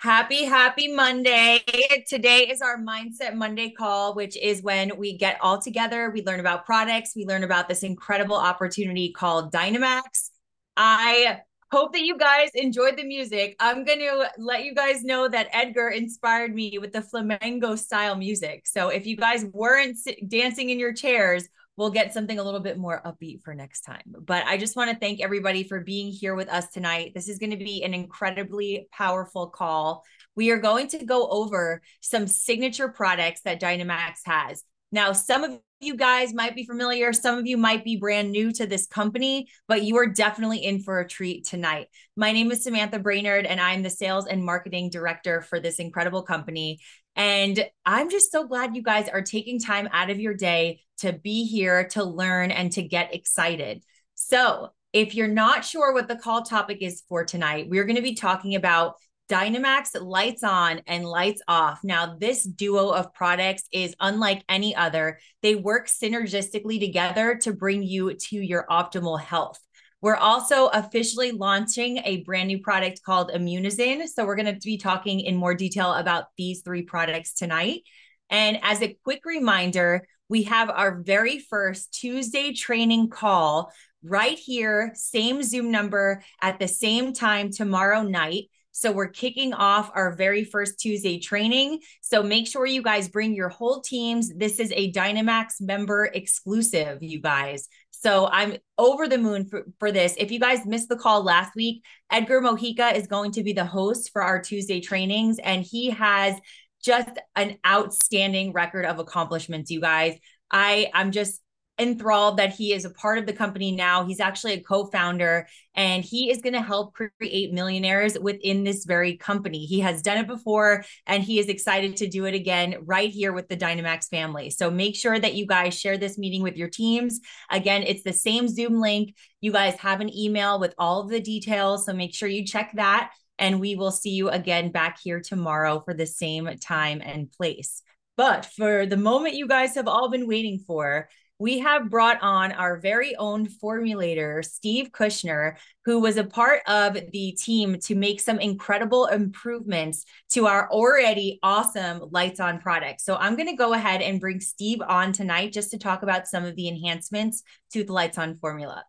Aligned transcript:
Happy, 0.00 0.44
happy 0.44 0.86
Monday. 0.86 1.60
Today 2.08 2.48
is 2.48 2.62
our 2.62 2.78
Mindset 2.78 3.34
Monday 3.34 3.70
call, 3.70 4.14
which 4.14 4.36
is 4.36 4.62
when 4.62 4.96
we 4.96 5.18
get 5.18 5.38
all 5.40 5.60
together. 5.60 6.10
We 6.10 6.22
learn 6.22 6.38
about 6.38 6.64
products, 6.64 7.14
we 7.16 7.26
learn 7.26 7.42
about 7.42 7.68
this 7.68 7.82
incredible 7.82 8.36
opportunity 8.36 9.10
called 9.10 9.52
Dynamax. 9.52 10.30
I 10.76 11.40
hope 11.72 11.94
that 11.94 12.02
you 12.02 12.16
guys 12.16 12.50
enjoyed 12.54 12.96
the 12.96 13.02
music. 13.02 13.56
I'm 13.58 13.84
going 13.84 13.98
to 13.98 14.30
let 14.38 14.62
you 14.62 14.72
guys 14.72 15.02
know 15.02 15.26
that 15.26 15.48
Edgar 15.52 15.88
inspired 15.88 16.54
me 16.54 16.78
with 16.78 16.92
the 16.92 17.02
flamenco 17.02 17.74
style 17.74 18.14
music. 18.14 18.68
So 18.68 18.90
if 18.90 19.04
you 19.04 19.16
guys 19.16 19.46
weren't 19.46 19.98
dancing 20.28 20.70
in 20.70 20.78
your 20.78 20.92
chairs, 20.92 21.48
we'll 21.78 21.90
get 21.90 22.12
something 22.12 22.40
a 22.40 22.42
little 22.42 22.60
bit 22.60 22.76
more 22.76 23.00
upbeat 23.06 23.40
for 23.42 23.54
next 23.54 23.82
time. 23.82 24.02
But 24.06 24.44
I 24.46 24.58
just 24.58 24.74
want 24.74 24.90
to 24.90 24.98
thank 24.98 25.20
everybody 25.20 25.62
for 25.62 25.80
being 25.80 26.12
here 26.12 26.34
with 26.34 26.48
us 26.48 26.68
tonight. 26.70 27.12
This 27.14 27.28
is 27.28 27.38
going 27.38 27.52
to 27.52 27.56
be 27.56 27.84
an 27.84 27.94
incredibly 27.94 28.88
powerful 28.92 29.46
call. 29.46 30.02
We 30.34 30.50
are 30.50 30.58
going 30.58 30.88
to 30.88 31.04
go 31.04 31.28
over 31.28 31.80
some 32.00 32.26
signature 32.26 32.88
products 32.88 33.42
that 33.42 33.60
Dynamax 33.60 34.16
has. 34.26 34.64
Now, 34.90 35.12
some 35.12 35.44
of 35.44 35.60
you 35.80 35.94
guys 35.94 36.34
might 36.34 36.56
be 36.56 36.64
familiar, 36.64 37.12
some 37.12 37.38
of 37.38 37.46
you 37.46 37.56
might 37.56 37.84
be 37.84 37.96
brand 37.96 38.32
new 38.32 38.50
to 38.54 38.66
this 38.66 38.86
company, 38.88 39.48
but 39.68 39.84
you 39.84 39.96
are 39.98 40.06
definitely 40.06 40.58
in 40.58 40.82
for 40.82 40.98
a 40.98 41.06
treat 41.06 41.46
tonight. 41.46 41.86
My 42.16 42.32
name 42.32 42.50
is 42.50 42.64
Samantha 42.64 42.98
Brainerd, 42.98 43.46
and 43.46 43.60
I'm 43.60 43.84
the 43.84 43.90
sales 43.90 44.26
and 44.26 44.44
marketing 44.44 44.90
director 44.90 45.42
for 45.42 45.60
this 45.60 45.78
incredible 45.78 46.22
company. 46.22 46.80
And 47.18 47.68
I'm 47.84 48.10
just 48.10 48.30
so 48.30 48.46
glad 48.46 48.76
you 48.76 48.82
guys 48.82 49.08
are 49.08 49.22
taking 49.22 49.58
time 49.58 49.88
out 49.92 50.08
of 50.08 50.20
your 50.20 50.34
day 50.34 50.80
to 50.98 51.12
be 51.12 51.44
here 51.44 51.88
to 51.88 52.04
learn 52.04 52.52
and 52.52 52.70
to 52.72 52.82
get 52.82 53.12
excited. 53.12 53.82
So, 54.14 54.70
if 54.94 55.14
you're 55.14 55.28
not 55.28 55.66
sure 55.66 55.92
what 55.92 56.08
the 56.08 56.16
call 56.16 56.42
topic 56.42 56.78
is 56.80 57.02
for 57.08 57.24
tonight, 57.24 57.68
we're 57.68 57.84
going 57.84 57.96
to 57.96 58.02
be 58.02 58.14
talking 58.14 58.54
about 58.54 58.94
Dynamax 59.28 60.00
lights 60.00 60.42
on 60.42 60.80
and 60.86 61.04
lights 61.04 61.42
off. 61.46 61.80
Now, 61.84 62.16
this 62.18 62.44
duo 62.44 62.88
of 62.88 63.12
products 63.12 63.64
is 63.70 63.94
unlike 64.00 64.42
any 64.48 64.74
other. 64.74 65.18
They 65.42 65.54
work 65.54 65.88
synergistically 65.88 66.80
together 66.80 67.34
to 67.42 67.52
bring 67.52 67.82
you 67.82 68.14
to 68.14 68.36
your 68.36 68.64
optimal 68.70 69.20
health. 69.20 69.60
We're 70.00 70.16
also 70.16 70.68
officially 70.68 71.32
launching 71.32 71.98
a 72.04 72.22
brand 72.22 72.48
new 72.48 72.60
product 72.60 73.02
called 73.02 73.32
Immunozen. 73.32 74.06
So 74.06 74.24
we're 74.24 74.36
going 74.36 74.54
to 74.54 74.60
be 74.64 74.78
talking 74.78 75.20
in 75.20 75.36
more 75.36 75.54
detail 75.54 75.92
about 75.92 76.26
these 76.36 76.62
three 76.62 76.82
products 76.82 77.34
tonight. 77.34 77.82
And 78.30 78.58
as 78.62 78.80
a 78.80 78.96
quick 79.02 79.22
reminder, 79.24 80.06
we 80.28 80.44
have 80.44 80.70
our 80.70 81.00
very 81.00 81.38
first 81.38 81.92
Tuesday 81.92 82.52
training 82.52 83.08
call 83.08 83.72
right 84.04 84.38
here, 84.38 84.92
same 84.94 85.42
Zoom 85.42 85.70
number 85.70 86.22
at 86.40 86.58
the 86.58 86.68
same 86.68 87.12
time 87.12 87.50
tomorrow 87.50 88.02
night. 88.02 88.44
So 88.70 88.92
we're 88.92 89.08
kicking 89.08 89.54
off 89.54 89.90
our 89.94 90.14
very 90.14 90.44
first 90.44 90.78
Tuesday 90.78 91.18
training. 91.18 91.80
So 92.00 92.22
make 92.22 92.46
sure 92.46 92.64
you 92.64 92.82
guys 92.82 93.08
bring 93.08 93.34
your 93.34 93.48
whole 93.48 93.80
teams. 93.80 94.32
This 94.32 94.60
is 94.60 94.72
a 94.76 94.92
Dynamax 94.92 95.60
member 95.60 96.04
exclusive, 96.04 97.02
you 97.02 97.20
guys. 97.20 97.68
So 98.00 98.28
I'm 98.30 98.56
over 98.78 99.08
the 99.08 99.18
moon 99.18 99.46
for, 99.46 99.66
for 99.80 99.90
this. 99.90 100.14
If 100.18 100.30
you 100.30 100.38
guys 100.38 100.64
missed 100.64 100.88
the 100.88 100.96
call 100.96 101.24
last 101.24 101.56
week, 101.56 101.82
Edgar 102.12 102.40
Mojica 102.40 102.94
is 102.94 103.08
going 103.08 103.32
to 103.32 103.42
be 103.42 103.52
the 103.52 103.64
host 103.64 104.10
for 104.12 104.22
our 104.22 104.40
Tuesday 104.40 104.80
trainings, 104.80 105.38
and 105.40 105.64
he 105.64 105.90
has 105.90 106.36
just 106.80 107.10
an 107.34 107.58
outstanding 107.66 108.52
record 108.52 108.84
of 108.84 109.00
accomplishments, 109.00 109.70
you 109.70 109.80
guys. 109.80 110.16
I 110.50 110.90
I'm 110.94 111.10
just 111.10 111.40
enthralled 111.78 112.38
that 112.38 112.54
he 112.54 112.72
is 112.72 112.84
a 112.84 112.90
part 112.90 113.18
of 113.18 113.26
the 113.26 113.32
company 113.32 113.70
now. 113.72 114.04
He's 114.04 114.20
actually 114.20 114.54
a 114.54 114.60
co-founder 114.60 115.46
and 115.74 116.04
he 116.04 116.30
is 116.30 116.42
going 116.42 116.54
to 116.54 116.62
help 116.62 116.94
create 116.94 117.52
millionaires 117.52 118.18
within 118.18 118.64
this 118.64 118.84
very 118.84 119.16
company. 119.16 119.64
He 119.64 119.80
has 119.80 120.02
done 120.02 120.18
it 120.18 120.26
before 120.26 120.84
and 121.06 121.22
he 121.22 121.38
is 121.38 121.46
excited 121.48 121.96
to 121.96 122.08
do 122.08 122.24
it 122.24 122.34
again 122.34 122.76
right 122.82 123.10
here 123.10 123.32
with 123.32 123.48
the 123.48 123.56
Dynamax 123.56 124.08
family. 124.08 124.50
So 124.50 124.70
make 124.70 124.96
sure 124.96 125.18
that 125.18 125.34
you 125.34 125.46
guys 125.46 125.78
share 125.78 125.96
this 125.96 126.18
meeting 126.18 126.42
with 126.42 126.56
your 126.56 126.68
teams. 126.68 127.20
Again, 127.50 127.84
it's 127.84 128.02
the 128.02 128.12
same 128.12 128.48
Zoom 128.48 128.80
link. 128.80 129.14
You 129.40 129.52
guys 129.52 129.74
have 129.76 130.00
an 130.00 130.14
email 130.14 130.58
with 130.58 130.74
all 130.78 131.02
of 131.02 131.10
the 131.10 131.20
details, 131.20 131.86
so 131.86 131.92
make 131.92 132.14
sure 132.14 132.28
you 132.28 132.44
check 132.44 132.72
that 132.74 133.12
and 133.38 133.60
we 133.60 133.76
will 133.76 133.92
see 133.92 134.10
you 134.10 134.28
again 134.30 134.72
back 134.72 134.98
here 135.02 135.20
tomorrow 135.20 135.80
for 135.84 135.94
the 135.94 136.06
same 136.06 136.48
time 136.58 137.00
and 137.04 137.30
place. 137.30 137.82
But 138.16 138.46
for 138.46 138.84
the 138.84 138.96
moment 138.96 139.36
you 139.36 139.46
guys 139.46 139.76
have 139.76 139.86
all 139.86 140.10
been 140.10 140.26
waiting 140.26 140.58
for, 140.58 141.08
we 141.38 141.60
have 141.60 141.88
brought 141.88 142.20
on 142.20 142.52
our 142.52 142.78
very 142.78 143.14
own 143.16 143.46
formulator, 143.46 144.44
Steve 144.44 144.90
Kushner, 144.90 145.56
who 145.84 146.00
was 146.00 146.16
a 146.16 146.24
part 146.24 146.62
of 146.66 146.94
the 147.12 147.32
team 147.32 147.78
to 147.80 147.94
make 147.94 148.20
some 148.20 148.40
incredible 148.40 149.06
improvements 149.06 150.04
to 150.30 150.46
our 150.46 150.68
already 150.70 151.38
awesome 151.42 152.02
Lights 152.10 152.40
On 152.40 152.58
product. 152.58 153.00
So 153.00 153.14
I'm 153.14 153.36
going 153.36 153.48
to 153.48 153.56
go 153.56 153.72
ahead 153.72 154.02
and 154.02 154.20
bring 154.20 154.40
Steve 154.40 154.80
on 154.86 155.12
tonight 155.12 155.52
just 155.52 155.70
to 155.70 155.78
talk 155.78 156.02
about 156.02 156.26
some 156.26 156.44
of 156.44 156.56
the 156.56 156.68
enhancements 156.68 157.44
to 157.72 157.84
the 157.84 157.92
Lights 157.92 158.18
On 158.18 158.34
formula. 158.34 158.84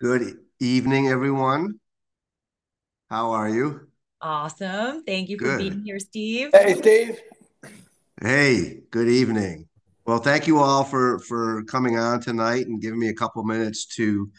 Good 0.00 0.36
evening, 0.58 1.06
everyone. 1.06 1.78
How 3.08 3.30
are 3.30 3.48
you? 3.48 3.86
Awesome. 4.20 5.04
Thank 5.04 5.28
you 5.28 5.36
Good. 5.36 5.48
for 5.48 5.58
being 5.58 5.84
here, 5.84 6.00
Steve. 6.00 6.50
Hey, 6.52 6.74
Steve. 6.74 7.20
Hey, 8.24 8.82
good 8.92 9.08
evening. 9.08 9.66
Well, 10.06 10.20
thank 10.20 10.46
you 10.46 10.60
all 10.60 10.84
for 10.84 11.18
for 11.18 11.64
coming 11.64 11.98
on 11.98 12.20
tonight 12.20 12.68
and 12.68 12.80
giving 12.80 13.00
me 13.00 13.08
a 13.08 13.14
couple 13.14 13.42
minutes 13.42 13.84
to 13.96 14.30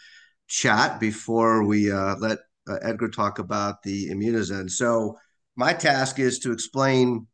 chat 0.48 1.02
before 1.02 1.66
we 1.66 1.92
uh, 1.92 2.16
let 2.16 2.38
uh, 2.66 2.76
Edgar 2.82 3.10
talk 3.10 3.40
about 3.40 3.84
the 3.84 4.08
Immunozen. 4.08 4.70
So, 4.70 5.18
my 5.58 5.74
task 5.74 6.18
is 6.18 6.40
to 6.40 6.54
explain 6.54 7.28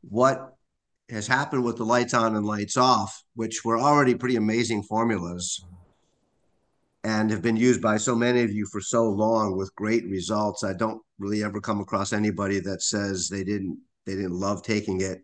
what 0.00 0.54
has 1.10 1.26
happened 1.26 1.62
with 1.62 1.76
the 1.76 1.84
lights 1.84 2.14
on 2.14 2.36
and 2.36 2.46
lights 2.46 2.78
off, 2.78 3.22
which 3.34 3.66
were 3.66 3.78
already 3.78 4.14
pretty 4.14 4.36
amazing 4.36 4.82
formulas 4.82 5.62
and 7.02 7.30
have 7.30 7.42
been 7.42 7.58
used 7.58 7.82
by 7.82 7.98
so 7.98 8.14
many 8.14 8.40
of 8.40 8.50
you 8.50 8.66
for 8.72 8.80
so 8.80 9.10
long 9.10 9.58
with 9.58 9.74
great 9.74 10.08
results. 10.08 10.64
I 10.64 10.72
don't 10.72 11.02
really 11.18 11.44
ever 11.44 11.60
come 11.60 11.80
across 11.80 12.14
anybody 12.14 12.60
that 12.60 12.80
says 12.80 13.28
they 13.28 13.44
didn't 13.44 13.78
they 14.06 14.14
didn't 14.14 14.32
love 14.32 14.62
taking 14.62 15.02
it 15.02 15.20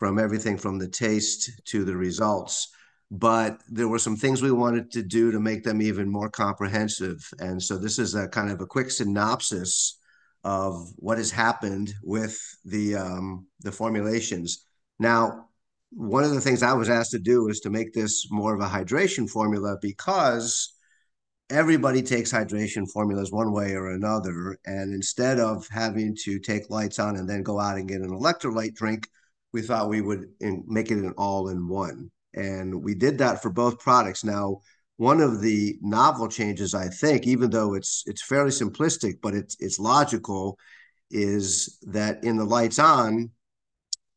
from 0.00 0.18
everything 0.18 0.58
from 0.58 0.78
the 0.78 0.88
taste 0.88 1.50
to 1.66 1.84
the 1.84 1.94
results. 1.94 2.68
But 3.12 3.60
there 3.68 3.88
were 3.88 3.98
some 3.98 4.16
things 4.16 4.40
we 4.40 4.50
wanted 4.50 4.90
to 4.92 5.02
do 5.02 5.30
to 5.30 5.38
make 5.38 5.62
them 5.62 5.82
even 5.82 6.08
more 6.08 6.30
comprehensive. 6.30 7.18
And 7.38 7.62
so 7.62 7.76
this 7.76 7.98
is 7.98 8.14
a 8.14 8.26
kind 8.26 8.50
of 8.50 8.60
a 8.60 8.66
quick 8.66 8.90
synopsis 8.90 9.98
of 10.42 10.90
what 10.96 11.18
has 11.18 11.30
happened 11.30 11.92
with 12.02 12.40
the 12.64 12.96
um, 12.96 13.46
the 13.60 13.70
formulations. 13.70 14.64
Now, 14.98 15.48
one 15.90 16.24
of 16.24 16.32
the 16.32 16.40
things 16.40 16.62
I 16.62 16.72
was 16.72 16.88
asked 16.88 17.10
to 17.10 17.18
do 17.18 17.48
is 17.48 17.60
to 17.60 17.70
make 17.70 17.92
this 17.92 18.26
more 18.30 18.54
of 18.54 18.60
a 18.60 18.68
hydration 18.68 19.28
formula 19.28 19.76
because 19.82 20.72
everybody 21.50 22.00
takes 22.00 22.32
hydration 22.32 22.90
formulas 22.90 23.32
one 23.32 23.52
way 23.52 23.74
or 23.74 23.90
another. 23.90 24.56
And 24.64 24.94
instead 24.94 25.40
of 25.40 25.66
having 25.68 26.16
to 26.22 26.38
take 26.38 26.70
lights 26.70 26.98
on 26.98 27.16
and 27.16 27.28
then 27.28 27.42
go 27.42 27.58
out 27.58 27.76
and 27.76 27.88
get 27.88 28.00
an 28.00 28.10
electrolyte 28.10 28.74
drink, 28.74 29.08
we 29.52 29.62
thought 29.62 29.88
we 29.88 30.00
would 30.00 30.26
in, 30.40 30.64
make 30.66 30.90
it 30.90 30.98
an 30.98 31.14
all-in-one, 31.16 32.10
and 32.34 32.82
we 32.82 32.94
did 32.94 33.18
that 33.18 33.42
for 33.42 33.50
both 33.50 33.78
products. 33.78 34.24
Now, 34.24 34.60
one 34.96 35.20
of 35.20 35.40
the 35.40 35.78
novel 35.80 36.28
changes, 36.28 36.74
I 36.74 36.88
think, 36.88 37.26
even 37.26 37.50
though 37.50 37.74
it's 37.74 38.04
it's 38.06 38.22
fairly 38.22 38.50
simplistic, 38.50 39.14
but 39.22 39.34
it's 39.34 39.56
it's 39.60 39.78
logical, 39.78 40.58
is 41.10 41.78
that 41.82 42.22
in 42.22 42.36
the 42.36 42.44
lights 42.44 42.78
on, 42.78 43.30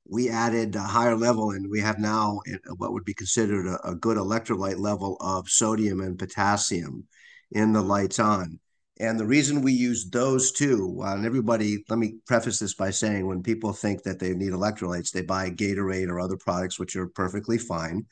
we 0.07 0.29
added 0.29 0.75
a 0.75 0.81
higher 0.81 1.16
level, 1.16 1.51
and 1.51 1.69
we 1.69 1.79
have 1.79 2.00
now 2.00 2.41
what 2.77 2.91
would 2.94 3.05
be 3.05 3.13
considered 3.13 3.65
a, 3.65 3.89
a 3.91 3.95
good 3.95 4.17
electrolyte 4.17 4.79
level 4.79 5.17
of 5.21 5.50
sodium 5.50 6.01
and 6.01 6.19
potassium 6.19 7.07
in 7.51 7.71
the 7.71 7.81
lights 7.81 8.19
on. 8.19 8.59
And 9.00 9.20
the 9.20 9.26
reason 9.26 9.62
we 9.62 9.72
use 9.72 10.09
those 10.09 10.52
two, 10.52 11.02
and 11.04 11.25
everybody, 11.25 11.84
let 11.90 11.98
me 11.98 12.16
preface 12.28 12.60
this 12.60 12.75
by 12.75 12.92
saying 12.92 13.25
when 13.25 13.42
people 13.42 13.74
think 13.74 14.04
that 14.04 14.19
they 14.19 14.36
need 14.36 14.51
electrolytes, 14.51 15.12
they 15.12 15.24
buy 15.24 15.50
Gatorade 15.50 16.10
or 16.10 16.19
other 16.19 16.38
products, 16.38 16.80
which 16.80 16.95
are 16.95 17.07
perfectly 17.07 17.57
fine. 17.57 18.06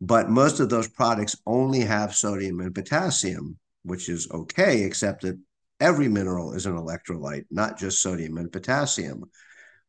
But 0.00 0.28
most 0.28 0.60
of 0.60 0.68
those 0.68 0.88
products 0.88 1.36
only 1.46 1.80
have 1.80 2.14
sodium 2.14 2.60
and 2.60 2.74
potassium, 2.74 3.58
which 3.84 4.08
is 4.10 4.30
okay, 4.30 4.82
except 4.82 5.22
that 5.22 5.40
every 5.80 6.08
mineral 6.08 6.52
is 6.52 6.66
an 6.66 6.76
electrolyte, 6.76 7.46
not 7.50 7.78
just 7.78 8.02
sodium 8.02 8.36
and 8.36 8.52
potassium. 8.52 9.24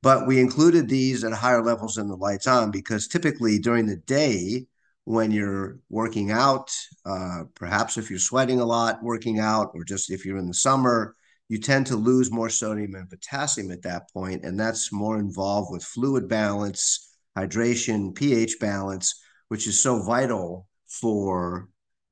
But 0.01 0.25
we 0.25 0.39
included 0.39 0.87
these 0.87 1.25
at 1.25 1.33
higher 1.33 1.61
levels 1.61 1.97
in 1.97 2.07
the 2.07 2.15
lights 2.15 2.47
on 2.47 2.71
because 2.71 3.09
typically 3.09 3.59
during 3.59 3.85
the 3.85 3.97
day, 3.97 4.67
when 5.09 5.31
you're 5.31 5.79
working 5.89 6.29
out, 6.29 6.71
uh, 7.03 7.39
perhaps 7.55 7.97
if 7.97 8.11
you're 8.11 8.19
sweating 8.19 8.59
a 8.59 8.65
lot 8.65 9.01
working 9.01 9.39
out, 9.39 9.71
or 9.73 9.83
just 9.83 10.11
if 10.11 10.23
you're 10.23 10.37
in 10.37 10.47
the 10.47 10.53
summer, 10.53 11.15
you 11.47 11.57
tend 11.57 11.87
to 11.87 11.95
lose 11.95 12.31
more 12.31 12.47
sodium 12.47 12.93
and 12.93 13.09
potassium 13.09 13.71
at 13.71 13.81
that 13.81 14.03
point, 14.13 14.45
and 14.45 14.59
that's 14.59 14.93
more 14.93 15.17
involved 15.17 15.71
with 15.71 15.83
fluid 15.83 16.29
balance, 16.29 17.11
hydration, 17.35 18.13
pH 18.13 18.59
balance, 18.59 19.19
which 19.47 19.65
is 19.65 19.81
so 19.81 20.03
vital 20.03 20.67
for 20.87 21.69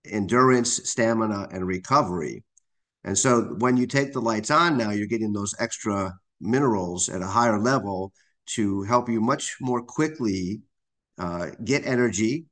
endurance, 0.10 0.90
stamina, 0.90 1.50
and 1.52 1.68
recovery. 1.68 2.44
And 3.04 3.16
so 3.16 3.44
when 3.60 3.78
you 3.78 3.86
take 3.86 4.12
the 4.12 4.22
lights 4.22 4.50
on 4.50 4.76
now, 4.76 4.90
you're 4.90 5.06
getting 5.06 5.34
those 5.34 5.54
extra 5.60 6.16
minerals 6.42 7.10
at 7.10 7.22
a 7.22 7.28
higher 7.28 7.60
level 7.60 8.12
to 8.56 8.82
help 8.82 9.08
you 9.08 9.22
much 9.22 9.58
more 9.62 9.84
quickly 9.84 10.62
uh, 11.20 11.50
get 11.64 11.86
energy, 11.86 12.48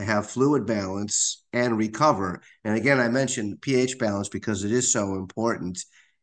have 0.00 0.30
fluid 0.30 0.66
balance, 0.66 1.44
and 1.52 1.76
recover. 1.76 2.40
And 2.64 2.76
again, 2.76 3.00
I 3.00 3.08
mentioned 3.08 3.60
pH 3.60 3.98
balance 3.98 4.28
because 4.28 4.64
it 4.64 4.72
is 4.72 4.92
so 4.92 5.14
important. 5.14 5.78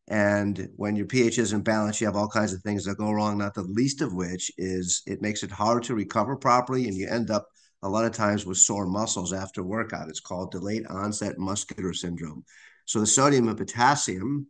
And 0.08 0.68
when 0.76 0.94
your 0.94 1.06
pH 1.06 1.38
isn't 1.38 1.62
balanced, 1.62 2.00
you 2.00 2.06
have 2.06 2.16
all 2.16 2.28
kinds 2.28 2.52
of 2.52 2.62
things 2.62 2.84
that 2.84 2.98
go 2.98 3.10
wrong, 3.10 3.38
not 3.38 3.54
the 3.54 3.62
least 3.62 4.00
of 4.00 4.14
which 4.14 4.52
is 4.56 5.02
it 5.06 5.20
makes 5.20 5.42
it 5.42 5.50
hard 5.50 5.82
to 5.84 5.94
recover 5.94 6.36
properly. 6.36 6.86
And 6.86 6.96
you 6.96 7.08
end 7.08 7.30
up 7.30 7.48
a 7.82 7.88
lot 7.88 8.04
of 8.04 8.12
times 8.12 8.46
with 8.46 8.58
sore 8.58 8.86
muscles 8.86 9.32
after 9.32 9.62
workout. 9.62 10.08
It's 10.08 10.20
called 10.20 10.52
delayed 10.52 10.86
onset 10.86 11.38
muscular 11.38 11.92
syndrome. 11.92 12.44
So 12.84 13.00
the 13.00 13.06
sodium 13.06 13.48
and 13.48 13.58
potassium 13.58 14.46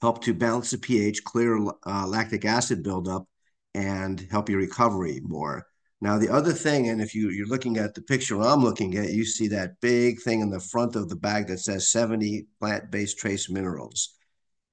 help 0.00 0.22
to 0.22 0.34
balance 0.34 0.70
the 0.70 0.78
pH, 0.78 1.24
clear 1.24 1.58
uh, 1.86 2.06
lactic 2.06 2.44
acid 2.44 2.82
buildup, 2.82 3.26
and 3.74 4.26
help 4.30 4.48
your 4.48 4.58
recovery 4.58 5.20
more. 5.22 5.66
Now, 6.04 6.18
the 6.18 6.28
other 6.28 6.52
thing, 6.52 6.90
and 6.90 7.00
if 7.00 7.14
you, 7.14 7.30
you're 7.30 7.46
looking 7.46 7.78
at 7.78 7.94
the 7.94 8.02
picture 8.02 8.38
I'm 8.38 8.62
looking 8.62 8.94
at, 8.98 9.14
you 9.14 9.24
see 9.24 9.48
that 9.48 9.80
big 9.80 10.20
thing 10.20 10.42
in 10.42 10.50
the 10.50 10.60
front 10.60 10.96
of 10.96 11.08
the 11.08 11.16
bag 11.16 11.46
that 11.46 11.60
says 11.60 11.88
70 11.88 12.46
plant-based 12.60 13.16
trace 13.16 13.48
minerals. 13.48 14.14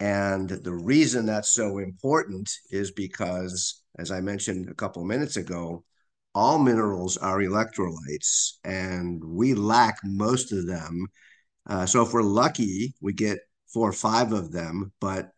And 0.02 0.50
the 0.50 0.74
reason 0.74 1.26
that's 1.26 1.52
so 1.52 1.78
important 1.78 2.52
is 2.70 2.92
because, 2.92 3.82
as 3.98 4.12
I 4.12 4.20
mentioned 4.20 4.68
a 4.68 4.74
couple 4.74 5.04
of 5.04 5.08
minutes 5.08 5.38
ago, 5.38 5.86
all 6.36 6.60
minerals 6.60 7.16
are 7.16 7.40
electrolytes, 7.40 8.58
and 8.66 9.24
we 9.24 9.54
lack 9.54 10.00
most 10.04 10.52
of 10.52 10.68
them. 10.68 11.08
Uh, 11.66 11.86
so 11.86 12.02
if 12.02 12.12
we're 12.12 12.24
lucky, 12.24 12.94
we 13.00 13.14
get 13.14 13.40
four 13.72 13.88
or 13.88 13.94
five 13.94 14.34
of 14.34 14.52
them, 14.52 14.92
but 15.00 15.32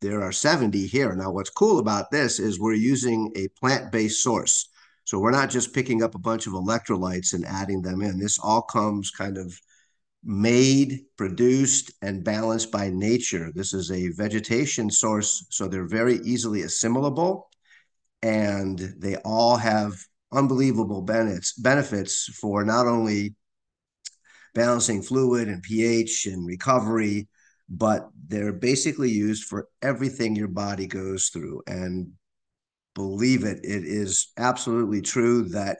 there 0.00 0.22
are 0.22 0.30
70 0.30 0.86
here. 0.86 1.12
Now, 1.16 1.32
what's 1.32 1.50
cool 1.50 1.80
about 1.80 2.12
this 2.12 2.38
is 2.38 2.60
we're 2.60 2.74
using 2.74 3.32
a 3.34 3.48
plant-based 3.58 4.22
source. 4.22 4.68
So 5.04 5.18
we're 5.18 5.30
not 5.30 5.50
just 5.50 5.74
picking 5.74 6.02
up 6.02 6.14
a 6.14 6.18
bunch 6.18 6.46
of 6.46 6.54
electrolytes 6.54 7.34
and 7.34 7.44
adding 7.44 7.82
them 7.82 8.02
in. 8.02 8.18
This 8.18 8.38
all 8.38 8.62
comes 8.62 9.10
kind 9.10 9.36
of 9.36 9.58
made, 10.24 11.00
produced, 11.16 11.92
and 12.00 12.24
balanced 12.24 12.72
by 12.72 12.88
nature. 12.90 13.52
This 13.54 13.74
is 13.74 13.90
a 13.90 14.08
vegetation 14.08 14.90
source, 14.90 15.46
so 15.50 15.68
they're 15.68 15.86
very 15.86 16.16
easily 16.24 16.62
assimilable, 16.62 17.50
and 18.22 18.78
they 18.98 19.16
all 19.16 19.56
have 19.56 19.94
unbelievable 20.32 21.02
benefits 21.02 21.52
benefits 21.52 22.24
for 22.40 22.64
not 22.64 22.86
only 22.86 23.34
balancing 24.54 25.02
fluid 25.02 25.48
and 25.48 25.62
pH 25.62 26.26
and 26.26 26.46
recovery, 26.46 27.28
but 27.68 28.08
they're 28.28 28.52
basically 28.52 29.10
used 29.10 29.44
for 29.44 29.68
everything 29.82 30.34
your 30.34 30.48
body 30.48 30.86
goes 30.86 31.28
through. 31.28 31.62
And 31.66 32.12
believe 32.94 33.44
it, 33.44 33.58
it 33.64 33.84
is 33.84 34.32
absolutely 34.38 35.00
true 35.00 35.44
that 35.50 35.78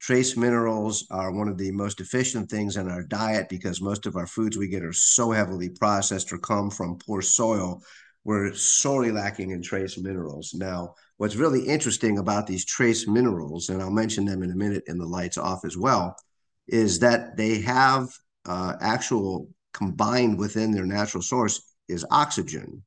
trace 0.00 0.36
minerals 0.36 1.06
are 1.10 1.32
one 1.32 1.48
of 1.48 1.58
the 1.58 1.70
most 1.72 2.00
efficient 2.00 2.50
things 2.50 2.76
in 2.76 2.88
our 2.88 3.02
diet 3.02 3.48
because 3.48 3.82
most 3.82 4.06
of 4.06 4.16
our 4.16 4.26
foods 4.26 4.56
we 4.56 4.68
get 4.68 4.82
are 4.82 4.92
so 4.92 5.30
heavily 5.30 5.68
processed 5.68 6.32
or 6.32 6.38
come 6.38 6.70
from 6.70 6.98
poor 6.98 7.20
soil. 7.20 7.82
We're 8.24 8.54
sorely 8.54 9.12
lacking 9.12 9.50
in 9.50 9.62
trace 9.62 9.98
minerals. 9.98 10.52
Now, 10.54 10.94
what's 11.16 11.36
really 11.36 11.66
interesting 11.66 12.18
about 12.18 12.46
these 12.46 12.64
trace 12.64 13.06
minerals, 13.08 13.68
and 13.68 13.80
I'll 13.82 13.90
mention 13.90 14.24
them 14.24 14.42
in 14.42 14.50
a 14.50 14.56
minute 14.56 14.84
in 14.86 14.98
the 14.98 15.06
lights 15.06 15.38
off 15.38 15.64
as 15.64 15.76
well, 15.76 16.16
is 16.68 16.98
that 17.00 17.36
they 17.36 17.60
have 17.60 18.08
uh, 18.46 18.74
actual 18.80 19.48
combined 19.72 20.38
within 20.38 20.72
their 20.72 20.86
natural 20.86 21.22
source 21.22 21.74
is 21.88 22.06
oxygen. 22.10 22.82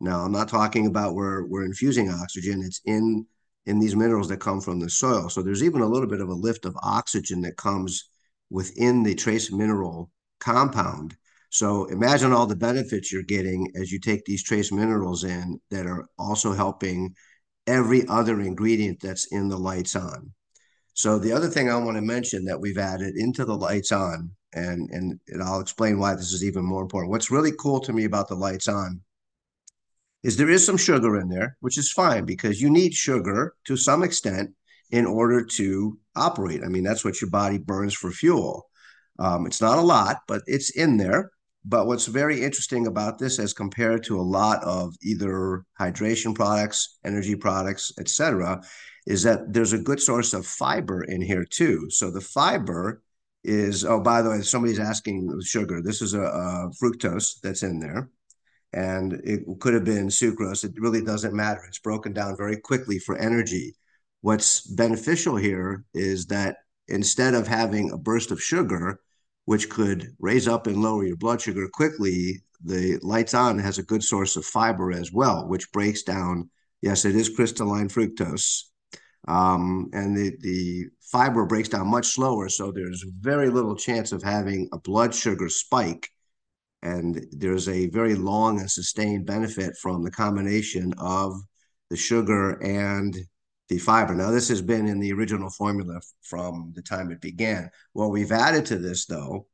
Now, 0.00 0.20
I'm 0.20 0.32
not 0.32 0.48
talking 0.48 0.86
about 0.86 1.14
where 1.14 1.44
we're 1.44 1.64
infusing 1.64 2.10
oxygen. 2.10 2.62
It's 2.62 2.80
in 2.84 3.26
in 3.66 3.78
these 3.78 3.96
minerals 3.96 4.28
that 4.28 4.40
come 4.40 4.60
from 4.60 4.78
the 4.78 4.90
soil. 4.90 5.30
So 5.30 5.42
there's 5.42 5.62
even 5.62 5.80
a 5.80 5.86
little 5.86 6.08
bit 6.08 6.20
of 6.20 6.28
a 6.28 6.34
lift 6.34 6.66
of 6.66 6.76
oxygen 6.82 7.40
that 7.42 7.56
comes 7.56 8.10
within 8.50 9.02
the 9.02 9.14
trace 9.14 9.50
mineral 9.50 10.10
compound. 10.38 11.16
So 11.48 11.86
imagine 11.86 12.32
all 12.32 12.46
the 12.46 12.56
benefits 12.56 13.12
you're 13.12 13.22
getting 13.22 13.70
as 13.74 13.90
you 13.90 13.98
take 13.98 14.24
these 14.24 14.42
trace 14.42 14.70
minerals 14.70 15.24
in 15.24 15.60
that 15.70 15.86
are 15.86 16.04
also 16.18 16.52
helping 16.52 17.14
every 17.66 18.06
other 18.08 18.40
ingredient 18.40 19.00
that's 19.00 19.32
in 19.32 19.48
the 19.48 19.56
lights 19.56 19.96
on. 19.96 20.32
So 20.92 21.18
the 21.18 21.32
other 21.32 21.48
thing 21.48 21.70
I 21.70 21.76
want 21.76 21.96
to 21.96 22.02
mention 22.02 22.44
that 22.44 22.60
we've 22.60 22.78
added 22.78 23.16
into 23.16 23.44
the 23.44 23.56
lights 23.56 23.92
on, 23.92 24.30
and, 24.52 24.90
and, 24.90 25.18
and 25.28 25.42
I'll 25.42 25.60
explain 25.60 25.98
why 25.98 26.14
this 26.14 26.32
is 26.32 26.44
even 26.44 26.64
more 26.64 26.82
important. 26.82 27.10
What's 27.10 27.30
really 27.30 27.52
cool 27.58 27.80
to 27.80 27.92
me 27.92 28.04
about 28.04 28.28
the 28.28 28.36
lights 28.36 28.68
on 28.68 29.00
is 30.24 30.36
there 30.36 30.50
is 30.50 30.66
some 30.66 30.78
sugar 30.78 31.20
in 31.20 31.28
there, 31.28 31.56
which 31.60 31.78
is 31.78 31.92
fine 31.92 32.24
because 32.24 32.60
you 32.60 32.70
need 32.70 32.94
sugar 32.94 33.54
to 33.66 33.76
some 33.76 34.02
extent 34.02 34.50
in 34.90 35.06
order 35.06 35.44
to 35.44 35.98
operate. 36.16 36.62
I 36.64 36.68
mean, 36.68 36.82
that's 36.82 37.04
what 37.04 37.20
your 37.20 37.30
body 37.30 37.58
burns 37.58 37.94
for 37.94 38.10
fuel. 38.10 38.68
Um, 39.18 39.46
it's 39.46 39.60
not 39.60 39.78
a 39.78 39.82
lot, 39.82 40.22
but 40.26 40.42
it's 40.46 40.70
in 40.70 40.96
there. 40.96 41.30
But 41.66 41.86
what's 41.86 42.06
very 42.06 42.42
interesting 42.42 42.86
about 42.86 43.18
this, 43.18 43.38
as 43.38 43.54
compared 43.54 44.02
to 44.04 44.20
a 44.20 44.22
lot 44.22 44.62
of 44.64 44.94
either 45.02 45.64
hydration 45.80 46.34
products, 46.34 46.98
energy 47.04 47.36
products, 47.36 47.92
etc., 47.98 48.60
is 49.06 49.22
that 49.22 49.52
there's 49.52 49.72
a 49.72 49.78
good 49.78 50.00
source 50.00 50.34
of 50.34 50.46
fiber 50.46 51.04
in 51.04 51.22
here 51.22 51.44
too. 51.44 51.88
So 51.90 52.10
the 52.10 52.20
fiber 52.20 53.02
is 53.44 53.84
oh, 53.84 54.00
by 54.00 54.22
the 54.22 54.30
way, 54.30 54.40
somebody's 54.40 54.80
asking 54.80 55.38
sugar. 55.44 55.82
This 55.82 56.00
is 56.00 56.14
a, 56.14 56.22
a 56.22 56.70
fructose 56.82 57.40
that's 57.42 57.62
in 57.62 57.78
there, 57.78 58.08
and 58.74 59.14
it 59.24 59.44
could 59.60 59.74
have 59.74 59.84
been 59.84 60.08
sucrose. 60.08 60.64
It 60.64 60.72
really 60.76 61.02
doesn't 61.02 61.32
matter. 61.32 61.62
It's 61.66 61.78
broken 61.78 62.12
down 62.12 62.36
very 62.36 62.56
quickly 62.56 62.98
for 62.98 63.16
energy. 63.16 63.74
What's 64.20 64.62
beneficial 64.62 65.36
here 65.36 65.84
is 65.94 66.26
that 66.26 66.56
instead 66.88 67.34
of 67.34 67.46
having 67.46 67.92
a 67.92 67.98
burst 67.98 68.30
of 68.30 68.42
sugar, 68.42 69.00
which 69.44 69.70
could 69.70 70.08
raise 70.18 70.48
up 70.48 70.66
and 70.66 70.82
lower 70.82 71.04
your 71.04 71.16
blood 71.16 71.40
sugar 71.40 71.68
quickly, 71.72 72.42
the 72.64 72.98
lights 73.02 73.34
on 73.34 73.58
has 73.58 73.78
a 73.78 73.82
good 73.82 74.02
source 74.02 74.36
of 74.36 74.44
fiber 74.44 74.90
as 74.90 75.12
well, 75.12 75.46
which 75.46 75.70
breaks 75.72 76.02
down. 76.02 76.50
Yes, 76.82 77.04
it 77.04 77.14
is 77.14 77.28
crystalline 77.28 77.88
fructose, 77.88 78.64
um, 79.28 79.88
and 79.92 80.16
the, 80.16 80.36
the 80.40 80.86
fiber 81.00 81.46
breaks 81.46 81.68
down 81.68 81.86
much 81.88 82.08
slower. 82.08 82.48
So 82.48 82.72
there's 82.72 83.04
very 83.20 83.50
little 83.50 83.76
chance 83.76 84.12
of 84.12 84.22
having 84.22 84.68
a 84.72 84.78
blood 84.78 85.14
sugar 85.14 85.48
spike. 85.48 86.08
And 86.84 87.26
there's 87.32 87.68
a 87.68 87.88
very 87.88 88.14
long 88.14 88.60
and 88.60 88.70
sustained 88.70 89.24
benefit 89.24 89.74
from 89.78 90.04
the 90.04 90.10
combination 90.10 90.92
of 90.98 91.34
the 91.88 91.96
sugar 91.96 92.62
and 92.62 93.16
the 93.70 93.78
fiber. 93.78 94.14
Now, 94.14 94.30
this 94.30 94.50
has 94.50 94.60
been 94.60 94.86
in 94.86 95.00
the 95.00 95.12
original 95.14 95.48
formula 95.48 96.02
from 96.20 96.72
the 96.76 96.82
time 96.82 97.10
it 97.10 97.22
began. 97.22 97.70
What 97.94 98.10
we've 98.10 98.30
added 98.30 98.66
to 98.66 98.76
this, 98.76 99.06
though, 99.06 99.46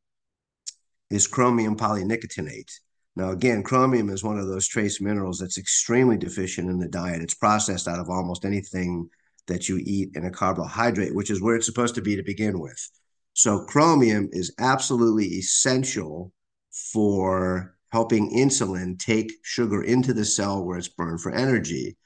is 1.09 1.29
chromium 1.29 1.77
polynicotinate. 1.77 2.73
Now, 3.15 3.31
again, 3.31 3.63
chromium 3.63 4.11
is 4.11 4.25
one 4.25 4.39
of 4.39 4.49
those 4.49 4.67
trace 4.67 5.01
minerals 5.01 5.39
that's 5.39 5.59
extremely 5.59 6.17
deficient 6.17 6.69
in 6.69 6.81
the 6.81 6.89
diet. 6.89 7.23
It's 7.23 7.35
processed 7.35 7.87
out 7.87 8.01
of 8.01 8.11
almost 8.11 8.45
anything 8.45 9.09
that 9.47 9.69
you 9.69 9.81
eat 9.85 10.11
in 10.17 10.25
a 10.25 10.31
carbohydrate, 10.31 11.15
which 11.15 11.31
is 11.31 11.41
where 11.41 11.55
it's 11.55 11.67
supposed 11.67 11.95
to 11.95 12.03
be 12.03 12.17
to 12.17 12.25
begin 12.25 12.59
with. 12.59 12.91
So, 13.35 13.65
chromium 13.67 14.29
is 14.33 14.53
absolutely 14.59 15.27
essential 15.27 16.33
for 16.73 17.77
helping 17.93 18.31
insulin 18.31 18.99
take 18.99 19.33
sugar 19.43 19.83
into 19.83 20.13
the 20.13 20.25
cell 20.25 20.65
where 20.65 20.79
it's 20.79 20.89
burned 20.89 21.21
for 21.21 21.33
energy. 21.33 21.97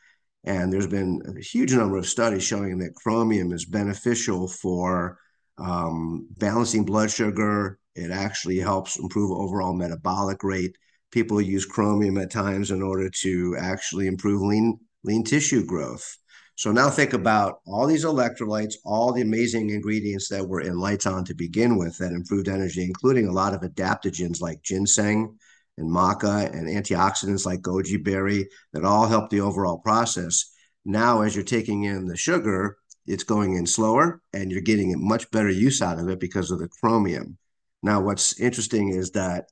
And 0.45 0.73
there's 0.73 0.87
been 0.87 1.23
a 1.27 1.41
huge 1.41 1.73
number 1.75 1.97
of 1.97 2.07
studies 2.07 2.43
showing 2.43 2.79
that 2.79 2.95
chromium 2.95 3.53
is 3.53 3.65
beneficial 3.65 4.49
for 4.49 5.19
um, 5.59 6.27
balancing 6.37 6.85
blood 6.85 7.11
sugar. 7.11 7.79
It 7.95 8.11
actually 8.11 8.59
helps 8.59 8.99
improve 8.99 9.31
overall 9.31 9.75
metabolic 9.75 10.43
rate. 10.43 10.77
People 11.11 11.41
use 11.41 11.65
chromium 11.65 12.19
at 12.19 12.31
times 12.31 12.71
in 12.71 12.83
order 12.83 13.09
to 13.23 13.57
actually 13.59 14.07
improve 14.07 14.43
lean 14.43 14.79
lean 15.05 15.23
tissue 15.23 15.65
growth. 15.65 16.17
So 16.57 16.71
now 16.71 16.89
think 16.89 17.13
about 17.13 17.61
all 17.67 17.87
these 17.87 18.05
electrolytes, 18.05 18.75
all 18.85 19.13
the 19.13 19.23
amazing 19.23 19.71
ingredients 19.71 20.29
that 20.29 20.47
were 20.47 20.61
in 20.61 20.79
lights 20.79 21.05
on 21.05 21.25
to 21.25 21.35
begin 21.35 21.77
with 21.77 21.99
that 21.99 22.13
improved 22.13 22.49
energy, 22.49 22.85
including 22.85 23.27
a 23.27 23.33
lot 23.33 23.55
of 23.55 23.63
adaptogens 23.63 24.41
like 24.41 24.63
ginseng 24.63 25.37
and 25.77 25.91
maca 25.91 26.53
and 26.53 26.69
antioxidants 26.69 27.45
like 27.45 27.61
goji 27.61 28.03
berry 28.03 28.49
that 28.73 28.85
all 28.85 29.07
help 29.07 29.31
the 29.31 29.41
overall 29.41 29.79
process. 29.79 30.53
Now, 30.85 31.23
as 31.23 31.35
you're 31.35 31.45
taking 31.45 31.85
in 31.85 32.07
the 32.07 32.17
sugar, 32.17 32.77
it's 33.07 33.25
going 33.25 33.57
in 33.57 33.67
slower 33.67 34.21
and 34.33 34.53
you're 34.53 34.61
getting 34.61 34.95
a 34.95 34.99
much 34.99 35.31
better 35.33 35.51
use 35.51 35.83
out 35.83 35.99
of 35.99 36.09
it 36.09 36.21
because 36.21 36.53
of 36.53 36.61
the 36.61 36.69
chromium. 36.69 37.37
Now, 37.83 38.01
what's 38.01 38.39
interesting 38.39 38.91
is 38.91 39.11
that 39.11 39.47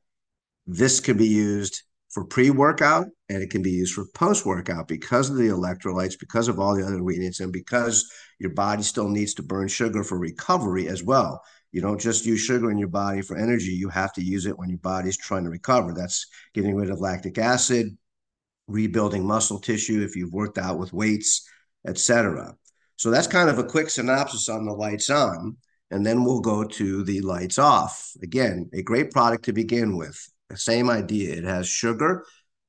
this 0.67 1.01
can 1.01 1.17
be 1.17 1.27
used 1.27 1.83
for 2.13 2.25
pre-workout 2.25 3.07
and 3.29 3.43
it 3.43 3.51
can 3.51 3.63
be 3.63 3.71
used 3.71 3.95
for 3.95 4.05
post-workout 4.15 4.87
because 4.87 5.31
of 5.31 5.37
the 5.37 5.49
electrolytes, 5.49 6.19
because 6.19 6.47
of 6.47 6.61
all 6.61 6.77
the 6.77 6.85
other 6.85 6.99
ingredients, 6.99 7.41
and 7.41 7.53
because 7.53 8.11
your 8.39 8.53
body 8.53 8.83
still 8.83 9.09
needs 9.09 9.35
to 9.35 9.43
burn 9.43 9.67
sugar 9.67 10.05
for 10.05 10.19
recovery 10.19 10.89
as 10.89 11.03
well. 11.03 11.43
You 11.73 11.81
don't 11.81 12.01
just 12.01 12.27
use 12.27 12.41
sugar 12.41 12.71
in 12.71 12.77
your 12.77 12.89
body 12.89 13.23
for 13.23 13.37
energy. 13.37 13.71
You 13.71 13.89
have 13.89 14.13
to 14.15 14.23
use 14.23 14.45
it 14.45 14.59
when 14.59 14.69
your 14.69 14.79
body's 14.79 15.17
trying 15.17 15.45
to 15.45 15.51
recover. 15.51 15.95
That's 15.95 16.27
getting 16.53 16.77
rid 16.77 16.91
of 16.91 17.01
lactic 17.01 17.39
acid, 17.39 17.97
rebuilding 18.67 19.27
muscle 19.27 19.59
tissue 19.59 20.03
if 20.03 20.15
you've 20.15 20.35
worked 20.35 20.59
out 20.59 20.79
with 20.79 20.93
weights, 20.93 21.49
etc. 21.87 22.55
So 22.97 23.11
that's 23.11 23.27
kind 23.27 23.49
of 23.49 23.59
a 23.59 23.65
quick 23.65 23.89
synopsis 23.89 24.51
on 24.51 24.67
the 24.67 24.73
lights 24.73 25.09
on. 25.09 25.57
And 25.91 26.05
then 26.05 26.25
we'll 26.25 26.41
go 26.41 26.65
to 26.65 27.05
the 27.05 27.21
lights 27.23 27.59
off. 27.59 28.13
Again, 28.23 28.71
a 28.75 28.83
great 28.83 29.11
product 29.11 29.47
to 29.47 29.53
begin 29.53 29.97
with. 29.97 30.32
Same 30.55 30.91
idea. 30.91 31.35
It 31.35 31.45
has 31.45 31.69
sugar 31.69 32.25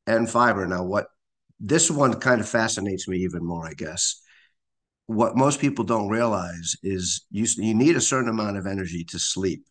and 0.08 0.30
fiber. 0.30 0.66
Now, 0.68 0.84
what 0.84 1.08
this 1.60 1.90
one 1.90 2.20
kind 2.20 2.42
of 2.42 2.50
fascinates 2.50 3.08
me 3.08 3.20
even 3.20 3.46
more, 3.46 3.66
I 3.66 3.74
guess. 3.74 4.22
What 5.08 5.36
most 5.36 5.60
people 5.60 5.84
don't 5.84 6.10
realize 6.10 6.76
is 6.82 7.26
you, 7.30 7.46
you 7.58 7.74
need 7.74 7.96
a 7.96 8.02
certain 8.02 8.30
amount 8.30 8.58
of 8.58 8.66
energy 8.66 9.04
to 9.06 9.20
sleep, 9.20 9.66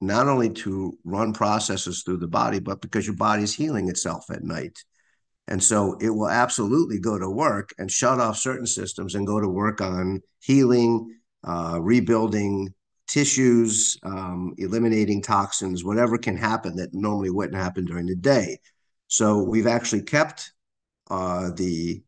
not 0.00 0.28
only 0.28 0.50
to 0.50 0.96
run 1.04 1.32
processes 1.32 2.02
through 2.02 2.18
the 2.18 2.28
body, 2.28 2.60
but 2.60 2.80
because 2.80 3.06
your 3.06 3.16
body's 3.16 3.54
healing 3.54 3.88
itself 3.88 4.26
at 4.30 4.44
night. 4.44 4.78
And 5.48 5.62
so 5.62 5.96
it 6.00 6.10
will 6.10 6.28
absolutely 6.28 7.00
go 7.00 7.18
to 7.18 7.30
work 7.30 7.70
and 7.78 7.90
shut 7.90 8.20
off 8.20 8.36
certain 8.36 8.66
systems 8.66 9.14
and 9.14 9.26
go 9.26 9.40
to 9.40 9.48
work 9.48 9.80
on 9.80 10.20
healing, 10.40 11.16
uh, 11.44 11.78
rebuilding 11.80 12.74
tissues, 13.08 13.96
um, 14.02 14.54
eliminating 14.58 15.22
toxins, 15.22 15.84
whatever 15.84 16.18
can 16.18 16.36
happen 16.36 16.76
that 16.76 16.94
normally 16.94 17.30
wouldn't 17.30 17.56
happen 17.56 17.84
during 17.84 18.06
the 18.06 18.14
day. 18.14 18.58
So 19.08 19.42
we've 19.42 19.66
actually 19.66 20.02
kept 20.02 20.52
uh, 21.10 21.50
the 21.56 22.02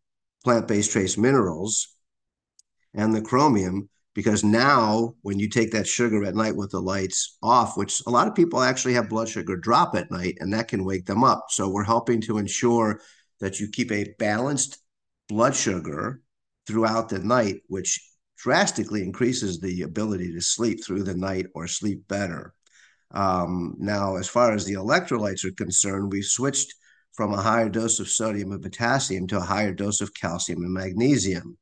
plant-based 0.45 0.93
trace 0.93 1.17
minerals 1.17 1.89
and 2.95 3.15
the 3.15 3.23
chromium 3.23 3.89
because 4.15 4.45
now 4.45 5.15
when 5.23 5.39
you 5.39 5.49
take 5.49 5.71
that 5.73 5.87
sugar 5.87 6.25
at 6.25 6.35
night 6.35 6.57
with 6.57 6.71
the 6.71 6.81
lights 6.81 7.37
off 7.43 7.77
which 7.77 8.03
a 8.07 8.11
lot 8.11 8.27
of 8.27 8.35
people 8.35 8.61
actually 8.61 8.95
have 8.95 9.09
blood 9.09 9.29
sugar 9.29 9.57
drop 9.57 9.95
at 9.95 10.11
night 10.11 10.37
and 10.41 10.53
that 10.53 10.67
can 10.67 10.85
wake 10.85 11.07
them 11.07 11.23
up 11.23 11.47
so 11.51 11.69
we're 11.69 11.85
helping 11.85 12.21
to 12.21 12.39
ensure 12.39 13.01
that 13.41 13.61
you 13.61 13.69
keep 13.69 13.93
a 13.93 14.13
balanced 14.19 14.79
blood 15.29 15.55
sugar 15.55 16.21
throughout 16.67 17.09
the 17.09 17.19
night, 17.19 17.63
which 17.69 18.01
drastically 18.43 19.03
increases 19.03 19.61
the 19.61 19.83
ability 19.83 20.33
to 20.33 20.41
sleep 20.41 20.85
through 20.85 21.03
the 21.03 21.15
night 21.15 21.47
or 21.55 21.67
sleep 21.67 22.07
better. 22.09 22.55
Um, 23.11 23.75
now, 23.79 24.17
as 24.17 24.29
far 24.29 24.53
as 24.53 24.65
the 24.65 24.75
electrolytes 24.75 25.45
are 25.45 25.53
concerned, 25.53 26.13
we 26.13 26.23
switched 26.23 26.75
from 27.13 27.35
a 27.35 27.43
higher 27.43 27.69
dose 27.69 28.01
of 28.01 28.09
sodium 28.09 28.53
and 28.53 28.63
potassium 28.63 29.27
to 29.27 29.39
a 29.39 29.41
higher 29.41 29.75
dose 29.75 30.01
of 30.01 30.15
calcium 30.15 30.63
and 30.63 30.73
magnesium. 30.73 31.59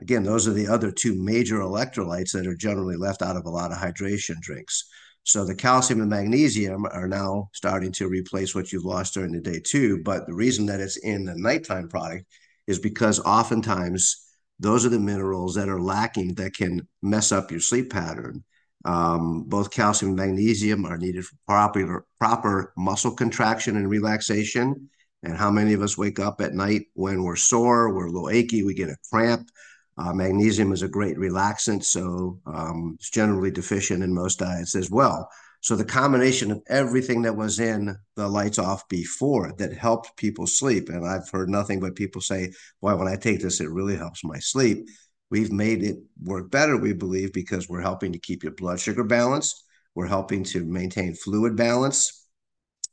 Again, 0.00 0.24
those 0.24 0.48
are 0.48 0.52
the 0.52 0.68
other 0.68 0.90
two 0.90 1.14
major 1.14 1.58
electrolytes 1.58 2.32
that 2.32 2.46
are 2.46 2.56
generally 2.56 2.96
left 2.96 3.22
out 3.22 3.36
of 3.36 3.46
a 3.46 3.50
lot 3.50 3.72
of 3.72 3.78
hydration 3.78 4.40
drinks. 4.40 4.88
So 5.22 5.44
the 5.44 5.54
calcium 5.54 6.00
and 6.00 6.10
magnesium 6.10 6.86
are 6.86 7.08
now 7.08 7.50
starting 7.52 7.92
to 7.92 8.08
replace 8.08 8.54
what 8.54 8.72
you've 8.72 8.84
lost 8.84 9.14
during 9.14 9.32
the 9.32 9.40
day 9.40 9.60
too. 9.60 10.02
But 10.02 10.26
the 10.26 10.34
reason 10.34 10.66
that 10.66 10.80
it's 10.80 10.96
in 10.98 11.24
the 11.24 11.34
nighttime 11.36 11.88
product 11.88 12.26
is 12.66 12.78
because 12.78 13.20
oftentimes 13.20 14.25
those 14.58 14.86
are 14.86 14.90
the 14.90 14.98
minerals 14.98 15.54
that 15.54 15.68
are 15.68 15.80
lacking 15.80 16.34
that 16.34 16.54
can 16.54 16.86
mess 17.02 17.32
up 17.32 17.50
your 17.50 17.60
sleep 17.60 17.90
pattern. 17.90 18.44
Um, 18.84 19.44
both 19.44 19.70
calcium 19.70 20.10
and 20.10 20.18
magnesium 20.18 20.84
are 20.86 20.96
needed 20.96 21.24
for 21.24 21.34
proper, 21.46 22.06
proper 22.20 22.72
muscle 22.76 23.10
contraction 23.10 23.76
and 23.76 23.90
relaxation. 23.90 24.88
And 25.22 25.36
how 25.36 25.50
many 25.50 25.72
of 25.72 25.82
us 25.82 25.98
wake 25.98 26.20
up 26.20 26.40
at 26.40 26.54
night 26.54 26.86
when 26.94 27.22
we're 27.22 27.36
sore, 27.36 27.92
we're 27.92 28.06
a 28.06 28.12
little 28.12 28.30
achy, 28.30 28.62
we 28.62 28.74
get 28.74 28.90
a 28.90 28.96
cramp, 29.10 29.50
uh, 29.98 30.12
magnesium 30.12 30.72
is 30.72 30.82
a 30.82 30.88
great 30.88 31.16
relaxant, 31.16 31.82
so 31.82 32.38
um, 32.46 32.96
it's 32.98 33.10
generally 33.10 33.50
deficient 33.50 34.02
in 34.02 34.12
most 34.12 34.38
diets 34.38 34.74
as 34.74 34.90
well. 34.90 35.28
So 35.66 35.74
the 35.74 35.84
combination 35.84 36.52
of 36.52 36.62
everything 36.68 37.22
that 37.22 37.34
was 37.34 37.58
in 37.58 37.96
the 38.14 38.28
lights 38.28 38.60
off 38.60 38.88
before 38.88 39.52
that 39.58 39.72
helped 39.72 40.16
people 40.16 40.46
sleep, 40.46 40.90
and 40.90 41.04
I've 41.04 41.28
heard 41.28 41.48
nothing 41.48 41.80
but 41.80 41.96
people 41.96 42.20
say, 42.20 42.52
"Boy, 42.80 42.94
when 42.94 43.08
I 43.08 43.16
take 43.16 43.40
this, 43.40 43.60
it 43.60 43.68
really 43.68 43.96
helps 43.96 44.22
my 44.22 44.38
sleep." 44.38 44.88
We've 45.28 45.50
made 45.50 45.82
it 45.82 45.96
work 46.22 46.52
better, 46.52 46.76
we 46.76 46.92
believe, 46.92 47.32
because 47.32 47.68
we're 47.68 47.80
helping 47.80 48.12
to 48.12 48.18
keep 48.20 48.44
your 48.44 48.52
blood 48.52 48.78
sugar 48.78 49.02
balanced. 49.02 49.64
We're 49.96 50.06
helping 50.06 50.44
to 50.44 50.64
maintain 50.64 51.16
fluid 51.16 51.56
balance. 51.56 52.28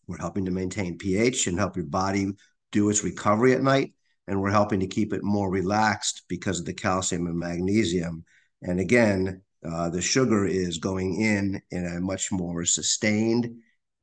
We're 0.07 0.17
helping 0.17 0.45
to 0.45 0.51
maintain 0.51 0.97
pH 0.97 1.45
and 1.45 1.59
help 1.59 1.75
your 1.75 1.85
body 1.85 2.31
do 2.71 2.89
its 2.89 3.03
recovery 3.03 3.53
at 3.53 3.61
night 3.61 3.93
and 4.27 4.41
we're 4.41 4.49
helping 4.49 4.79
to 4.79 4.87
keep 4.87 5.13
it 5.13 5.23
more 5.23 5.51
relaxed 5.51 6.23
because 6.27 6.59
of 6.59 6.65
the 6.65 6.73
calcium 6.73 7.27
and 7.27 7.37
magnesium. 7.37 8.25
And 8.63 8.79
again, 8.79 9.43
uh, 9.65 9.89
the 9.89 10.01
sugar 10.01 10.45
is 10.45 10.77
going 10.77 11.21
in 11.21 11.61
in 11.71 11.85
a 11.85 12.01
much 12.01 12.31
more 12.31 12.65
sustained 12.65 13.55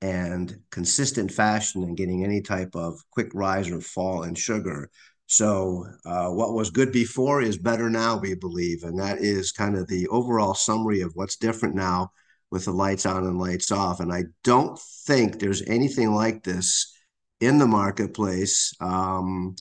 and 0.03 0.59
consistent 0.71 1.31
fashion 1.31 1.83
and 1.83 1.97
getting 1.97 2.25
any 2.25 2.41
type 2.41 2.75
of 2.75 2.99
quick 3.11 3.31
rise 3.35 3.71
or 3.71 3.81
fall 3.81 4.23
in 4.23 4.35
sugar. 4.35 4.91
So, 5.27 5.87
uh, 6.05 6.29
what 6.31 6.55
was 6.55 6.71
good 6.71 6.91
before 6.91 7.41
is 7.43 7.57
better 7.57 7.89
now, 7.89 8.17
we 8.17 8.35
believe. 8.35 8.83
And 8.83 8.99
that 8.99 9.19
is 9.19 9.53
kind 9.53 9.77
of 9.77 9.87
the 9.87 10.09
overall 10.09 10.55
summary 10.55 11.03
of 11.03 11.13
what's 11.15 11.37
different 11.37 11.75
now 11.75 12.11
with 12.51 12.65
the 12.65 12.73
lights 12.73 13.07
on 13.07 13.25
and 13.25 13.39
lights 13.39 13.71
off. 13.71 14.01
And 14.01 14.13
I 14.13 14.25
don't 14.43 14.79
think 15.07 15.39
there's 15.39 15.63
anything 15.63 16.13
like 16.15 16.43
this 16.43 16.93
in 17.41 17.59
the 17.59 17.67
marketplace. 17.67 18.75
Um, 18.81 19.55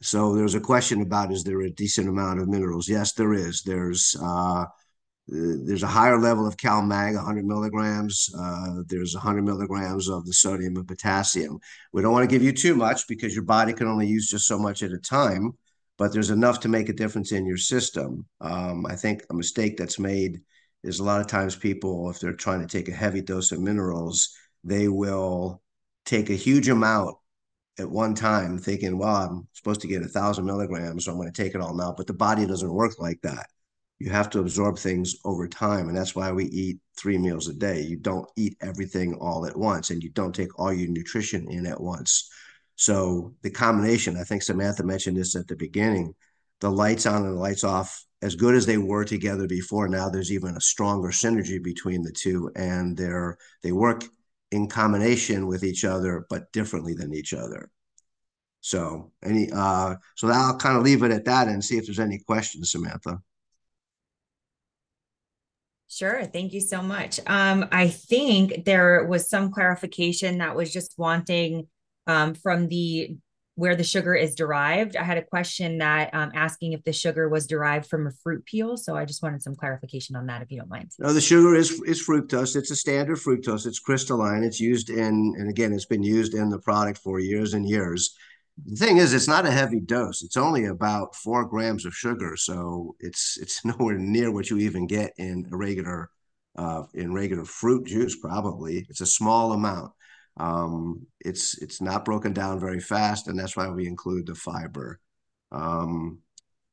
so 0.00 0.34
there's 0.34 0.54
a 0.54 0.60
question 0.60 1.00
about 1.02 1.32
is 1.32 1.44
there 1.44 1.60
a 1.60 1.70
decent 1.70 2.08
amount 2.08 2.40
of 2.40 2.48
minerals? 2.48 2.88
Yes, 2.88 3.12
there 3.12 3.34
is. 3.34 3.62
There's 3.62 4.16
uh, 4.20 4.64
there's 5.28 5.82
a 5.82 5.88
higher 5.88 6.18
level 6.18 6.46
of 6.46 6.56
CalMag, 6.56 7.14
100 7.14 7.44
milligrams. 7.44 8.28
Uh, 8.36 8.82
there's 8.88 9.14
100 9.14 9.42
milligrams 9.44 10.08
of 10.08 10.26
the 10.26 10.32
sodium 10.32 10.76
and 10.76 10.86
potassium. 10.86 11.58
We 11.92 12.02
don't 12.02 12.12
want 12.12 12.28
to 12.28 12.34
give 12.34 12.42
you 12.42 12.52
too 12.52 12.74
much 12.74 13.06
because 13.08 13.34
your 13.34 13.44
body 13.44 13.72
can 13.72 13.86
only 13.86 14.06
use 14.06 14.28
just 14.28 14.46
so 14.46 14.58
much 14.58 14.82
at 14.82 14.92
a 14.92 14.98
time, 14.98 15.52
but 15.96 16.12
there's 16.12 16.30
enough 16.30 16.60
to 16.60 16.68
make 16.68 16.88
a 16.88 16.94
difference 16.94 17.32
in 17.32 17.46
your 17.46 17.56
system. 17.56 18.26
Um, 18.40 18.84
I 18.86 18.96
think 18.96 19.24
a 19.30 19.34
mistake 19.34 19.76
that's 19.76 19.98
made 19.98 20.40
is 20.82 20.98
a 20.98 21.04
lot 21.04 21.20
of 21.20 21.28
times 21.28 21.54
people, 21.54 22.10
if 22.10 22.18
they're 22.18 22.32
trying 22.32 22.60
to 22.60 22.66
take 22.66 22.88
a 22.88 22.92
heavy 22.92 23.22
dose 23.22 23.52
of 23.52 23.60
minerals, 23.60 24.36
they 24.64 24.88
will 24.88 25.62
take 26.04 26.30
a 26.30 26.34
huge 26.34 26.68
amount 26.68 27.16
at 27.78 27.88
one 27.88 28.14
time 28.14 28.58
thinking, 28.58 28.98
well, 28.98 29.16
I'm 29.16 29.48
supposed 29.52 29.80
to 29.82 29.86
get 29.86 30.02
a 30.02 30.08
thousand 30.08 30.44
milligrams, 30.44 31.04
so 31.04 31.12
I'm 31.12 31.16
going 31.16 31.32
to 31.32 31.42
take 31.42 31.54
it 31.54 31.60
all 31.60 31.74
now. 31.74 31.94
But 31.96 32.08
the 32.08 32.12
body 32.12 32.44
doesn't 32.44 32.72
work 32.72 32.98
like 32.98 33.20
that. 33.22 33.46
You 34.02 34.10
have 34.10 34.30
to 34.30 34.40
absorb 34.40 34.78
things 34.78 35.14
over 35.24 35.46
time. 35.46 35.88
And 35.88 35.96
that's 35.96 36.16
why 36.16 36.32
we 36.32 36.46
eat 36.46 36.80
three 36.98 37.18
meals 37.18 37.46
a 37.46 37.54
day. 37.54 37.82
You 37.82 37.96
don't 37.96 38.28
eat 38.36 38.56
everything 38.60 39.14
all 39.14 39.46
at 39.46 39.56
once 39.56 39.90
and 39.90 40.02
you 40.02 40.10
don't 40.10 40.34
take 40.34 40.58
all 40.58 40.72
your 40.72 40.88
nutrition 40.88 41.48
in 41.48 41.66
at 41.66 41.80
once. 41.80 42.28
So 42.74 43.32
the 43.42 43.50
combination, 43.50 44.16
I 44.16 44.24
think 44.24 44.42
Samantha 44.42 44.82
mentioned 44.82 45.16
this 45.16 45.36
at 45.36 45.46
the 45.46 45.54
beginning, 45.54 46.16
the 46.58 46.68
lights 46.68 47.06
on 47.06 47.24
and 47.24 47.36
the 47.36 47.40
lights 47.40 47.62
off, 47.62 48.04
as 48.22 48.34
good 48.34 48.56
as 48.56 48.66
they 48.66 48.76
were 48.76 49.04
together 49.04 49.46
before, 49.46 49.86
now 49.86 50.08
there's 50.08 50.32
even 50.32 50.56
a 50.56 50.60
stronger 50.60 51.10
synergy 51.10 51.62
between 51.62 52.02
the 52.02 52.10
two. 52.10 52.50
And 52.56 52.96
they're 52.96 53.38
they 53.62 53.70
work 53.70 54.02
in 54.50 54.66
combination 54.66 55.46
with 55.46 55.62
each 55.62 55.84
other, 55.84 56.26
but 56.28 56.50
differently 56.50 56.94
than 56.94 57.14
each 57.14 57.34
other. 57.34 57.70
So 58.62 59.12
any 59.22 59.48
uh 59.52 59.94
so 60.16 60.26
I'll 60.28 60.56
kind 60.56 60.76
of 60.76 60.82
leave 60.82 61.04
it 61.04 61.12
at 61.12 61.26
that 61.26 61.46
and 61.46 61.64
see 61.64 61.78
if 61.78 61.86
there's 61.86 62.00
any 62.00 62.18
questions, 62.18 62.72
Samantha. 62.72 63.22
Sure. 65.92 66.24
Thank 66.24 66.54
you 66.54 66.60
so 66.62 66.80
much. 66.80 67.20
Um, 67.26 67.66
I 67.70 67.88
think 67.88 68.64
there 68.64 69.04
was 69.04 69.28
some 69.28 69.50
clarification 69.52 70.38
that 70.38 70.56
was 70.56 70.72
just 70.72 70.94
wanting 70.96 71.68
um, 72.06 72.32
from 72.32 72.68
the 72.68 73.16
where 73.56 73.76
the 73.76 73.84
sugar 73.84 74.14
is 74.14 74.34
derived. 74.34 74.96
I 74.96 75.02
had 75.02 75.18
a 75.18 75.22
question 75.22 75.76
that 75.78 76.14
um, 76.14 76.32
asking 76.34 76.72
if 76.72 76.82
the 76.84 76.92
sugar 76.94 77.28
was 77.28 77.46
derived 77.46 77.84
from 77.84 78.06
a 78.06 78.10
fruit 78.22 78.46
peel. 78.46 78.78
So 78.78 78.96
I 78.96 79.04
just 79.04 79.22
wanted 79.22 79.42
some 79.42 79.54
clarification 79.54 80.16
on 80.16 80.24
that, 80.28 80.40
if 80.40 80.50
you 80.50 80.58
don't 80.58 80.70
mind. 80.70 80.90
No, 80.98 81.12
the 81.12 81.20
sugar 81.20 81.54
is 81.54 81.72
is 81.82 82.02
fructose. 82.02 82.56
It's 82.56 82.70
a 82.70 82.76
standard 82.76 83.18
fructose. 83.18 83.66
It's 83.66 83.78
crystalline. 83.78 84.44
It's 84.44 84.60
used 84.60 84.88
in, 84.88 85.34
and 85.38 85.50
again, 85.50 85.74
it's 85.74 85.84
been 85.84 86.02
used 86.02 86.32
in 86.32 86.48
the 86.48 86.58
product 86.58 87.00
for 87.00 87.20
years 87.20 87.52
and 87.52 87.68
years. 87.68 88.16
The 88.64 88.76
thing 88.76 88.98
is, 88.98 89.12
it's 89.12 89.28
not 89.28 89.46
a 89.46 89.50
heavy 89.50 89.80
dose. 89.80 90.22
It's 90.22 90.36
only 90.36 90.66
about 90.66 91.16
four 91.16 91.44
grams 91.44 91.84
of 91.84 91.94
sugar, 91.94 92.36
so 92.36 92.94
it's 93.00 93.38
it's 93.40 93.64
nowhere 93.64 93.98
near 93.98 94.30
what 94.30 94.50
you 94.50 94.58
even 94.58 94.86
get 94.86 95.12
in 95.18 95.48
a 95.52 95.56
regular 95.56 96.10
uh, 96.56 96.84
in 96.94 97.12
regular 97.12 97.44
fruit 97.44 97.86
juice. 97.86 98.16
Probably, 98.16 98.86
it's 98.88 99.00
a 99.00 99.06
small 99.06 99.52
amount. 99.52 99.92
Um, 100.36 101.06
it's 101.20 101.58
it's 101.58 101.80
not 101.80 102.04
broken 102.04 102.32
down 102.32 102.60
very 102.60 102.80
fast, 102.80 103.28
and 103.28 103.38
that's 103.38 103.56
why 103.56 103.68
we 103.68 103.86
include 103.86 104.26
the 104.26 104.34
fiber. 104.34 105.00
Um, 105.50 106.20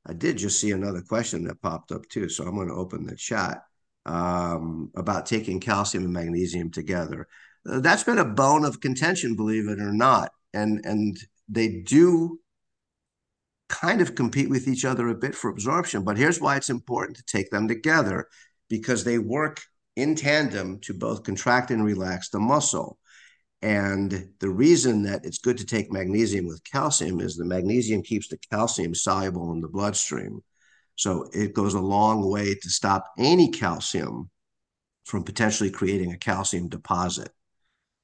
I 0.05 0.13
did 0.13 0.38
just 0.38 0.60
see 0.60 0.72
another 0.72 1.01
question 1.01 1.43
that 1.46 1.62
popped 1.62 1.91
up 1.91 2.08
too, 2.10 2.29
so 2.29 2.46
I'm 2.46 2.55
going 2.55 2.67
to 2.69 2.74
open 2.74 3.05
the 3.05 3.15
chat 3.15 3.63
um, 4.05 4.91
about 4.96 5.25
taking 5.25 5.60
calcium 5.60 6.05
and 6.05 6.13
magnesium 6.13 6.72
together. 6.72 7.27
Uh, 7.69 7.79
that's 7.79 8.03
been 8.03 8.19
a 8.19 8.25
bone 8.25 8.65
of 8.65 8.79
contention, 8.79 9.36
believe 9.36 9.67
it 9.67 9.79
or 9.79 9.91
not, 9.93 10.31
and 10.53 10.86
and 10.86 11.17
they 11.50 11.82
do 11.82 12.39
kind 13.70 14.01
of 14.01 14.15
compete 14.15 14.50
with 14.50 14.68
each 14.68 14.84
other 14.84 15.08
a 15.08 15.15
bit 15.15 15.36
for 15.36 15.50
absorption. 15.50 16.03
But 16.03 16.18
here's 16.18 16.41
why 16.41 16.58
it's 16.58 16.70
important 16.70 17.18
to 17.18 17.24
take 17.24 17.50
them 17.51 17.68
together 17.68 18.27
because 18.68 19.03
they 19.03 19.18
work 19.20 19.62
in 19.96 20.15
tandem 20.15 20.79
to 20.82 20.94
both 20.94 21.24
contract 21.24 21.72
and 21.72 21.84
relax 21.84 22.29
the 22.29 22.39
muscle. 22.39 22.98
And 23.62 24.29
the 24.39 24.50
reason 24.50 25.03
that 25.03 25.25
it's 25.25 25.39
good 25.39 25.58
to 25.58 25.65
take 25.65 25.91
magnesium 25.91 26.48
with 26.48 26.63
calcium 26.63 27.20
is 27.20 27.36
the 27.36 27.46
magnesium 27.46 28.01
keeps 28.01 28.29
the 28.29 28.38
calcium 28.51 28.96
soluble 28.96 29.51
in 29.51 29.60
the 29.60 29.68
bloodstream. 29.68 30.41
So 30.96 31.29
it 31.34 31.53
goes 31.53 31.74
a 31.74 31.82
long 31.82 32.29
way 32.29 32.56
to 32.56 32.70
stop 32.70 33.06
any 33.18 33.51
calcium 33.51 34.29
from 35.06 35.24
potentially 35.24 35.72
creating 35.72 36.12
a 36.13 36.18
calcium 36.18 36.70
deposit. 36.70 37.32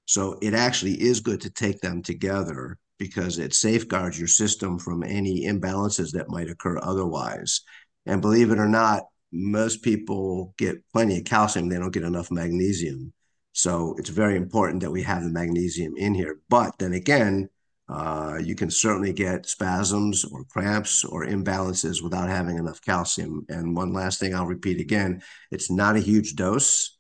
So 0.06 0.38
it 0.42 0.54
actually 0.54 1.02
is 1.02 1.20
good 1.22 1.42
to 1.42 1.50
take 1.50 1.80
them 1.82 2.04
together 2.04 2.78
because 2.98 3.40
it 3.40 3.54
safeguards 3.54 4.18
your 4.18 4.28
system 4.28 4.80
from 4.80 5.04
any 5.04 5.46
imbalances 5.46 6.12
that 6.12 6.30
might 6.30 6.50
occur 6.50 6.80
otherwise. 6.82 7.62
And 8.06 8.22
believe 8.22 8.52
it 8.52 8.60
or 8.60 8.68
not, 8.68 9.04
most 9.32 9.84
people 9.84 10.54
get 10.58 10.84
plenty 10.94 11.18
of 11.18 11.26
calcium, 11.26 11.68
they 11.68 11.78
don't 11.78 11.94
get 11.94 12.04
enough 12.04 12.32
magnesium. 12.32 13.14
So 13.54 13.96
it's 13.98 14.10
very 14.10 14.36
important 14.36 14.82
that 14.82 14.92
we 14.92 15.04
have 15.04 15.24
the 15.24 15.30
magnesium 15.30 15.96
in 15.98 16.14
here. 16.14 16.40
But 16.50 16.78
then 16.78 16.94
again, 16.94 17.50
uh, 17.88 18.40
you 18.44 18.56
can 18.56 18.72
certainly 18.72 19.14
get 19.14 19.46
spasms 19.46 20.26
or 20.26 20.44
cramps 20.46 21.04
or 21.04 21.26
imbalances 21.26 22.02
without 22.02 22.30
having 22.30 22.58
enough 22.58 22.82
calcium. 22.82 23.46
And 23.48 23.76
one 23.76 23.94
last 23.94 24.20
thing 24.20 24.34
I'll 24.34 24.48
repeat 24.48 24.82
again 24.82 25.22
it's 25.52 25.70
not 25.70 25.96
a 25.96 26.00
huge 26.00 26.36
dose, 26.36 26.95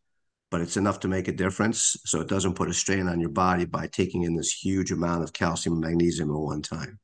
but 0.52 0.62
it's 0.62 0.78
enough 0.78 1.00
to 1.02 1.08
make 1.08 1.28
a 1.28 1.32
difference. 1.32 1.98
So 2.06 2.22
it 2.22 2.28
doesn't 2.28 2.56
put 2.56 2.70
a 2.70 2.74
strain 2.74 3.08
on 3.08 3.20
your 3.20 3.30
body 3.30 3.66
by 3.66 3.88
taking 3.88 4.24
in 4.24 4.36
this 4.36 4.52
huge 4.52 4.92
amount 4.92 5.24
of 5.24 5.34
calcium 5.34 5.74
and 5.74 5.82
magnesium 5.82 6.30
at 6.30 6.38
one 6.38 6.62
time. 6.62 7.00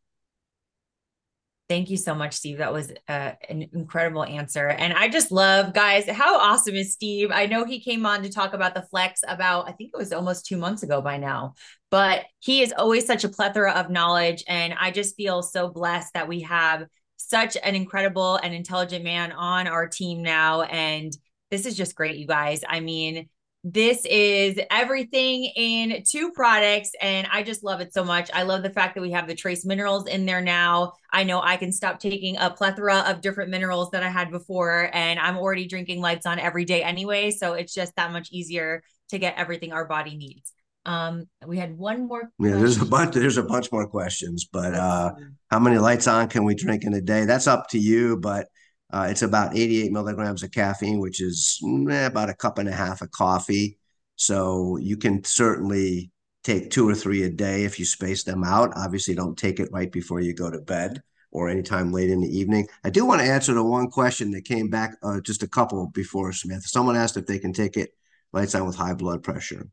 Thank 1.71 1.89
you 1.89 1.95
so 1.95 2.13
much, 2.13 2.33
Steve. 2.33 2.57
That 2.57 2.73
was 2.73 2.91
uh, 3.07 3.31
an 3.47 3.69
incredible 3.71 4.25
answer. 4.25 4.67
And 4.67 4.91
I 4.91 5.07
just 5.07 5.31
love, 5.31 5.73
guys, 5.73 6.05
how 6.09 6.37
awesome 6.37 6.75
is 6.75 6.91
Steve? 6.91 7.29
I 7.31 7.45
know 7.45 7.63
he 7.63 7.79
came 7.79 8.05
on 8.05 8.23
to 8.23 8.29
talk 8.29 8.53
about 8.53 8.75
the 8.75 8.81
flex 8.81 9.21
about, 9.25 9.69
I 9.69 9.71
think 9.71 9.91
it 9.93 9.97
was 9.97 10.11
almost 10.11 10.45
two 10.45 10.57
months 10.57 10.83
ago 10.83 11.01
by 11.01 11.15
now, 11.15 11.53
but 11.89 12.25
he 12.39 12.61
is 12.61 12.73
always 12.77 13.05
such 13.05 13.23
a 13.23 13.29
plethora 13.29 13.71
of 13.71 13.89
knowledge. 13.89 14.43
And 14.49 14.75
I 14.77 14.91
just 14.91 15.15
feel 15.15 15.41
so 15.41 15.69
blessed 15.69 16.13
that 16.13 16.27
we 16.27 16.41
have 16.41 16.87
such 17.15 17.55
an 17.63 17.73
incredible 17.73 18.35
and 18.35 18.53
intelligent 18.53 19.05
man 19.05 19.31
on 19.31 19.67
our 19.67 19.87
team 19.87 20.21
now. 20.21 20.63
And 20.63 21.13
this 21.51 21.65
is 21.65 21.75
just 21.75 21.95
great, 21.95 22.17
you 22.17 22.25
guys. 22.25 22.61
I 22.67 22.79
mean, 22.79 23.29
this 23.63 24.03
is 24.05 24.57
everything 24.71 25.45
in 25.55 26.01
two 26.03 26.31
products, 26.31 26.91
and 26.99 27.27
I 27.31 27.43
just 27.43 27.63
love 27.63 27.79
it 27.79 27.93
so 27.93 28.03
much. 28.03 28.31
I 28.33 28.41
love 28.41 28.63
the 28.63 28.71
fact 28.71 28.95
that 28.95 29.01
we 29.01 29.11
have 29.11 29.27
the 29.27 29.35
trace 29.35 29.63
minerals 29.65 30.07
in 30.07 30.25
there 30.25 30.41
now. 30.41 30.93
I 31.13 31.23
know 31.23 31.41
I 31.43 31.57
can 31.57 31.71
stop 31.71 31.99
taking 31.99 32.37
a 32.37 32.49
plethora 32.49 33.03
of 33.07 33.21
different 33.21 33.51
minerals 33.51 33.91
that 33.91 34.01
I 34.01 34.09
had 34.09 34.31
before, 34.31 34.89
and 34.93 35.19
I'm 35.19 35.37
already 35.37 35.67
drinking 35.67 36.01
lights 36.01 36.25
on 36.25 36.39
every 36.39 36.65
day 36.65 36.81
anyway. 36.81 37.29
So 37.29 37.53
it's 37.53 37.73
just 37.73 37.95
that 37.97 38.11
much 38.11 38.29
easier 38.31 38.81
to 39.09 39.19
get 39.19 39.35
everything 39.37 39.73
our 39.73 39.85
body 39.85 40.15
needs. 40.15 40.53
Um, 40.83 41.25
we 41.45 41.59
had 41.59 41.77
one 41.77 42.07
more. 42.07 42.31
Question. 42.39 42.55
Yeah, 42.55 42.57
there's 42.57 42.81
a 42.81 42.85
bunch. 42.85 43.13
There's 43.13 43.37
a 43.37 43.43
bunch 43.43 43.71
more 43.71 43.87
questions, 43.87 44.47
but 44.51 44.73
uh, 44.73 45.11
how 45.51 45.59
many 45.59 45.77
lights 45.77 46.07
on 46.07 46.29
can 46.29 46.45
we 46.45 46.55
drink 46.55 46.83
in 46.83 46.95
a 46.95 47.01
day? 47.01 47.25
That's 47.25 47.45
up 47.45 47.67
to 47.69 47.77
you, 47.77 48.17
but 48.17 48.47
uh, 48.91 49.07
it's 49.09 49.21
about 49.21 49.55
88 49.55 49.91
milligrams 49.91 50.43
of 50.43 50.51
caffeine, 50.51 50.99
which 50.99 51.21
is 51.21 51.59
eh, 51.89 52.05
about 52.05 52.29
a 52.29 52.33
cup 52.33 52.57
and 52.57 52.67
a 52.67 52.73
half 52.73 53.01
of 53.01 53.11
coffee. 53.11 53.77
So 54.15 54.77
you 54.77 54.97
can 54.97 55.23
certainly 55.23 56.11
take 56.43 56.71
two 56.71 56.87
or 56.87 56.95
three 56.95 57.23
a 57.23 57.29
day 57.29 57.63
if 57.63 57.79
you 57.79 57.85
space 57.85 58.23
them 58.23 58.43
out. 58.43 58.73
Obviously, 58.75 59.15
don't 59.15 59.37
take 59.37 59.59
it 59.59 59.69
right 59.71 59.91
before 59.91 60.19
you 60.19 60.33
go 60.33 60.49
to 60.49 60.59
bed 60.59 61.01
or 61.31 61.49
anytime 61.49 61.93
late 61.93 62.09
in 62.09 62.21
the 62.21 62.37
evening. 62.37 62.67
I 62.83 62.89
do 62.89 63.05
want 63.05 63.21
to 63.21 63.27
answer 63.27 63.53
the 63.53 63.63
one 63.63 63.89
question 63.89 64.31
that 64.31 64.43
came 64.43 64.69
back 64.69 64.97
uh, 65.01 65.21
just 65.21 65.43
a 65.43 65.47
couple 65.47 65.87
before 65.87 66.33
Smith. 66.33 66.63
Someone 66.65 66.97
asked 66.97 67.15
if 67.15 67.25
they 67.25 67.39
can 67.39 67.53
take 67.53 67.77
it 67.77 67.91
lights 68.33 68.55
on 68.55 68.65
with 68.65 68.75
high 68.75 68.93
blood 68.93 69.23
pressure. 69.23 69.67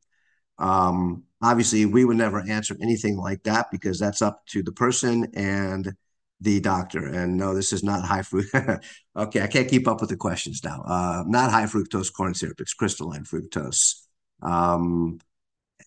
Um, 0.59 1.25
obviously, 1.43 1.87
we 1.87 2.05
would 2.05 2.17
never 2.17 2.41
answer 2.41 2.77
anything 2.81 3.17
like 3.17 3.43
that 3.45 3.71
because 3.71 3.99
that's 3.99 4.23
up 4.23 4.47
to 4.47 4.63
the 4.63 4.73
person 4.73 5.29
and 5.35 5.95
the 6.41 6.61
doctor. 6.61 7.07
And 7.07 7.37
no, 7.37 7.55
this 7.55 7.73
is 7.73 7.83
not 7.83 8.05
high 8.05 8.21
fructose. 8.21 8.83
okay, 9.17 9.43
I 9.43 9.47
can't 9.47 9.69
keep 9.69 9.89
up 9.89 10.01
with 10.01 10.11
the 10.11 10.17
questions 10.17 10.63
now. 10.65 10.83
Uh, 10.87 11.25
not 11.27 11.51
high 11.51 11.65
fructose 11.65 12.13
corn 12.13 12.35
syrup. 12.35 12.61
It's 12.61 12.75
crystalline 12.75 13.25
fructose. 13.25 13.95
Um, 14.43 15.19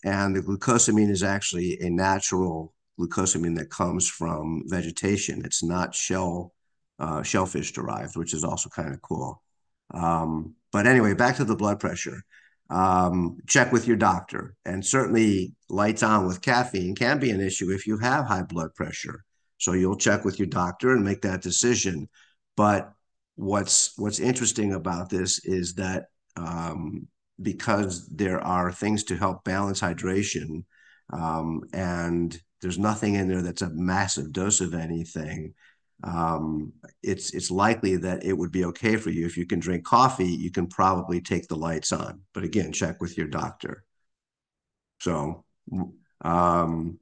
and 0.04 0.36
the 0.36 0.42
glucosamine 0.42 1.10
is 1.10 1.24
actually 1.24 1.80
a 1.82 1.90
natural 1.90 2.74
glucosamine 3.00 3.58
that 3.58 3.70
comes 3.70 4.10
from 4.10 4.64
vegetation. 4.68 5.44
It's 5.46 5.64
not 5.64 5.96
shell 5.96 6.54
uh, 7.00 7.24
shellfish 7.24 7.72
derived, 7.72 8.16
which 8.16 8.34
is 8.34 8.44
also 8.44 8.70
kind 8.70 8.94
of 8.94 9.02
cool. 9.02 9.42
Um, 9.92 10.56
but 10.72 10.86
anyway, 10.86 11.14
back 11.14 11.38
to 11.38 11.44
the 11.44 11.56
blood 11.56 11.80
pressure. 11.80 12.24
Um, 12.70 13.38
check 13.48 13.72
with 13.74 13.88
your 13.88 13.98
doctor, 13.98 14.56
and 14.64 14.86
certainly 14.86 15.54
lights 15.68 16.04
on 16.04 16.26
with 16.26 16.42
caffeine 16.42 16.96
can 16.96 17.20
be 17.20 17.32
an 17.32 17.42
issue 17.42 17.70
if 17.72 17.86
you 17.86 17.98
have 17.98 18.26
high 18.26 18.44
blood 18.44 18.74
pressure. 18.76 19.26
So 19.62 19.74
you'll 19.74 19.96
check 19.96 20.26
with 20.26 20.40
your 20.40 20.48
doctor 20.48 20.92
and 20.92 21.06
make 21.06 21.22
that 21.22 21.44
decision. 21.44 22.10
But 22.58 22.92
what's 23.36 23.96
what's 23.96 24.20
interesting 24.20 24.74
about 24.74 25.12
this 25.12 25.46
is 25.46 25.76
that 25.76 26.06
um, 26.36 27.08
because 27.40 28.08
there 28.08 28.42
are 28.42 28.72
things 28.72 29.04
to 29.06 29.16
help 29.16 29.44
balance 29.44 29.80
hydration, 29.80 30.64
um, 31.14 31.62
and 31.74 32.42
there's 32.62 32.80
nothing 32.80 33.14
in 33.14 33.28
there 33.28 33.44
that's 33.44 33.62
a 33.62 33.70
massive 33.70 34.34
dose 34.34 34.62
of 34.62 34.74
anything. 34.74 35.54
Um, 36.04 36.74
it's 37.04 37.32
it's 37.36 37.52
likely 37.52 37.98
that 37.98 38.26
it 38.26 38.34
would 38.34 38.52
be 38.52 38.66
okay 38.66 38.98
for 38.98 39.12
you 39.12 39.28
if 39.28 39.38
you 39.38 39.46
can 39.46 39.60
drink 39.60 39.86
coffee. 39.86 40.26
You 40.26 40.50
can 40.50 40.66
probably 40.66 41.22
take 41.22 41.48
the 41.48 41.56
lights 41.56 41.92
on, 41.92 42.22
but 42.34 42.44
again, 42.44 42.72
check 42.72 43.00
with 43.00 43.16
your 43.16 43.28
doctor. 43.28 43.84
So, 45.02 45.46
um, 46.22 46.98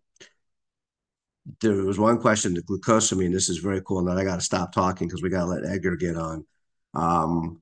there 1.61 1.73
was 1.83 1.99
one 1.99 2.19
question, 2.19 2.53
the 2.53 2.61
glucosamine. 2.61 3.31
This 3.31 3.49
is 3.49 3.57
very 3.57 3.81
cool. 3.81 4.07
And 4.07 4.19
I 4.19 4.23
got 4.23 4.35
to 4.35 4.41
stop 4.41 4.73
talking 4.73 5.07
because 5.07 5.21
we 5.21 5.29
got 5.29 5.45
to 5.45 5.51
let 5.51 5.65
Edgar 5.65 5.95
get 5.95 6.15
on. 6.15 6.45
Um, 6.93 7.61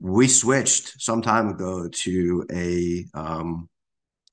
we 0.00 0.28
switched 0.28 1.00
some 1.00 1.22
time 1.22 1.48
ago 1.48 1.88
to 1.88 2.46
a 2.52 3.04
um, 3.14 3.68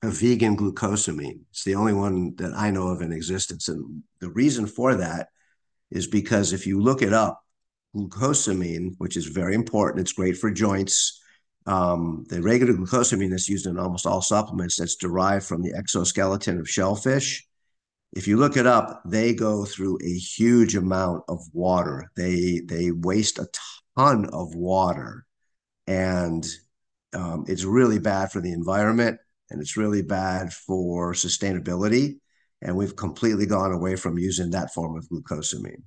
a 0.04 0.10
vegan 0.10 0.56
glucosamine. 0.56 1.40
It's 1.50 1.64
the 1.64 1.76
only 1.76 1.94
one 1.94 2.36
that 2.36 2.54
I 2.56 2.70
know 2.70 2.88
of 2.88 3.02
in 3.02 3.12
existence, 3.12 3.68
and 3.68 4.04
the 4.20 4.30
reason 4.30 4.68
for 4.68 4.96
that 4.96 5.30
is 5.90 6.08
because 6.08 6.54
if 6.54 6.68
you 6.68 6.82
look 6.82 7.02
it 7.02 7.14
up, 7.14 7.42
glucosamine, 7.96 8.96
which 8.98 9.18
is 9.18 9.26
very 9.26 9.56
important, 9.56 10.02
it's 10.02 10.14
great 10.14 10.38
for 10.38 10.52
joints. 10.52 11.22
Um, 11.66 12.26
the 12.30 12.44
regular 12.44 12.74
glucosamine 12.74 13.32
that's 13.32 13.50
used 13.50 13.66
in 13.66 13.80
almost 13.80 14.06
all 14.06 14.22
supplements 14.22 14.78
that's 14.78 14.96
derived 14.96 15.46
from 15.46 15.64
the 15.64 15.74
exoskeleton 15.74 16.60
of 16.60 16.70
shellfish 16.70 17.45
if 18.16 18.28
you 18.28 18.38
look 18.38 18.58
it 18.58 18.66
up, 18.66 19.02
they 19.06 19.34
go 19.34 19.66
through 19.66 20.00
a 20.04 20.14
huge 20.14 20.76
amount 20.76 21.24
of 21.28 21.40
water. 21.54 22.10
They 22.16 22.62
they 22.66 22.92
waste 22.92 23.40
a 23.40 23.48
ton 23.98 24.26
of 24.34 24.56
water, 24.56 25.26
and 25.88 26.46
um, 27.14 27.46
it's 27.48 27.64
really 27.64 28.00
bad 28.00 28.32
for 28.32 28.42
the 28.42 28.52
environment 28.52 29.20
and 29.50 29.62
it's 29.62 29.78
really 29.78 30.02
bad 30.02 30.54
for 30.54 31.14
sustainability. 31.14 32.18
And 32.62 32.76
we've 32.76 32.96
completely 32.96 33.46
gone 33.46 33.72
away 33.72 33.96
from 33.96 34.18
using 34.18 34.52
that 34.52 34.74
form 34.74 34.98
of 34.98 35.08
glucosamine. 35.10 35.84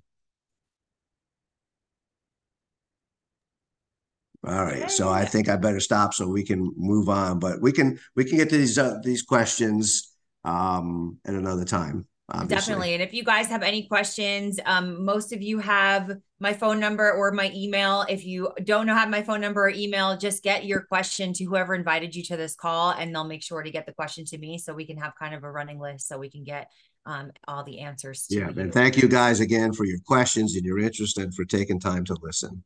All 4.47 4.65
right, 4.65 4.89
so 4.91 5.09
I 5.09 5.25
think 5.25 5.49
I 5.49 5.57
better 5.57 5.81
stop 5.81 6.15
so 6.15 6.29
we 6.29 6.45
can 6.45 6.73
move 6.77 7.09
on, 7.09 7.41
but 7.41 7.61
we 7.61 7.73
can 7.73 7.99
we 8.15 8.25
can 8.25 8.39
get 8.39 8.49
to 8.51 8.57
these 8.57 8.79
uh, 8.79 8.99
these 9.03 9.23
questions 9.23 10.15
um, 10.45 11.19
at 11.27 11.35
another 11.35 11.65
time. 11.65 12.07
Obviously. 12.31 12.57
Definitely. 12.57 12.95
And 12.95 13.03
if 13.03 13.15
you 13.15 13.25
guys 13.25 13.47
have 13.47 13.63
any 13.63 13.87
questions, 13.87 14.61
um, 14.67 15.03
most 15.03 15.33
of 15.33 15.41
you 15.41 15.61
have 15.61 16.13
my 16.41 16.53
phone 16.53 16.79
number 16.79 17.11
or 17.11 17.33
my 17.33 17.51
email. 17.55 18.05
If 18.07 18.27
you 18.27 18.51
don't 18.65 18.87
know 18.87 18.95
have 18.95 19.09
my 19.09 19.23
phone 19.23 19.41
number 19.41 19.65
or 19.65 19.71
email, 19.71 20.15
just 20.17 20.43
get 20.43 20.67
your 20.67 20.83
question 20.83 21.33
to 21.35 21.45
whoever 21.45 21.75
invited 21.75 22.15
you 22.15 22.23
to 22.25 22.37
this 22.37 22.55
call, 22.55 22.91
and 22.91 23.15
they'll 23.15 23.25
make 23.25 23.43
sure 23.43 23.63
to 23.63 23.71
get 23.71 23.87
the 23.87 23.95
question 23.95 24.27
to 24.27 24.39
me 24.39 24.59
so 24.59 24.75
we 24.75 24.85
can 24.85 24.99
have 24.99 25.15
kind 25.19 25.35
of 25.35 25.43
a 25.43 25.51
running 25.51 25.81
list 25.81 26.07
so 26.07 26.19
we 26.19 26.29
can 26.31 26.45
get 26.45 26.71
um, 27.07 27.31
all 27.47 27.65
the 27.65 27.81
answers. 27.81 28.27
yeah, 28.29 28.51
you. 28.51 28.61
and 28.61 28.75
thank 28.75 28.99
you 28.99 29.09
guys 29.09 29.41
again 29.41 29.73
for 29.73 29.87
your 29.87 29.99
questions 30.07 30.55
and 30.55 30.67
your 30.67 30.79
interest 30.79 31.17
and 31.17 31.35
for 31.35 31.47
taking 31.47 31.81
time 31.81 32.05
to 32.05 32.17
listen. 32.21 32.63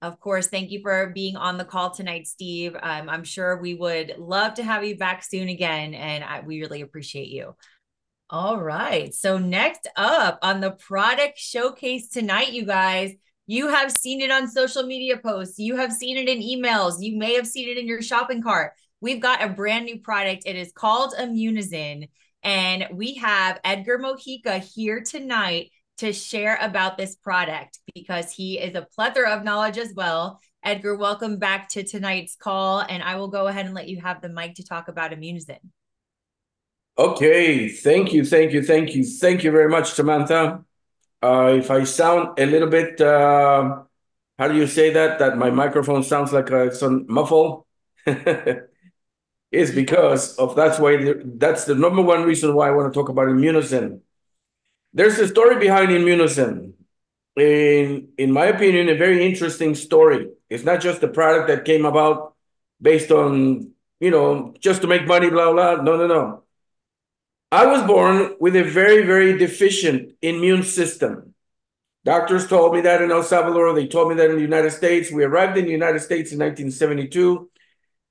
Of 0.00 0.20
course. 0.20 0.48
Thank 0.48 0.70
you 0.70 0.80
for 0.82 1.12
being 1.14 1.36
on 1.36 1.56
the 1.56 1.64
call 1.64 1.90
tonight, 1.90 2.26
Steve. 2.26 2.76
Um, 2.82 3.08
I'm 3.08 3.24
sure 3.24 3.60
we 3.60 3.74
would 3.74 4.14
love 4.18 4.54
to 4.54 4.62
have 4.62 4.84
you 4.84 4.96
back 4.96 5.24
soon 5.24 5.48
again, 5.48 5.94
and 5.94 6.22
I, 6.22 6.40
we 6.40 6.60
really 6.60 6.82
appreciate 6.82 7.28
you. 7.28 7.54
All 8.36 8.60
right. 8.60 9.14
So, 9.14 9.38
next 9.38 9.86
up 9.94 10.40
on 10.42 10.60
the 10.60 10.72
product 10.72 11.38
showcase 11.38 12.08
tonight, 12.08 12.52
you 12.52 12.66
guys, 12.66 13.12
you 13.46 13.68
have 13.68 13.92
seen 13.92 14.20
it 14.20 14.32
on 14.32 14.50
social 14.50 14.82
media 14.82 15.18
posts, 15.18 15.60
you 15.60 15.76
have 15.76 15.92
seen 15.92 16.16
it 16.16 16.28
in 16.28 16.40
emails, 16.40 16.96
you 16.98 17.16
may 17.16 17.34
have 17.34 17.46
seen 17.46 17.68
it 17.68 17.78
in 17.78 17.86
your 17.86 18.02
shopping 18.02 18.42
cart. 18.42 18.72
We've 19.00 19.20
got 19.20 19.40
a 19.40 19.48
brand 19.48 19.84
new 19.84 20.00
product. 20.00 20.42
It 20.46 20.56
is 20.56 20.72
called 20.72 21.14
Immunozen. 21.16 22.08
And 22.42 22.88
we 22.94 23.14
have 23.14 23.60
Edgar 23.62 24.00
Mojica 24.00 24.58
here 24.58 25.00
tonight 25.00 25.70
to 25.98 26.12
share 26.12 26.58
about 26.60 26.98
this 26.98 27.14
product 27.14 27.78
because 27.94 28.32
he 28.32 28.58
is 28.58 28.74
a 28.74 28.88
plethora 28.96 29.30
of 29.30 29.44
knowledge 29.44 29.78
as 29.78 29.92
well. 29.94 30.40
Edgar, 30.64 30.96
welcome 30.96 31.38
back 31.38 31.68
to 31.68 31.84
tonight's 31.84 32.34
call, 32.34 32.80
and 32.80 33.00
I 33.00 33.14
will 33.14 33.28
go 33.28 33.46
ahead 33.46 33.66
and 33.66 33.76
let 33.76 33.88
you 33.88 34.00
have 34.00 34.20
the 34.20 34.28
mic 34.28 34.56
to 34.56 34.64
talk 34.64 34.88
about 34.88 35.12
Immunozen. 35.12 35.60
Okay, 36.96 37.68
thank 37.68 38.12
you, 38.12 38.24
thank 38.24 38.52
you, 38.52 38.62
thank 38.62 38.94
you, 38.94 39.04
thank 39.04 39.42
you 39.42 39.50
very 39.50 39.68
much, 39.68 39.92
Samantha. 39.92 40.64
Uh, 41.22 41.54
if 41.58 41.70
I 41.70 41.84
sound 41.84 42.38
a 42.38 42.46
little 42.46 42.68
bit, 42.68 43.00
uh, 43.00 43.82
how 44.38 44.48
do 44.48 44.56
you 44.56 44.66
say 44.66 44.90
that? 44.92 45.18
That 45.20 45.38
my 45.38 45.50
microphone 45.50 46.02
sounds 46.04 46.32
like 46.32 46.50
a, 46.50 46.70
on 46.84 47.06
muffle. 47.08 47.66
is 49.52 49.70
because 49.72 50.36
of 50.36 50.56
that's 50.56 50.78
why 50.78 51.14
that's 51.24 51.64
the 51.64 51.74
number 51.74 52.02
one 52.02 52.24
reason 52.24 52.54
why 52.54 52.68
I 52.68 52.72
want 52.72 52.92
to 52.92 52.98
talk 52.98 53.08
about 53.08 53.28
Immunozen. 53.28 54.00
There's 54.92 55.18
a 55.18 55.28
story 55.28 55.58
behind 55.58 55.90
Immunozen. 55.90 56.74
In 57.36 58.10
in 58.18 58.32
my 58.32 58.46
opinion, 58.46 58.90
a 58.90 58.96
very 58.96 59.26
interesting 59.26 59.74
story. 59.76 60.30
It's 60.50 60.64
not 60.64 60.80
just 60.82 61.02
a 61.04 61.08
product 61.08 61.48
that 61.48 61.64
came 61.66 61.86
about 61.86 62.34
based 62.82 63.12
on 63.12 63.72
you 64.00 64.12
know 64.12 64.54
just 64.60 64.82
to 64.82 64.88
make 64.88 65.06
money, 65.06 65.30
blah 65.30 65.52
blah. 65.52 65.76
No, 65.82 65.96
no, 65.98 66.06
no. 66.08 66.43
I 67.54 67.66
was 67.66 67.84
born 67.84 68.34
with 68.40 68.56
a 68.56 68.64
very 68.64 69.06
very 69.06 69.38
deficient 69.38 70.14
immune 70.20 70.64
system. 70.64 71.34
Doctors 72.04 72.48
told 72.48 72.74
me 72.74 72.80
that 72.80 73.00
in 73.00 73.12
El 73.12 73.22
Salvador. 73.22 73.72
They 73.72 73.86
told 73.86 74.08
me 74.08 74.16
that 74.16 74.28
in 74.28 74.34
the 74.34 74.42
United 74.42 74.72
States. 74.72 75.12
We 75.12 75.22
arrived 75.22 75.56
in 75.56 75.66
the 75.66 75.70
United 75.70 76.00
States 76.00 76.32
in 76.32 76.40
1972 76.40 77.48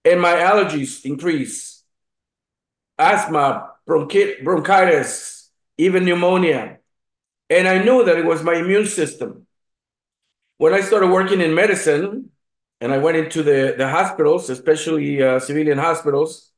and 0.06 0.21
my 0.21 0.32
allergies 0.36 1.03
increase. 1.03 1.84
Asthma, 2.97 3.71
bronchi- 3.86 4.41
bronchitis, 4.45 5.51
even 5.77 6.06
pneumonia. 6.06 6.77
And 7.49 7.67
I 7.67 7.84
knew 7.84 8.06
that 8.06 8.17
it 8.17 8.23
was 8.23 8.43
my 8.43 8.56
immune 8.56 8.86
system. 8.86 9.45
When 10.58 10.73
I 10.73 10.79
started 10.79 11.12
working 11.12 11.41
in 11.41 11.53
medicine 11.53 12.29
and 12.79 12.93
I 12.93 12.99
went 12.99 13.17
into 13.17 13.43
the, 13.43 13.75
the 13.77 13.89
hospitals, 13.89 14.49
especially 14.49 15.21
uh, 15.21 15.41
civilian 15.41 15.79
hospitals, 15.79 16.52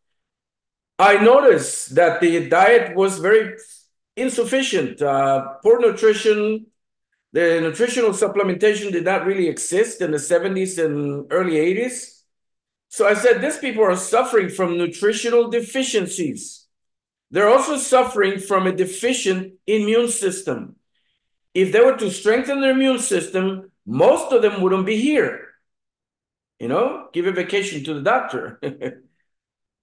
I 0.98 1.18
noticed 1.18 1.96
that 1.96 2.22
the 2.22 2.48
diet 2.48 2.96
was 2.96 3.20
very 3.20 3.58
insufficient. 4.16 5.02
Uh, 5.02 5.56
poor 5.62 5.80
nutrition, 5.80 6.68
the 7.34 7.60
nutritional 7.62 8.12
supplementation 8.12 8.92
did 8.92 9.04
not 9.04 9.26
really 9.26 9.50
exist 9.50 10.02
in 10.02 10.12
the 10.12 10.18
70s 10.18 10.84
and 10.84 11.28
early 11.32 11.56
80s. 11.56 12.22
So 12.90 13.08
I 13.08 13.14
said, 13.14 13.42
these 13.42 13.58
people 13.58 13.84
are 13.84 13.98
suffering 13.98 14.50
from 14.50 14.78
nutritional 14.78 15.50
deficiencies. 15.50 16.66
They're 17.30 17.50
also 17.50 17.76
suffering 17.78 18.40
from 18.40 18.68
a 18.68 18.72
deficient 18.72 19.56
immune 19.68 20.08
system. 20.10 20.78
If 21.54 21.74
they 21.74 21.82
were 21.82 21.98
to 21.98 22.10
strengthen 22.10 22.62
their 22.62 22.72
immune 22.72 23.00
system, 23.00 23.72
most 23.86 24.32
of 24.32 24.42
them 24.42 24.62
wouldn't 24.62 24.86
be 24.86 25.02
here. 25.02 25.50
You 26.60 26.70
know, 26.70 27.10
give 27.12 27.28
a 27.28 27.34
vacation 27.34 27.84
to 27.84 27.94
the 27.96 28.02
doctor. 28.02 28.62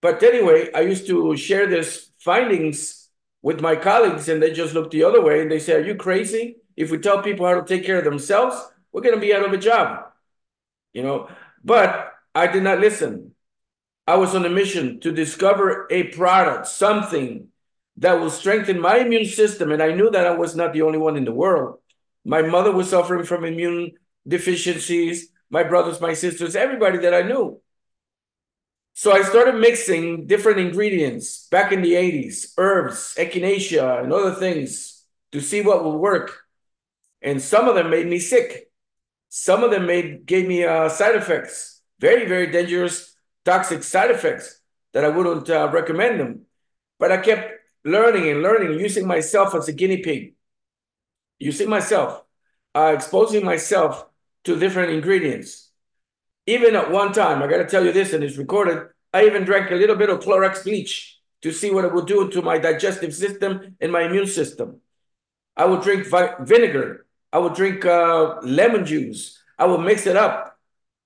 but 0.03 0.23
anyway, 0.23 0.71
I 0.75 0.81
used 0.81 1.07
to 1.07 1.35
share 1.37 1.67
these 1.67 2.11
findings 2.19 3.09
with 3.41 3.61
my 3.61 3.77
colleagues, 3.77 4.29
and 4.29 4.43
they 4.43 4.53
just 4.53 4.75
looked 4.75 4.91
the 4.91 5.05
other 5.05 5.23
way 5.23 5.41
and 5.41 5.51
they 5.51 5.59
say, 5.59 5.75
Are 5.75 5.87
you 5.87 5.95
crazy? 5.95 6.57
If 6.77 6.91
we 6.91 6.99
tell 6.99 7.23
people 7.23 7.47
how 7.47 7.61
to 7.61 7.65
take 7.65 7.87
care 7.87 7.99
of 7.99 8.05
themselves, 8.05 8.57
we're 8.93 9.03
going 9.03 9.15
to 9.15 9.21
be 9.21 9.33
out 9.33 9.47
of 9.47 9.53
a 9.53 9.59
job. 9.59 10.05
You 10.93 11.03
know, 11.03 11.31
but 11.65 12.13
I 12.35 12.49
did 12.49 12.63
not 12.63 12.81
listen. 12.81 13.35
I 14.07 14.17
was 14.17 14.35
on 14.35 14.45
a 14.45 14.51
mission 14.51 15.01
to 15.01 15.13
discover 15.13 15.87
a 15.91 16.05
product, 16.05 16.67
something 16.67 17.49
that 17.99 18.19
will 18.19 18.31
strengthen 18.31 18.81
my 18.81 18.99
immune 18.99 19.27
system. 19.27 19.71
And 19.71 19.83
I 19.83 19.93
knew 19.93 20.11
that 20.11 20.27
I 20.27 20.35
was 20.35 20.57
not 20.57 20.73
the 20.73 20.83
only 20.83 20.99
one 20.99 21.17
in 21.17 21.25
the 21.25 21.33
world. 21.33 21.79
My 22.25 22.43
mother 22.43 22.73
was 22.73 22.91
suffering 22.91 23.25
from 23.25 23.45
immune 23.45 23.93
deficiencies, 24.27 25.29
my 25.51 25.63
brothers, 25.63 26.01
my 26.01 26.15
sisters, 26.15 26.57
everybody 26.57 26.99
that 26.99 27.15
I 27.15 27.23
knew. 27.23 27.61
So 28.95 29.13
I 29.13 29.23
started 29.23 29.57
mixing 29.57 30.27
different 30.27 30.61
ingredients 30.61 31.49
back 31.49 31.73
in 31.73 31.83
the 31.83 31.95
80s, 31.95 32.53
herbs, 32.59 33.15
echinacea, 33.19 34.03
and 34.03 34.13
other 34.13 34.35
things 34.35 35.05
to 35.33 35.41
see 35.41 35.63
what 35.63 35.85
would 35.85 35.97
work. 35.97 36.41
And 37.23 37.41
some 37.41 37.69
of 37.69 37.75
them 37.75 37.91
made 37.91 38.07
me 38.07 38.19
sick. 38.19 38.71
Some 39.29 39.65
of 39.65 39.71
them 39.71 39.87
made 39.87 40.27
gave 40.27 40.47
me 40.47 40.65
uh, 40.65 40.89
side 40.89 41.17
effects 41.17 41.73
very, 42.03 42.27
very 42.27 42.51
dangerous, 42.51 43.15
toxic 43.45 43.85
side 43.85 44.11
effects 44.11 44.61
that 44.93 45.05
I 45.05 45.09
wouldn't 45.09 45.49
uh, 45.49 45.71
recommend 45.73 46.19
them. 46.19 46.47
But 46.99 47.13
I 47.13 47.19
kept 47.19 47.53
learning 47.85 48.29
and 48.29 48.43
learning, 48.43 48.79
using 48.81 49.07
myself 49.07 49.55
as 49.55 49.69
a 49.69 49.73
guinea 49.73 50.03
pig, 50.03 50.35
using 51.39 51.71
myself, 51.71 52.23
uh, 52.75 52.93
exposing 52.95 53.45
myself 53.45 54.05
to 54.45 54.59
different 54.59 54.91
ingredients. 54.93 55.71
Even 56.47 56.75
at 56.75 56.91
one 56.91 57.13
time, 57.13 57.43
I 57.43 57.47
got 57.47 57.59
to 57.59 57.67
tell 57.67 57.85
you 57.85 57.93
this, 57.93 58.13
and 58.13 58.25
it's 58.25 58.37
recorded, 58.37 58.89
I 59.13 59.27
even 59.27 59.45
drank 59.45 59.71
a 59.71 59.77
little 59.77 59.97
bit 59.97 60.11
of 60.11 60.21
Clorox 60.21 60.65
bleach 60.65 61.19
to 61.43 61.53
see 61.53 61.71
what 61.71 61.85
it 61.85 61.93
would 61.93 62.07
do 62.07 62.31
to 62.31 62.43
my 62.43 62.59
digestive 62.59 63.15
system 63.15 63.77
and 63.81 63.93
my 63.93 64.03
immune 64.03 64.27
system. 64.27 64.81
I 65.57 65.67
would 65.67 65.83
drink 65.83 66.07
vi- 66.07 66.35
vinegar. 66.41 67.07
I 67.33 67.39
would 67.39 67.55
drink 67.55 67.85
uh, 67.85 68.41
lemon 68.43 68.85
juice. 68.87 69.39
I 69.59 69.67
would 69.67 69.81
mix 69.81 70.07
it 70.07 70.17
up 70.17 70.59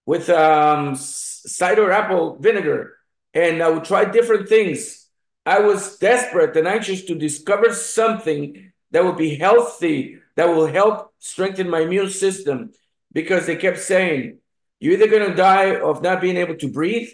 with 0.07 0.31
um, 0.31 0.95
cider 0.95 1.91
apple 1.91 2.39
vinegar, 2.39 2.97
and 3.35 3.63
I 3.63 3.69
would 3.69 3.85
try 3.85 4.05
different 4.05 4.49
things. 4.49 5.09
I 5.45 5.61
was 5.61 5.99
desperate 5.99 6.57
and 6.57 6.67
anxious 6.67 7.05
to 7.05 7.15
discover 7.15 7.73
something 7.75 8.73
that 8.93 9.05
would 9.05 9.17
be 9.17 9.37
healthy, 9.37 10.19
that 10.37 10.49
will 10.49 10.67
help 10.67 11.13
strengthen 11.19 11.69
my 11.69 11.81
immune 11.81 12.11
system, 12.11 12.73
because 13.13 13.47
they 13.47 13.57
kept 13.57 13.79
saying, 13.79 14.39
you're 14.81 14.95
either 14.95 15.09
going 15.09 15.31
to 15.31 15.37
die 15.37 15.77
of 15.77 16.03
not 16.03 16.21
being 16.21 16.37
able 16.37 16.57
to 16.57 16.69
breathe, 16.69 17.09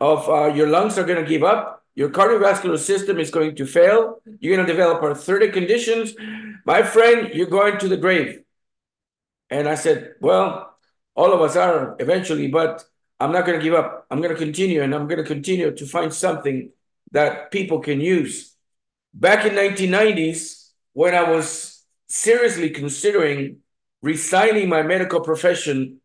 of 0.00 0.28
uh, 0.28 0.46
your 0.54 0.68
lungs 0.68 0.98
are 0.98 1.04
going 1.04 1.22
to 1.22 1.28
give 1.28 1.42
up, 1.42 1.84
your 1.94 2.08
cardiovascular 2.08 2.78
system 2.78 3.18
is 3.18 3.30
going 3.30 3.54
to 3.56 3.66
fail, 3.66 4.20
you're 4.38 4.56
going 4.56 4.66
to 4.66 4.72
develop 4.72 5.02
arthritic 5.02 5.52
conditions. 5.52 6.14
My 6.64 6.82
friend, 6.82 7.30
you're 7.34 7.46
going 7.46 7.78
to 7.78 7.88
the 7.88 7.96
grave. 7.96 8.42
And 9.50 9.68
I 9.68 9.74
said, 9.74 10.14
well, 10.20 10.74
all 11.14 11.32
of 11.32 11.40
us 11.42 11.56
are 11.56 11.96
eventually, 11.98 12.48
but 12.48 12.84
I'm 13.18 13.32
not 13.32 13.44
going 13.44 13.58
to 13.58 13.62
give 13.62 13.74
up. 13.74 14.06
I'm 14.10 14.22
going 14.22 14.34
to 14.34 14.38
continue 14.38 14.82
and 14.82 14.94
I'm 14.94 15.06
going 15.06 15.18
to 15.18 15.24
continue 15.24 15.74
to 15.74 15.86
find 15.86 16.14
something 16.14 16.70
that 17.12 17.50
people 17.50 17.80
can 17.80 18.00
use. 18.00 18.54
Back 19.12 19.44
in 19.44 19.52
1990s, 19.52 20.70
when 20.92 21.14
I 21.14 21.28
was 21.30 21.84
seriously 22.06 22.70
considering 22.70 23.58
resigning 24.02 24.68
my 24.68 24.82
medical 24.82 25.20
profession 25.20 25.99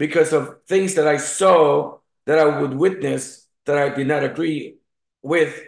because 0.00 0.32
of 0.32 0.56
things 0.66 0.94
that 0.94 1.06
I 1.06 1.18
saw 1.18 1.98
that 2.24 2.38
I 2.38 2.58
would 2.58 2.72
witness 2.72 3.46
that 3.66 3.76
I 3.76 3.90
did 3.94 4.08
not 4.08 4.24
agree 4.24 4.76
with, 5.20 5.60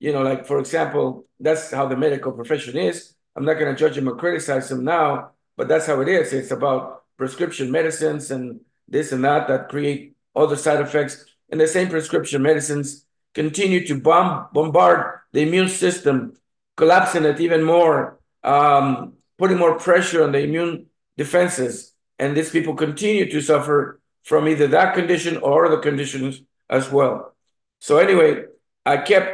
you 0.00 0.14
know, 0.14 0.22
like 0.22 0.46
for 0.46 0.58
example, 0.58 1.26
that's 1.38 1.70
how 1.70 1.86
the 1.86 1.96
medical 1.96 2.32
profession 2.32 2.78
is. 2.78 3.12
I'm 3.36 3.44
not 3.44 3.58
going 3.58 3.70
to 3.70 3.78
judge 3.78 3.96
them 3.96 4.08
or 4.08 4.16
criticize 4.16 4.70
them 4.70 4.82
now, 4.82 5.32
but 5.58 5.68
that's 5.68 5.84
how 5.84 6.00
it 6.00 6.08
is. 6.08 6.32
It's 6.32 6.52
about 6.52 7.04
prescription 7.18 7.70
medicines 7.70 8.30
and 8.30 8.60
this 8.88 9.12
and 9.12 9.22
that 9.24 9.46
that 9.48 9.68
create 9.68 10.16
other 10.34 10.56
side 10.56 10.80
effects. 10.80 11.26
And 11.50 11.60
the 11.60 11.66
same 11.66 11.88
prescription 11.90 12.40
medicines 12.40 13.04
continue 13.34 13.86
to 13.88 14.00
bomb, 14.00 14.48
bombard 14.54 15.20
the 15.32 15.42
immune 15.42 15.68
system, 15.68 16.32
collapsing 16.78 17.26
it 17.26 17.40
even 17.40 17.62
more, 17.62 18.20
um, 18.42 19.18
putting 19.36 19.58
more 19.58 19.78
pressure 19.78 20.24
on 20.24 20.32
the 20.32 20.40
immune 20.40 20.86
defenses. 21.18 21.92
And 22.18 22.36
these 22.36 22.50
people 22.50 22.74
continue 22.74 23.30
to 23.30 23.40
suffer 23.40 24.00
from 24.24 24.48
either 24.48 24.66
that 24.68 24.94
condition 24.94 25.36
or 25.38 25.66
other 25.66 25.78
conditions 25.78 26.42
as 26.68 26.90
well. 26.90 27.34
So, 27.80 27.98
anyway, 27.98 28.44
I 28.84 28.98
kept 28.98 29.30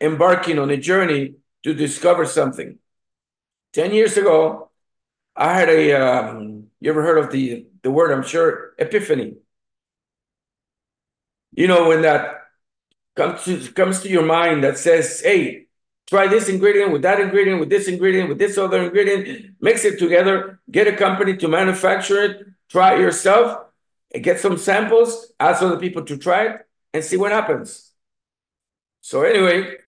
embarking 0.00 0.58
on 0.58 0.70
a 0.70 0.76
journey 0.76 1.34
to 1.62 1.74
discover 1.74 2.26
something. 2.26 2.78
10 3.72 3.92
years 3.94 4.16
ago, 4.16 4.70
I 5.34 5.54
had 5.54 5.68
a 5.68 5.92
um, 5.92 6.66
you 6.80 6.90
ever 6.90 7.02
heard 7.02 7.18
of 7.18 7.30
the 7.30 7.66
the 7.82 7.90
word 7.90 8.12
I'm 8.12 8.22
sure 8.22 8.74
epiphany. 8.78 9.36
You 11.52 11.68
know 11.68 11.88
when 11.88 12.02
that 12.02 12.42
comes 13.16 13.44
to 13.44 13.72
comes 13.72 14.00
to 14.02 14.08
your 14.08 14.24
mind 14.24 14.64
that 14.64 14.78
says, 14.78 15.20
"Hey, 15.20 15.66
try 16.12 16.26
this 16.26 16.46
ingredient 16.50 16.92
with 16.92 17.00
that 17.08 17.18
ingredient 17.20 17.58
with 17.58 17.70
this 17.70 17.88
ingredient 17.88 18.28
with 18.28 18.38
this 18.38 18.58
other 18.58 18.82
ingredient, 18.82 19.56
mix 19.62 19.86
it 19.86 19.98
together, 19.98 20.60
get 20.70 20.86
a 20.86 20.94
company 20.94 21.34
to 21.38 21.48
manufacture 21.48 22.22
it, 22.22 22.46
try 22.68 22.94
it 22.94 23.00
yourself, 23.00 23.46
get 24.20 24.38
some 24.38 24.58
samples, 24.58 25.32
ask 25.40 25.62
other 25.62 25.78
people 25.78 26.04
to 26.04 26.18
try 26.18 26.40
it, 26.48 26.56
and 26.92 27.02
see 27.02 27.16
what 27.16 27.32
happens." 27.32 27.92
So 29.00 29.22
anyway, 29.22 29.78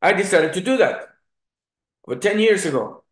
I 0.00 0.12
decided 0.12 0.52
to 0.52 0.60
do 0.60 0.76
that. 0.76 1.08
But 2.06 2.22
10 2.22 2.38
years 2.38 2.64
ago, 2.64 3.02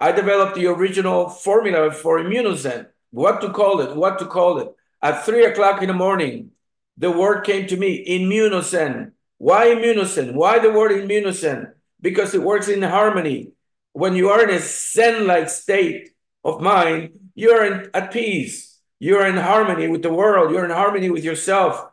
I 0.00 0.10
developed 0.12 0.54
the 0.54 0.68
original 0.68 1.28
formula 1.28 1.92
for 1.92 2.18
Immunozen, 2.18 2.88
what 3.10 3.42
to 3.42 3.50
call 3.50 3.82
it, 3.82 3.94
what 3.94 4.18
to 4.20 4.24
call 4.24 4.56
it. 4.58 4.68
At 5.02 5.26
three 5.26 5.44
o'clock 5.44 5.82
in 5.82 5.88
the 5.88 6.00
morning, 6.06 6.51
the 6.96 7.10
word 7.10 7.44
came 7.44 7.66
to 7.68 7.76
me, 7.76 8.04
Immunozen. 8.06 9.12
Why 9.38 9.66
Immunozen? 9.68 10.34
Why 10.34 10.58
the 10.58 10.72
word 10.72 10.92
Immunozen? 10.92 11.72
Because 12.00 12.34
it 12.34 12.42
works 12.42 12.68
in 12.68 12.82
harmony. 12.82 13.52
when 13.92 14.16
you 14.16 14.30
are 14.30 14.42
in 14.42 14.50
a 14.50 14.58
zen-like 14.58 15.50
state 15.50 16.10
of 16.44 16.60
mind, 16.60 17.10
you're 17.34 17.64
in, 17.64 17.90
at 17.92 18.10
peace. 18.10 18.80
You're 18.98 19.26
in 19.26 19.36
harmony 19.36 19.88
with 19.88 20.02
the 20.02 20.12
world. 20.12 20.50
You're 20.50 20.64
in 20.64 20.70
harmony 20.70 21.10
with 21.10 21.24
yourself. 21.24 21.88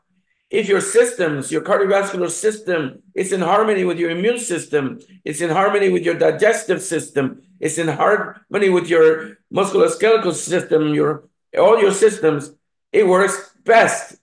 If 0.50 0.68
your 0.68 0.82
systems, 0.82 1.52
your 1.52 1.62
cardiovascular 1.62 2.30
system, 2.30 3.04
is 3.14 3.32
in 3.32 3.42
harmony 3.42 3.84
with 3.84 4.00
your 4.00 4.10
immune 4.10 4.40
system, 4.40 5.00
it's 5.24 5.42
in 5.42 5.50
harmony 5.50 5.90
with 5.90 6.04
your 6.04 6.16
digestive 6.16 6.82
system, 6.82 7.44
it's 7.60 7.78
in 7.78 7.88
harmony 7.88 8.70
with 8.70 8.88
your 8.88 9.38
musculoskeletal 9.54 10.34
system, 10.34 10.94
your 10.94 11.30
all 11.58 11.80
your 11.80 11.92
systems, 11.92 12.52
it 12.92 13.08
works 13.08 13.54
best. 13.64 14.19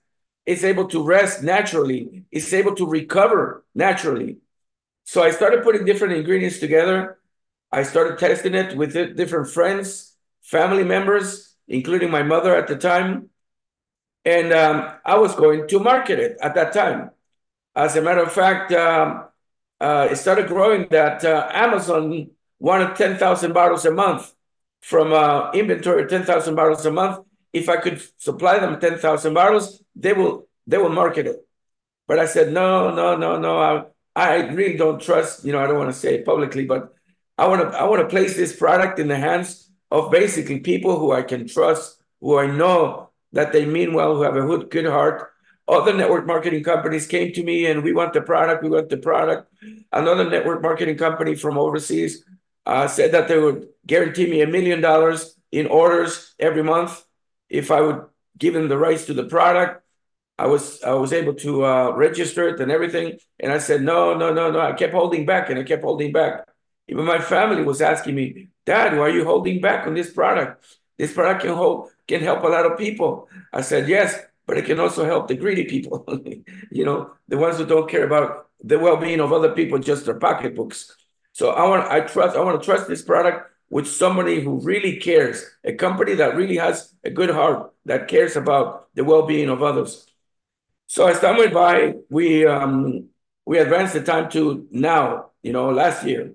It's 0.47 0.63
able 0.63 0.87
to 0.87 1.03
rest 1.03 1.43
naturally. 1.43 2.23
It's 2.31 2.53
able 2.53 2.73
to 2.75 2.87
recover 2.87 3.65
naturally. 3.75 4.37
So 5.03 5.21
I 5.21 5.31
started 5.31 5.63
putting 5.63 5.85
different 5.85 6.13
ingredients 6.13 6.59
together. 6.59 7.19
I 7.71 7.83
started 7.83 8.17
testing 8.17 8.55
it 8.55 8.77
with 8.77 8.93
different 8.93 9.49
friends, 9.49 10.15
family 10.41 10.85
members, 10.85 11.53
including 11.67 12.09
my 12.09 12.23
mother 12.23 12.55
at 12.55 12.67
the 12.67 12.77
time. 12.77 13.29
And 14.23 14.53
um, 14.53 14.89
I 15.05 15.17
was 15.17 15.35
going 15.35 15.67
to 15.67 15.79
market 15.81 16.17
it 16.19 16.37
at 16.41 16.55
that 16.55 16.73
time. 16.73 17.11
As 17.75 17.97
a 17.97 18.01
matter 18.01 18.23
of 18.23 18.31
fact, 18.31 18.71
um, 18.71 19.25
uh, 19.81 20.07
it 20.09 20.15
started 20.15 20.47
growing 20.47 20.87
that 20.91 21.25
uh, 21.25 21.49
Amazon 21.53 22.31
wanted 22.59 22.95
10,000 22.95 23.53
bottles 23.53 23.85
a 23.85 23.91
month 23.91 24.33
from 24.81 25.11
uh, 25.11 25.51
inventory 25.51 26.07
10,000 26.07 26.55
bottles 26.55 26.85
a 26.85 26.91
month. 26.91 27.26
If 27.53 27.69
I 27.69 27.77
could 27.77 28.01
supply 28.17 28.59
them 28.59 28.79
10,000 28.79 29.33
bottles, 29.33 29.81
they 29.95 30.13
will 30.13 30.47
they 30.67 30.77
will 30.77 30.89
market 30.89 31.27
it. 31.27 31.47
But 32.07 32.19
I 32.19 32.25
said, 32.25 32.51
no, 32.51 32.93
no, 32.93 33.15
no, 33.15 33.39
no. 33.39 33.59
I, 33.59 33.85
I 34.15 34.47
really 34.47 34.77
don't 34.77 35.01
trust, 35.01 35.45
you 35.45 35.51
know, 35.51 35.59
I 35.59 35.67
don't 35.67 35.77
want 35.77 35.91
to 35.93 35.99
say 35.99 36.15
it 36.15 36.25
publicly, 36.25 36.65
but 36.65 36.93
I 37.37 37.47
want 37.47 37.61
to 37.61 37.77
I 37.77 37.83
want 37.83 38.01
to 38.01 38.07
place 38.07 38.35
this 38.35 38.55
product 38.55 38.99
in 38.99 39.07
the 39.07 39.17
hands 39.17 39.69
of 39.91 40.11
basically 40.11 40.59
people 40.59 40.99
who 40.99 41.11
I 41.11 41.21
can 41.21 41.47
trust, 41.47 42.01
who 42.19 42.37
I 42.37 42.47
know 42.47 43.09
that 43.33 43.53
they 43.53 43.65
mean 43.65 43.93
well, 43.93 44.15
who 44.15 44.23
have 44.23 44.35
a 44.35 44.65
good, 44.67 44.85
heart. 44.85 45.31
Other 45.67 45.93
network 45.93 46.25
marketing 46.25 46.63
companies 46.63 47.07
came 47.07 47.33
to 47.33 47.43
me 47.43 47.65
and 47.65 47.83
we 47.83 47.93
want 47.93 48.13
the 48.13 48.21
product, 48.21 48.63
we 48.63 48.69
want 48.69 48.89
the 48.89 48.97
product. 48.97 49.51
Another 49.91 50.29
network 50.29 50.61
marketing 50.61 50.97
company 50.97 51.35
from 51.35 51.57
overseas 51.57 52.23
uh, 52.65 52.87
said 52.87 53.11
that 53.11 53.27
they 53.27 53.37
would 53.37 53.67
guarantee 53.85 54.29
me 54.29 54.41
a 54.41 54.47
million 54.47 54.79
dollars 54.81 55.35
in 55.51 55.67
orders 55.67 56.33
every 56.39 56.63
month 56.63 57.03
if 57.49 57.71
I 57.71 57.81
would 57.81 58.05
give 58.37 58.53
them 58.53 58.67
the 58.67 58.77
rights 58.77 59.05
to 59.05 59.13
the 59.13 59.23
product. 59.23 59.83
I 60.39 60.45
was 60.45 60.83
I 60.83 60.93
was 60.93 61.13
able 61.13 61.33
to 61.35 61.65
uh, 61.65 61.91
register 61.95 62.47
it 62.47 62.59
and 62.59 62.71
everything, 62.71 63.17
and 63.39 63.51
I 63.51 63.57
said 63.57 63.81
no, 63.81 64.13
no, 64.13 64.31
no, 64.31 64.51
no. 64.51 64.59
I 64.59 64.73
kept 64.73 64.93
holding 64.93 65.25
back, 65.25 65.49
and 65.49 65.57
I 65.59 65.63
kept 65.63 65.83
holding 65.83 66.11
back. 66.11 66.45
Even 66.87 67.05
my 67.05 67.19
family 67.19 67.63
was 67.63 67.81
asking 67.81 68.15
me, 68.15 68.49
Dad, 68.65 68.93
why 68.93 69.05
are 69.05 69.09
you 69.09 69.25
holding 69.25 69.59
back 69.61 69.87
on 69.87 69.93
this 69.93 70.11
product? 70.11 70.63
This 70.97 71.11
product 71.11 71.41
can 71.41 71.55
hold 71.55 71.89
can 72.07 72.21
help 72.21 72.43
a 72.43 72.47
lot 72.47 72.65
of 72.65 72.77
people. 72.77 73.29
I 73.51 73.61
said 73.61 73.89
yes, 73.89 74.15
but 74.45 74.57
it 74.57 74.65
can 74.65 74.79
also 74.79 75.05
help 75.05 75.27
the 75.27 75.35
greedy 75.35 75.65
people. 75.65 76.05
you 76.71 76.85
know, 76.85 77.13
the 77.27 77.37
ones 77.37 77.57
who 77.57 77.65
don't 77.65 77.89
care 77.89 78.05
about 78.05 78.47
the 78.63 78.79
well-being 78.79 79.19
of 79.19 79.33
other 79.33 79.53
people, 79.53 79.77
just 79.79 80.05
their 80.05 80.19
pocketbooks. 80.19 80.95
So 81.33 81.49
I 81.49 81.67
want 81.67 81.91
I 81.91 82.01
trust 82.01 82.37
I 82.37 82.41
want 82.41 82.61
to 82.61 82.65
trust 82.65 82.87
this 82.87 83.01
product 83.01 83.51
with 83.69 83.87
somebody 83.87 84.41
who 84.41 84.59
really 84.61 84.97
cares, 84.97 85.43
a 85.63 85.73
company 85.73 86.15
that 86.15 86.35
really 86.35 86.57
has 86.57 86.93
a 87.03 87.09
good 87.09 87.29
heart 87.29 87.73
that 87.85 88.07
cares 88.07 88.35
about 88.35 88.87
the 88.95 89.03
well-being 89.03 89.49
of 89.49 89.61
others. 89.61 90.07
So 90.87 91.05
as 91.07 91.19
time 91.19 91.37
went 91.37 91.53
by, 91.53 91.95
we 92.09 92.45
um, 92.45 93.09
we 93.45 93.59
advanced 93.59 93.93
the 93.93 94.03
time 94.03 94.29
to 94.31 94.67
now, 94.71 95.31
you 95.43 95.51
know, 95.51 95.69
last 95.71 96.05
year. 96.05 96.33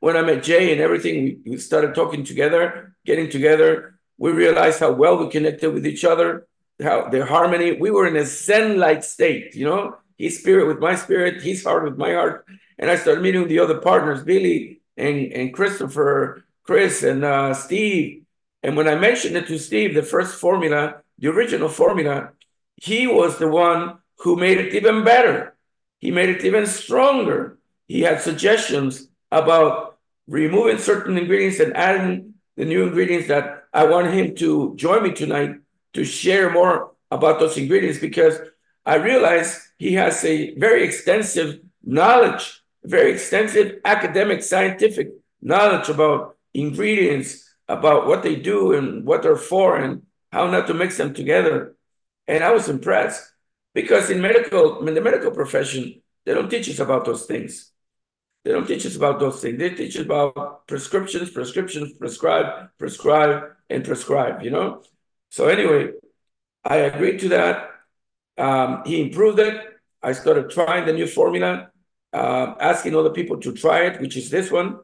When 0.00 0.16
I 0.16 0.22
met 0.22 0.42
Jay 0.42 0.72
and 0.72 0.80
everything, 0.80 1.22
we, 1.22 1.38
we 1.52 1.58
started 1.58 1.94
talking 1.94 2.24
together, 2.24 2.94
getting 3.04 3.30
together. 3.30 3.98
We 4.18 4.32
realized 4.32 4.80
how 4.80 4.92
well 4.92 5.16
we 5.16 5.30
connected 5.30 5.72
with 5.72 5.86
each 5.86 6.04
other, 6.04 6.46
how 6.82 7.08
the 7.08 7.24
harmony. 7.24 7.72
We 7.72 7.90
were 7.90 8.06
in 8.06 8.16
a 8.16 8.24
Zen-like 8.24 9.04
state, 9.04 9.54
you 9.54 9.64
know, 9.64 9.96
his 10.18 10.38
spirit 10.38 10.66
with 10.66 10.78
my 10.78 10.96
spirit, 10.96 11.42
his 11.42 11.64
heart 11.64 11.84
with 11.84 11.96
my 11.96 12.14
heart. 12.14 12.46
And 12.78 12.90
I 12.90 12.96
started 12.96 13.22
meeting 13.22 13.46
the 13.46 13.60
other 13.60 13.80
partners, 13.80 14.24
Billy 14.24 14.75
and, 14.96 15.32
and 15.32 15.54
Christopher, 15.54 16.44
Chris, 16.64 17.02
and 17.02 17.24
uh, 17.24 17.54
Steve. 17.54 18.22
And 18.62 18.76
when 18.76 18.88
I 18.88 18.96
mentioned 18.96 19.36
it 19.36 19.46
to 19.48 19.58
Steve, 19.58 19.94
the 19.94 20.02
first 20.02 20.40
formula, 20.40 21.02
the 21.18 21.28
original 21.28 21.68
formula, 21.68 22.30
he 22.76 23.06
was 23.06 23.38
the 23.38 23.48
one 23.48 23.98
who 24.18 24.36
made 24.36 24.58
it 24.58 24.74
even 24.74 25.04
better. 25.04 25.54
He 25.98 26.10
made 26.10 26.28
it 26.28 26.44
even 26.44 26.66
stronger. 26.66 27.58
He 27.86 28.02
had 28.02 28.20
suggestions 28.20 29.08
about 29.30 29.98
removing 30.26 30.78
certain 30.78 31.16
ingredients 31.16 31.60
and 31.60 31.76
adding 31.76 32.34
the 32.56 32.64
new 32.64 32.86
ingredients 32.86 33.28
that 33.28 33.64
I 33.72 33.84
want 33.86 34.12
him 34.12 34.34
to 34.36 34.74
join 34.76 35.02
me 35.02 35.12
tonight 35.12 35.56
to 35.92 36.04
share 36.04 36.50
more 36.50 36.92
about 37.10 37.38
those 37.38 37.56
ingredients 37.56 37.98
because 37.98 38.38
I 38.84 38.96
realize 38.96 39.72
he 39.78 39.94
has 39.94 40.24
a 40.24 40.54
very 40.54 40.84
extensive 40.84 41.60
knowledge, 41.84 42.62
very 42.86 43.12
extensive 43.12 43.80
academic, 43.84 44.42
scientific 44.42 45.10
knowledge 45.42 45.88
about 45.88 46.36
ingredients, 46.54 47.54
about 47.68 48.06
what 48.06 48.22
they 48.22 48.36
do 48.36 48.72
and 48.72 49.04
what 49.04 49.22
they're 49.22 49.36
for 49.36 49.76
and 49.76 50.02
how 50.32 50.46
not 50.46 50.66
to 50.66 50.74
mix 50.74 50.96
them 50.96 51.12
together. 51.12 51.76
And 52.28 52.42
I 52.42 52.52
was 52.52 52.68
impressed 52.68 53.30
because 53.74 54.10
in 54.10 54.20
medical, 54.20 54.86
in 54.86 54.94
the 54.94 55.00
medical 55.00 55.30
profession, 55.30 56.00
they 56.24 56.34
don't 56.34 56.48
teach 56.48 56.68
us 56.68 56.78
about 56.78 57.04
those 57.04 57.26
things. 57.26 57.72
They 58.44 58.52
don't 58.52 58.66
teach 58.66 58.86
us 58.86 58.96
about 58.96 59.18
those 59.18 59.40
things. 59.40 59.58
They 59.58 59.70
teach 59.70 59.96
us 59.96 60.02
about 60.02 60.66
prescriptions, 60.68 61.30
prescriptions, 61.30 61.92
prescribe, 61.94 62.70
prescribe, 62.78 63.42
and 63.68 63.84
prescribe, 63.84 64.42
you 64.42 64.50
know? 64.50 64.82
So 65.30 65.48
anyway, 65.48 65.90
I 66.64 66.76
agreed 66.76 67.20
to 67.20 67.28
that. 67.30 67.70
Um, 68.38 68.82
he 68.86 69.00
improved 69.00 69.40
it. 69.40 69.60
I 70.02 70.12
started 70.12 70.50
trying 70.50 70.86
the 70.86 70.92
new 70.92 71.06
formula, 71.06 71.70
uh, 72.16 72.54
asking 72.58 72.96
other 72.96 73.10
people 73.10 73.36
to 73.40 73.52
try 73.52 73.84
it, 73.86 74.00
which 74.00 74.16
is 74.16 74.30
this 74.30 74.50
one. 74.50 74.80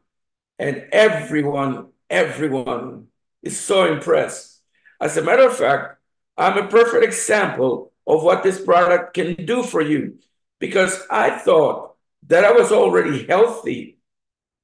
And 0.59 0.87
everyone, 0.93 1.89
everyone 2.11 3.07
is 3.43 3.59
so 3.59 3.91
impressed. 3.91 4.61
As 5.01 5.17
a 5.17 5.23
matter 5.23 5.47
of 5.49 5.57
fact, 5.57 5.99
I'm 6.37 6.59
a 6.59 6.69
perfect 6.69 7.05
example 7.05 7.93
of 8.07 8.23
what 8.23 8.43
this 8.43 8.61
product 8.61 9.15
can 9.15 9.47
do 9.47 9.63
for 9.63 9.81
you 9.81 10.19
because 10.59 11.03
I 11.11 11.39
thought 11.39 11.97
that 12.29 12.45
I 12.45 12.53
was 12.53 12.71
already 12.71 13.27
healthy, 13.27 13.99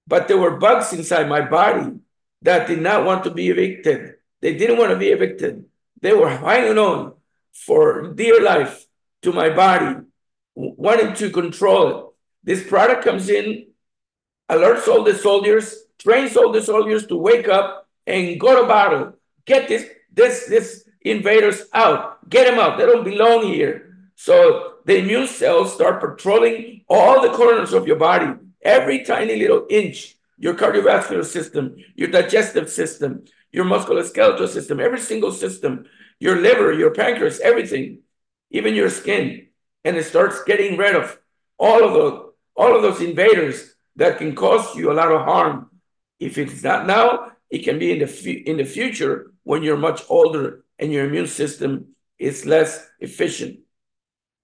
but 0.07 0.29
there 0.29 0.39
were 0.39 0.59
bugs 0.59 0.93
inside 0.93 1.29
my 1.29 1.41
body 1.41 1.99
that 2.43 2.69
did 2.69 2.81
not 2.81 3.05
want 3.05 3.25
to 3.25 3.31
be 3.31 3.49
evicted. 3.49 4.15
They 4.41 4.55
didn't 4.55 4.79
want 4.79 4.93
to 4.93 4.97
be 4.97 5.09
evicted. 5.09 5.65
They 6.01 6.13
were 6.13 6.29
hanging 6.29 6.79
on 6.79 7.15
for 7.53 8.13
dear 8.13 8.43
life 8.43 8.87
to 9.23 9.33
my 9.33 9.51
body, 9.51 9.97
wanting 10.55 11.15
to 11.15 11.31
control 11.31 11.89
it. 11.89 12.05
This 12.43 12.67
product 12.67 13.05
comes 13.05 13.29
in, 13.29 13.69
alerts 14.49 14.89
all 14.89 15.05
the 15.05 15.15
soldiers, 15.15 15.85
trains 15.99 16.37
all 16.37 16.53
the 16.53 16.63
soldiers 16.63 17.07
to 17.07 17.17
wake 17.17 17.49
up 17.49 17.89
and 18.07 18.41
go 18.41 18.61
to 18.61 18.69
battle. 18.69 19.15
Get 19.45 19.69
this, 19.69 19.89
this, 20.13 20.47
this 20.47 20.85
invaders 21.03 21.63
out. 21.73 22.29
Get 22.29 22.49
them 22.49 22.59
out. 22.59 22.79
They 22.79 22.87
don't 22.87 23.05
belong 23.05 23.47
here. 23.47 23.97
So 24.15 24.75
the 24.85 24.99
immune 24.99 25.27
cells 25.27 25.75
start 25.75 26.01
patrolling 26.01 26.85
all 26.89 27.23
the 27.23 27.37
corners 27.37 27.73
of 27.73 27.87
your 27.87 27.97
body, 27.97 28.33
every 28.63 29.05
tiny 29.05 29.37
little 29.37 29.67
inch, 29.71 30.17
your 30.39 30.55
cardiovascular 30.55 31.25
system, 31.25 31.77
your 31.95 32.09
digestive 32.09 32.71
system, 32.71 33.25
your 33.53 33.65
musculoskeletal 33.65 34.49
system, 34.49 34.81
every 34.81 35.01
single 35.01 35.33
system, 35.33 35.85
your 36.21 36.41
liver, 36.41 36.73
your 36.73 36.93
pancreas, 36.93 37.41
everything, 37.41 38.01
even 38.51 38.75
your 38.75 38.91
skin. 38.91 39.49
And 39.85 39.97
it 39.97 40.05
starts 40.05 40.43
getting 40.45 40.77
rid 40.77 40.95
of 40.95 41.19
all 41.59 41.85
of 41.85 41.93
those, 41.93 42.28
all 42.59 42.75
of 42.75 42.83
those 42.83 43.01
invaders 43.01 43.77
that 43.97 44.19
can 44.19 44.35
cause 44.35 44.75
you 44.75 44.91
a 44.91 44.99
lot 45.01 45.13
of 45.13 45.23
harm. 45.23 45.71
If 46.19 46.37
it's 46.37 46.63
not 46.63 46.87
now, 46.87 47.33
it 47.49 47.61
can 47.61 47.79
be 47.79 47.93
in 47.93 48.01
the 48.01 48.51
in 48.51 48.57
the 48.59 48.65
future 48.65 49.33
when 49.45 49.63
you're 49.63 49.87
much 49.89 50.03
older 50.09 50.65
and 50.79 50.93
your 50.93 51.07
immune 51.07 51.29
system 51.29 51.95
is 52.19 52.45
less 52.45 52.87
efficient. 52.99 53.61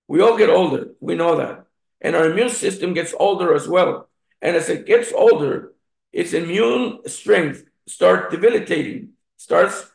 We 0.06 0.22
all 0.22 0.38
get 0.38 0.48
older, 0.48 0.94
we 1.00 1.14
know 1.16 1.36
that. 1.36 1.66
And 2.00 2.14
our 2.14 2.30
immune 2.30 2.50
system 2.50 2.94
gets 2.94 3.14
older 3.18 3.54
as 3.54 3.66
well. 3.66 4.08
And 4.40 4.54
as 4.56 4.68
it 4.68 4.86
gets 4.86 5.12
older, 5.12 5.72
its 6.12 6.32
immune 6.32 7.00
strength 7.06 7.64
starts 7.86 8.30
debilitating, 8.30 9.10
starts 9.36 9.90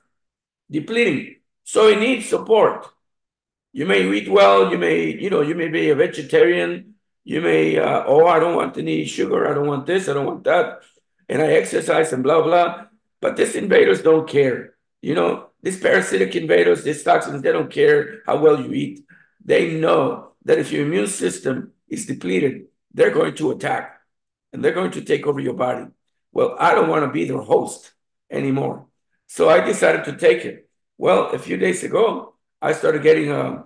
depleting. 0.69 1.37
So 1.63 1.87
it 1.87 1.99
needs 1.99 2.27
support. 2.27 2.85
You 3.71 3.85
may 3.85 4.01
eat 4.11 4.29
well, 4.29 4.71
you 4.71 4.77
may, 4.77 5.13
you 5.23 5.29
know, 5.29 5.41
you 5.41 5.55
may 5.55 5.69
be 5.69 5.89
a 5.89 5.95
vegetarian, 5.95 6.95
you 7.23 7.41
may, 7.41 7.77
uh, 7.77 8.03
oh, 8.05 8.25
I 8.25 8.39
don't 8.39 8.55
want 8.55 8.77
any 8.77 9.05
sugar, 9.05 9.47
I 9.47 9.53
don't 9.53 9.67
want 9.67 9.85
this, 9.85 10.09
I 10.09 10.13
don't 10.13 10.25
want 10.25 10.43
that, 10.45 10.81
and 11.27 11.41
I 11.41 11.47
exercise 11.53 12.13
and 12.13 12.23
blah, 12.23 12.41
blah. 12.41 12.85
But 13.21 13.35
these 13.35 13.55
invaders 13.55 14.01
don't 14.01 14.27
care. 14.27 14.75
You 15.01 15.15
know, 15.15 15.49
these 15.61 15.79
parasitic 15.79 16.35
invaders, 16.35 16.83
these 16.83 17.03
toxins, 17.03 17.41
they 17.41 17.51
don't 17.51 17.71
care 17.71 18.21
how 18.25 18.37
well 18.37 18.59
you 18.59 18.73
eat. 18.73 19.05
They 19.43 19.73
know 19.73 20.31
that 20.45 20.57
if 20.57 20.71
your 20.71 20.85
immune 20.85 21.07
system 21.07 21.73
is 21.87 22.05
depleted, 22.05 22.65
they're 22.93 23.11
going 23.11 23.35
to 23.35 23.51
attack 23.51 23.99
and 24.51 24.63
they're 24.63 24.73
going 24.73 24.91
to 24.91 25.01
take 25.01 25.27
over 25.27 25.39
your 25.39 25.53
body. 25.53 25.85
Well, 26.31 26.55
I 26.59 26.73
don't 26.73 26.89
want 26.89 27.03
to 27.05 27.11
be 27.11 27.25
their 27.25 27.41
host 27.41 27.91
anymore. 28.31 28.87
So 29.27 29.49
I 29.49 29.59
decided 29.59 30.05
to 30.05 30.17
take 30.17 30.45
it. 30.45 30.69
Well, 30.97 31.29
a 31.31 31.39
few 31.39 31.57
days 31.57 31.83
ago, 31.83 32.35
I 32.61 32.73
started 32.73 33.03
getting 33.03 33.31
a 33.31 33.63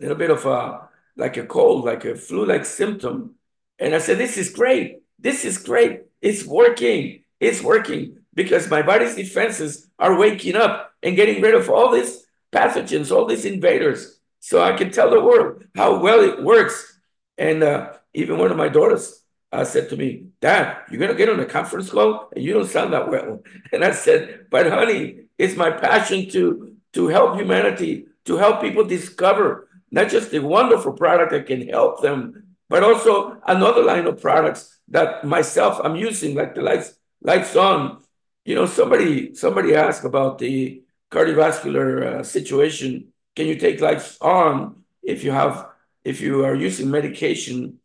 little 0.00 0.16
bit 0.16 0.30
of 0.30 0.44
a 0.46 0.87
like 1.18 1.36
a 1.36 1.44
cold, 1.44 1.84
like 1.84 2.04
a 2.04 2.14
flu-like 2.14 2.64
symptom. 2.64 3.34
And 3.78 3.94
I 3.94 3.98
said, 3.98 4.16
This 4.16 4.38
is 4.38 4.50
great. 4.50 5.00
This 5.18 5.44
is 5.44 5.58
great. 5.58 6.02
It's 6.22 6.44
working. 6.46 7.24
It's 7.40 7.62
working 7.62 8.18
because 8.34 8.70
my 8.70 8.82
body's 8.82 9.16
defenses 9.16 9.88
are 9.98 10.16
waking 10.16 10.56
up 10.56 10.92
and 11.02 11.16
getting 11.16 11.42
rid 11.42 11.54
of 11.54 11.68
all 11.68 11.92
these 11.92 12.24
pathogens, 12.52 13.14
all 13.14 13.26
these 13.26 13.44
invaders. 13.44 14.20
So 14.40 14.62
I 14.62 14.76
can 14.76 14.90
tell 14.90 15.10
the 15.10 15.20
world 15.20 15.64
how 15.74 16.00
well 16.00 16.20
it 16.20 16.42
works. 16.42 16.98
And 17.36 17.62
uh, 17.62 17.92
even 18.14 18.38
one 18.38 18.50
of 18.50 18.56
my 18.56 18.68
daughters 18.68 19.22
uh, 19.52 19.64
said 19.64 19.88
to 19.90 19.96
me, 19.96 20.26
Dad, 20.40 20.78
you're 20.90 21.00
going 21.00 21.10
to 21.10 21.16
get 21.16 21.28
on 21.28 21.40
a 21.40 21.46
conference 21.46 21.90
call 21.90 22.28
and 22.34 22.44
you 22.44 22.52
don't 22.52 22.66
sound 22.68 22.92
that 22.92 23.10
well. 23.10 23.42
And 23.72 23.84
I 23.84 23.92
said, 23.92 24.46
But 24.50 24.70
honey, 24.70 25.22
it's 25.36 25.56
my 25.56 25.70
passion 25.70 26.30
to, 26.30 26.76
to 26.92 27.08
help 27.08 27.36
humanity, 27.36 28.06
to 28.26 28.36
help 28.36 28.60
people 28.60 28.84
discover 28.84 29.67
not 29.90 30.08
just 30.08 30.32
a 30.34 30.40
wonderful 30.40 30.92
product 30.92 31.32
that 31.32 31.46
can 31.46 31.66
help 31.68 32.02
them, 32.02 32.56
but 32.68 32.82
also 32.82 33.38
another 33.46 33.82
line 33.82 34.06
of 34.06 34.20
products 34.20 34.78
that 34.88 35.24
myself 35.24 35.80
I'm 35.82 35.96
using, 35.96 36.34
like 36.34 36.54
the 36.54 36.62
lights, 36.62 36.94
lights 37.22 37.56
on. 37.56 38.02
You 38.44 38.54
know, 38.54 38.66
somebody 38.66 39.34
somebody 39.34 39.74
asked 39.74 40.04
about 40.04 40.38
the 40.38 40.82
cardiovascular 41.10 42.06
uh, 42.06 42.22
situation. 42.22 43.12
Can 43.36 43.46
you 43.46 43.56
take 43.56 43.80
lights 43.80 44.18
on 44.20 44.84
if 45.02 45.24
you 45.24 45.32
have 45.32 45.68
if 46.04 46.20
you 46.20 46.44
are 46.44 46.54
using 46.54 46.90
medication? 46.90 47.78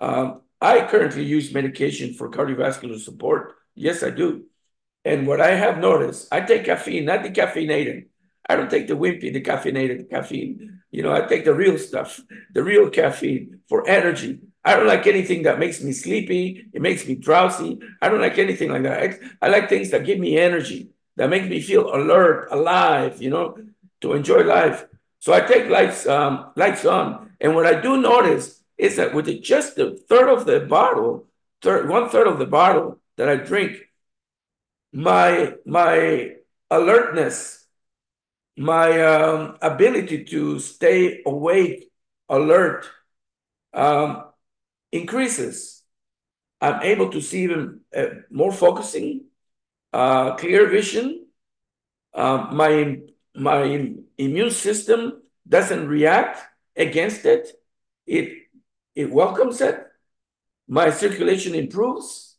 Um, 0.00 0.42
I 0.60 0.86
currently 0.86 1.24
use 1.24 1.52
medication 1.54 2.14
for 2.14 2.30
cardiovascular 2.30 2.98
support. 2.98 3.54
Yes, 3.74 4.02
I 4.02 4.10
do. 4.10 4.44
And 5.04 5.26
what 5.26 5.40
I 5.40 5.54
have 5.54 5.78
noticed, 5.78 6.28
I 6.32 6.40
take 6.40 6.64
caffeine, 6.64 7.04
not 7.04 7.20
decaffeinated. 7.20 8.06
I 8.48 8.56
don't 8.56 8.70
take 8.70 8.88
the 8.88 8.94
wimpy, 8.94 9.32
the 9.32 9.42
caffeinated 9.42 10.08
caffeine. 10.10 10.80
You 10.90 11.02
know, 11.02 11.12
I 11.12 11.22
take 11.22 11.44
the 11.44 11.54
real 11.54 11.78
stuff, 11.78 12.20
the 12.54 12.62
real 12.62 12.88
caffeine 12.88 13.60
for 13.68 13.86
energy. 13.88 14.40
I 14.64 14.74
don't 14.74 14.86
like 14.86 15.06
anything 15.06 15.42
that 15.42 15.58
makes 15.58 15.82
me 15.82 15.92
sleepy. 15.92 16.66
It 16.72 16.82
makes 16.82 17.06
me 17.06 17.14
drowsy. 17.14 17.78
I 18.00 18.08
don't 18.08 18.20
like 18.20 18.38
anything 18.38 18.70
like 18.70 18.82
that. 18.84 19.02
I, 19.02 19.46
I 19.46 19.48
like 19.48 19.68
things 19.68 19.90
that 19.90 20.04
give 20.04 20.18
me 20.18 20.38
energy, 20.38 20.90
that 21.16 21.30
make 21.30 21.48
me 21.48 21.60
feel 21.60 21.94
alert, 21.94 22.48
alive, 22.50 23.20
you 23.20 23.30
know, 23.30 23.58
to 24.00 24.14
enjoy 24.14 24.42
life. 24.44 24.86
So 25.20 25.32
I 25.32 25.40
take 25.40 25.68
lights, 25.68 26.06
um, 26.06 26.52
lights 26.56 26.84
on. 26.84 27.32
And 27.40 27.54
what 27.54 27.66
I 27.66 27.80
do 27.80 28.00
notice 28.00 28.62
is 28.76 28.96
that 28.96 29.14
with 29.14 29.26
the, 29.26 29.38
just 29.38 29.76
the 29.76 29.96
third 30.08 30.28
of 30.28 30.46
the 30.46 30.60
bottle, 30.60 31.26
third, 31.62 31.88
one 31.88 32.08
third 32.08 32.26
of 32.26 32.38
the 32.38 32.46
bottle 32.46 32.98
that 33.16 33.28
I 33.28 33.36
drink, 33.36 33.76
my 34.92 35.54
my 35.66 36.36
alertness, 36.70 37.66
my 38.58 39.00
um, 39.02 39.56
ability 39.62 40.24
to 40.24 40.58
stay 40.58 41.22
awake, 41.24 41.90
alert, 42.28 42.90
um, 43.72 44.24
increases. 44.90 45.82
I'm 46.60 46.82
able 46.82 47.10
to 47.10 47.20
see 47.20 47.44
even 47.44 47.80
uh, 47.96 48.06
more 48.30 48.52
focusing, 48.52 49.26
uh, 49.92 50.34
clear 50.36 50.68
vision. 50.68 51.26
Uh, 52.12 52.48
my 52.52 52.98
my 53.34 53.94
immune 54.18 54.50
system 54.50 55.22
doesn't 55.48 55.86
react 55.86 56.40
against 56.76 57.24
it. 57.24 57.52
It 58.06 58.48
it 58.96 59.10
welcomes 59.12 59.60
it. 59.60 59.86
My 60.66 60.90
circulation 60.90 61.54
improves, 61.54 62.36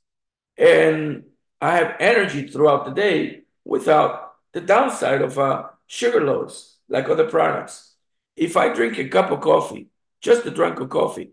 and 0.58 1.24
I 1.62 1.78
have 1.78 1.96
energy 2.00 2.50
throughout 2.50 2.86
the 2.86 2.92
day 2.92 3.44
without 3.64 4.34
the 4.52 4.62
downside 4.62 5.22
of 5.22 5.40
uh, 5.40 5.70
sugar 5.90 6.22
loads 6.22 6.78
like 6.88 7.10
other 7.10 7.28
products. 7.28 7.96
If 8.36 8.56
I 8.56 8.74
drink 8.74 8.98
a 8.98 9.10
cup 9.10 9.32
of 9.32 9.42
coffee, 9.42 9.90
just 10.22 10.46
a 10.46 10.52
drink 10.52 10.80
of 10.80 10.90
coffee, 10.90 11.32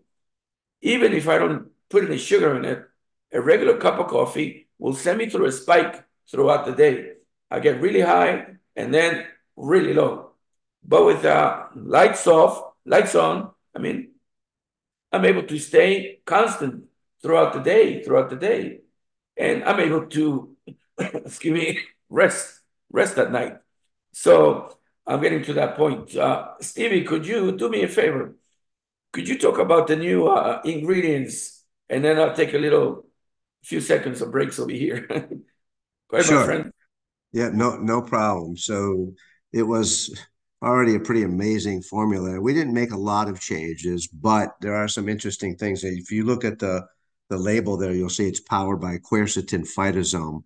even 0.81 1.13
if 1.13 1.29
I 1.29 1.37
don't 1.37 1.67
put 1.89 2.03
any 2.03 2.17
sugar 2.17 2.57
in 2.57 2.65
it, 2.65 2.83
a 3.31 3.39
regular 3.39 3.77
cup 3.77 3.99
of 3.99 4.07
coffee 4.07 4.67
will 4.79 4.93
send 4.93 5.19
me 5.19 5.29
through 5.29 5.45
a 5.45 5.51
spike 5.51 6.03
throughout 6.29 6.65
the 6.65 6.73
day. 6.73 7.11
I 7.51 7.59
get 7.59 7.81
really 7.81 8.01
high 8.01 8.47
and 8.75 8.93
then 8.93 9.25
really 9.55 9.93
low. 9.93 10.31
But 10.83 11.05
with 11.05 11.23
uh, 11.23 11.67
lights 11.75 12.25
off, 12.25 12.73
lights 12.83 13.15
on, 13.15 13.51
I 13.75 13.79
mean, 13.79 14.11
I'm 15.11 15.25
able 15.25 15.43
to 15.43 15.59
stay 15.59 16.19
constant 16.25 16.85
throughout 17.21 17.53
the 17.53 17.59
day, 17.59 18.03
throughout 18.03 18.29
the 18.31 18.35
day. 18.35 18.79
And 19.37 19.63
I'm 19.63 19.79
able 19.79 20.07
to, 20.07 20.55
excuse 20.97 21.53
me, 21.53 21.79
rest, 22.09 22.61
rest 22.89 23.17
at 23.17 23.31
night. 23.31 23.57
So 24.17 24.75
I'm 25.05 25.21
getting 25.21 25.43
to 25.43 25.53
that 25.53 25.77
point. 25.77 26.15
Uh, 26.15 26.53
Stevie, 26.59 27.03
could 27.03 27.27
you 27.27 27.55
do 27.55 27.69
me 27.69 27.83
a 27.83 27.87
favor? 27.87 28.35
Could 29.13 29.29
you 29.29 29.37
talk 29.37 29.59
about 29.59 29.85
the 29.85 29.95
new 29.95 30.25
uh, 30.27 30.59
ingredients? 30.65 31.63
And 31.87 32.03
then 32.03 32.17
I'll 32.19 32.33
take 32.35 32.55
a 32.55 32.57
little 32.57 33.05
few 33.63 33.79
seconds 33.79 34.23
of 34.23 34.31
breaks 34.31 34.57
over 34.57 34.71
here. 34.71 35.05
Go 36.09 36.17
ahead, 36.17 36.25
Sure. 36.25 36.39
my 36.39 36.45
friend. 36.45 36.73
Yeah, 37.31 37.49
no, 37.53 37.77
no 37.77 38.01
problem. 38.01 38.57
So 38.57 39.13
it 39.53 39.61
was 39.61 40.19
already 40.63 40.95
a 40.95 40.99
pretty 40.99 41.21
amazing 41.21 41.83
formula. 41.83 42.41
We 42.41 42.55
didn't 42.55 42.73
make 42.73 42.93
a 42.93 42.97
lot 42.97 43.29
of 43.29 43.39
changes, 43.39 44.07
but 44.07 44.55
there 44.61 44.73
are 44.73 44.87
some 44.87 45.07
interesting 45.07 45.55
things. 45.55 45.83
If 45.83 46.09
you 46.09 46.23
look 46.25 46.43
at 46.43 46.57
the 46.57 46.87
the 47.29 47.37
label 47.37 47.77
there, 47.77 47.93
you'll 47.93 48.09
see 48.09 48.27
it's 48.27 48.39
powered 48.39 48.79
by 48.79 48.97
quercetin 48.97 49.67
phytosome. 49.67 50.41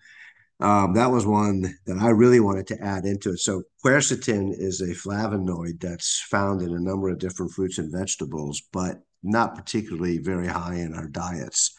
Um, 0.62 0.94
that 0.94 1.10
was 1.10 1.26
one 1.26 1.62
that 1.88 1.98
I 1.98 2.10
really 2.10 2.40
wanted 2.40 2.68
to 2.68 2.82
add 2.84 3.06
into 3.06 3.32
it. 3.32 3.40
So 3.40 3.64
quercetin 3.84 4.54
is 4.56 4.80
a 4.80 4.94
flavonoid 4.94 5.82
that's 5.82 6.22
found 6.22 6.62
in 6.62 6.74
a 6.74 6.80
number 6.80 7.10
of 7.10 7.18
different 7.18 7.52
fruits 7.52 7.80
and 7.80 7.92
vegetables, 7.92 8.62
but 8.72 9.02
not 9.24 9.56
particularly 9.56 10.20
very 10.20 10.48
high 10.48 10.76
in 10.76 10.94
our 10.94 11.08
diets. 11.08 11.76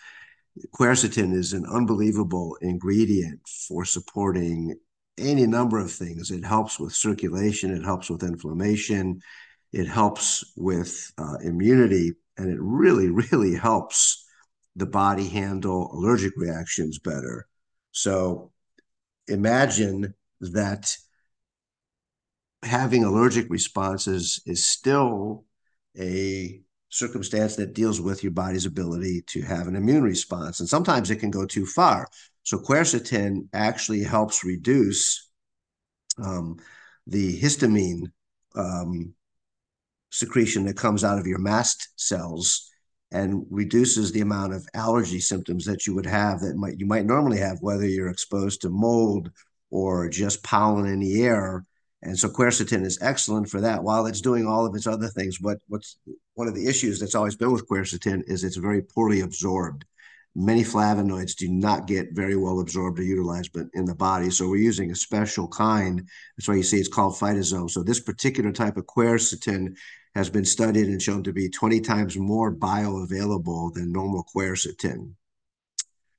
Quercetin 0.74 1.32
is 1.32 1.52
an 1.52 1.64
unbelievable 1.64 2.56
ingredient 2.60 3.40
for 3.68 3.84
supporting 3.84 4.76
any 5.16 5.46
number 5.46 5.78
of 5.78 5.92
things. 5.92 6.30
It 6.30 6.44
helps 6.44 6.80
with 6.80 6.92
circulation, 6.92 7.70
it 7.70 7.84
helps 7.84 8.10
with 8.10 8.22
inflammation, 8.22 9.20
it 9.72 9.86
helps 9.86 10.44
with 10.56 11.12
uh, 11.18 11.36
immunity, 11.42 12.12
and 12.36 12.50
it 12.50 12.58
really, 12.60 13.08
really 13.10 13.54
helps 13.54 14.26
the 14.74 14.86
body 14.86 15.28
handle 15.28 15.90
allergic 15.92 16.32
reactions 16.36 16.98
better. 16.98 17.46
So 17.92 18.51
imagine 19.28 20.14
that 20.40 20.96
having 22.62 23.04
allergic 23.04 23.46
responses 23.50 24.40
is 24.46 24.64
still 24.64 25.44
a 25.98 26.60
circumstance 26.88 27.56
that 27.56 27.74
deals 27.74 28.00
with 28.00 28.22
your 28.22 28.32
body's 28.32 28.66
ability 28.66 29.22
to 29.26 29.42
have 29.42 29.66
an 29.66 29.76
immune 29.76 30.02
response. 30.02 30.60
And 30.60 30.68
sometimes 30.68 31.10
it 31.10 31.16
can 31.16 31.30
go 31.30 31.46
too 31.46 31.66
far. 31.66 32.06
So 32.42 32.58
quercetin 32.58 33.48
actually 33.52 34.02
helps 34.02 34.44
reduce 34.44 35.30
um, 36.22 36.58
the 37.06 37.40
histamine 37.40 38.12
um, 38.54 39.14
secretion 40.10 40.66
that 40.66 40.76
comes 40.76 41.02
out 41.02 41.18
of 41.18 41.26
your 41.26 41.38
mast 41.38 41.88
cells 41.96 42.71
and 43.12 43.46
reduces 43.50 44.10
the 44.10 44.22
amount 44.22 44.54
of 44.54 44.66
allergy 44.74 45.20
symptoms 45.20 45.64
that 45.66 45.86
you 45.86 45.94
would 45.94 46.06
have 46.06 46.40
that 46.40 46.56
might 46.56 46.80
you 46.80 46.86
might 46.86 47.04
normally 47.04 47.38
have 47.38 47.58
whether 47.60 47.86
you're 47.86 48.08
exposed 48.08 48.62
to 48.62 48.70
mold 48.70 49.30
or 49.70 50.08
just 50.08 50.42
pollen 50.42 50.86
in 50.86 51.00
the 51.00 51.22
air. 51.22 51.64
And 52.02 52.18
so 52.18 52.28
quercetin 52.28 52.84
is 52.84 52.98
excellent 53.00 53.48
for 53.48 53.60
that. 53.60 53.84
While 53.84 54.06
it's 54.06 54.20
doing 54.20 54.46
all 54.46 54.66
of 54.66 54.74
its 54.74 54.86
other 54.86 55.08
things 55.08 55.38
what 55.40 55.58
what's 55.68 55.98
one 56.34 56.48
of 56.48 56.54
the 56.54 56.66
issues 56.66 56.98
that's 56.98 57.14
always 57.14 57.36
been 57.36 57.52
with 57.52 57.68
quercetin 57.68 58.22
is 58.26 58.44
it's 58.44 58.56
very 58.56 58.82
poorly 58.82 59.20
absorbed. 59.20 59.84
Many 60.34 60.64
flavonoids 60.64 61.36
do 61.36 61.48
not 61.48 61.86
get 61.86 62.14
very 62.14 62.36
well 62.36 62.60
absorbed 62.60 62.98
or 62.98 63.02
utilized 63.02 63.52
but 63.52 63.66
in 63.74 63.84
the 63.84 63.94
body. 63.94 64.30
So 64.30 64.48
we're 64.48 64.56
using 64.56 64.90
a 64.90 64.96
special 64.96 65.46
kind. 65.48 66.08
That's 66.36 66.48
why 66.48 66.54
you 66.54 66.62
see 66.62 66.78
it's 66.78 66.88
called 66.88 67.14
phytosome. 67.14 67.70
So 67.70 67.82
this 67.82 68.00
particular 68.00 68.52
type 68.52 68.78
of 68.78 68.86
quercetin 68.86 69.76
has 70.14 70.28
been 70.28 70.44
studied 70.44 70.88
and 70.88 71.00
shown 71.00 71.22
to 71.22 71.32
be 71.32 71.48
20 71.48 71.80
times 71.80 72.16
more 72.16 72.54
bioavailable 72.54 73.72
than 73.72 73.92
normal 73.92 74.24
quercetin. 74.34 75.14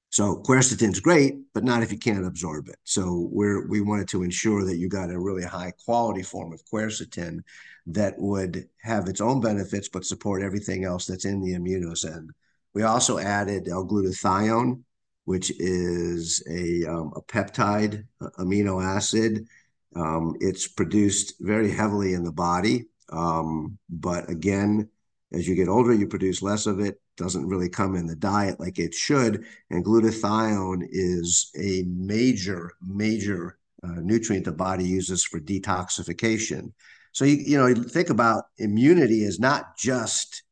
So 0.10 0.36
quercetin's 0.36 1.00
great, 1.00 1.40
but 1.54 1.64
not 1.64 1.82
if 1.82 1.92
you 1.92 1.98
can't 1.98 2.26
absorb 2.26 2.68
it. 2.70 2.78
So 2.84 3.30
we're 3.32 3.68
we 3.68 3.82
wanted 3.82 4.08
to 4.10 4.22
ensure 4.22 4.64
that 4.66 4.78
you 4.78 4.88
got 4.88 5.10
a 5.10 5.20
really 5.20 5.44
high 5.44 5.74
quality 5.86 6.22
form 6.22 6.54
of 6.54 6.64
quercetin 6.72 7.40
that 7.88 8.20
would 8.20 8.70
have 8.82 9.08
its 9.08 9.22
own 9.22 9.42
benefits 9.42 9.90
but 9.90 10.06
support 10.06 10.44
everything 10.44 10.86
else 10.86 11.08
that's 11.08 11.26
in 11.26 11.42
the 11.42 11.54
Immunozen. 11.54 12.28
We 12.74 12.84
also 12.84 13.18
added 13.18 13.68
L-glutathione, 13.68 14.82
which 15.26 15.52
is 15.60 16.44
a, 16.50 16.86
um, 16.86 17.14
a 17.16 17.22
peptide 17.22 18.06
amino 18.40 18.84
acid. 18.84 19.48
Um, 19.96 20.36
it's 20.40 20.68
produced 20.68 21.36
very 21.40 21.72
heavily 21.72 22.14
in 22.14 22.24
the 22.24 22.32
body 22.32 22.86
um, 23.12 23.78
but 23.90 24.30
again, 24.30 24.90
as 25.34 25.48
you 25.48 25.56
get 25.56 25.68
older, 25.68 25.94
you 25.94 26.08
produce 26.08 26.42
less 26.42 26.66
of 26.66 26.80
it. 26.80 27.00
doesn't 27.18 27.48
really 27.48 27.70
come 27.70 27.96
in 27.96 28.08
the 28.08 28.16
diet 28.16 28.60
like 28.60 28.80
it 28.80 28.94
should. 28.94 29.46
And 29.70 29.84
glutathione 29.84 30.88
is 30.90 31.52
a 31.58 31.84
major, 31.88 32.72
major 32.82 33.58
uh, 33.84 34.00
nutrient 34.02 34.46
the 34.46 34.52
body 34.52 34.86
uses 34.86 35.24
for 35.24 35.40
detoxification. 35.40 36.72
So 37.12 37.26
you 37.26 37.36
you 37.36 37.58
know 37.58 37.68
you 37.68 37.76
think 37.76 38.10
about 38.10 38.46
immunity 38.58 39.24
is 39.24 39.40
not 39.40 39.78
just 39.78 40.44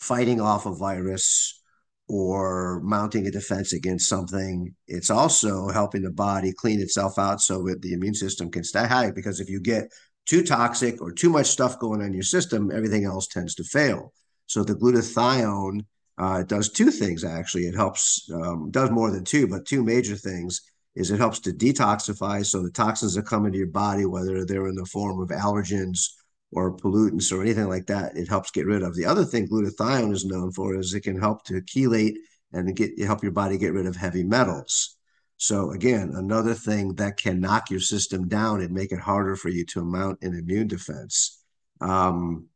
fighting 0.00 0.40
off 0.40 0.66
a 0.66 0.74
virus 0.74 1.62
or 2.08 2.80
mounting 2.84 3.26
a 3.26 3.30
defense 3.30 3.72
against 3.72 4.08
something. 4.08 4.74
It's 4.86 5.10
also 5.10 5.68
helping 5.68 6.02
the 6.02 6.10
body 6.10 6.52
clean 6.52 6.80
itself 6.80 7.18
out 7.18 7.40
so 7.40 7.62
that 7.64 7.82
the 7.82 7.92
immune 7.94 8.14
system 8.14 8.50
can 8.50 8.62
stay 8.62 8.86
high. 8.86 9.10
Because 9.10 9.40
if 9.40 9.48
you 9.48 9.60
get 9.60 9.90
too 10.26 10.42
toxic 10.42 11.00
or 11.00 11.12
too 11.12 11.30
much 11.30 11.46
stuff 11.46 11.78
going 11.78 12.00
on 12.00 12.08
in 12.08 12.12
your 12.12 12.22
system, 12.22 12.70
everything 12.70 13.04
else 13.04 13.26
tends 13.26 13.54
to 13.54 13.64
fail. 13.64 14.12
So 14.46 14.62
the 14.62 14.74
glutathione 14.74 15.84
uh, 16.18 16.42
does 16.42 16.70
two 16.70 16.90
things 16.90 17.24
actually. 17.24 17.64
It 17.64 17.74
helps 17.74 18.28
um, 18.32 18.70
does 18.70 18.90
more 18.90 19.10
than 19.10 19.24
two, 19.24 19.46
but 19.46 19.66
two 19.66 19.84
major 19.84 20.16
things 20.16 20.62
is 20.94 21.10
it 21.10 21.18
helps 21.18 21.40
to 21.40 21.50
detoxify. 21.50 22.44
So 22.44 22.62
the 22.62 22.70
toxins 22.70 23.14
that 23.14 23.26
come 23.26 23.46
into 23.46 23.58
your 23.58 23.66
body, 23.68 24.06
whether 24.06 24.44
they're 24.44 24.68
in 24.68 24.74
the 24.74 24.86
form 24.86 25.20
of 25.20 25.28
allergens 25.28 26.08
or 26.52 26.76
pollutants 26.76 27.32
or 27.32 27.42
anything 27.42 27.68
like 27.68 27.86
that, 27.86 28.16
it 28.16 28.28
helps 28.28 28.50
get 28.50 28.66
rid 28.66 28.82
of. 28.82 28.94
The 28.94 29.04
other 29.04 29.24
thing 29.24 29.46
glutathione 29.46 30.12
is 30.12 30.24
known 30.24 30.52
for 30.52 30.78
is 30.78 30.94
it 30.94 31.02
can 31.02 31.20
help 31.20 31.44
to 31.44 31.60
chelate 31.60 32.14
and 32.52 32.74
get 32.74 32.98
help 33.02 33.22
your 33.22 33.32
body 33.32 33.58
get 33.58 33.74
rid 33.74 33.86
of 33.86 33.96
heavy 33.96 34.24
metals. 34.24 34.95
So 35.38 35.72
again, 35.72 36.12
another 36.14 36.54
thing 36.54 36.94
that 36.94 37.18
can 37.18 37.40
knock 37.40 37.70
your 37.70 37.80
system 37.80 38.28
down 38.28 38.62
and 38.62 38.72
make 38.72 38.92
it 38.92 39.00
harder 39.00 39.36
for 39.36 39.48
you 39.50 39.64
to 39.66 39.84
mount 39.84 40.18
an 40.22 40.34
immune 40.34 40.68
defense. 40.68 41.42
Um, 41.80 42.46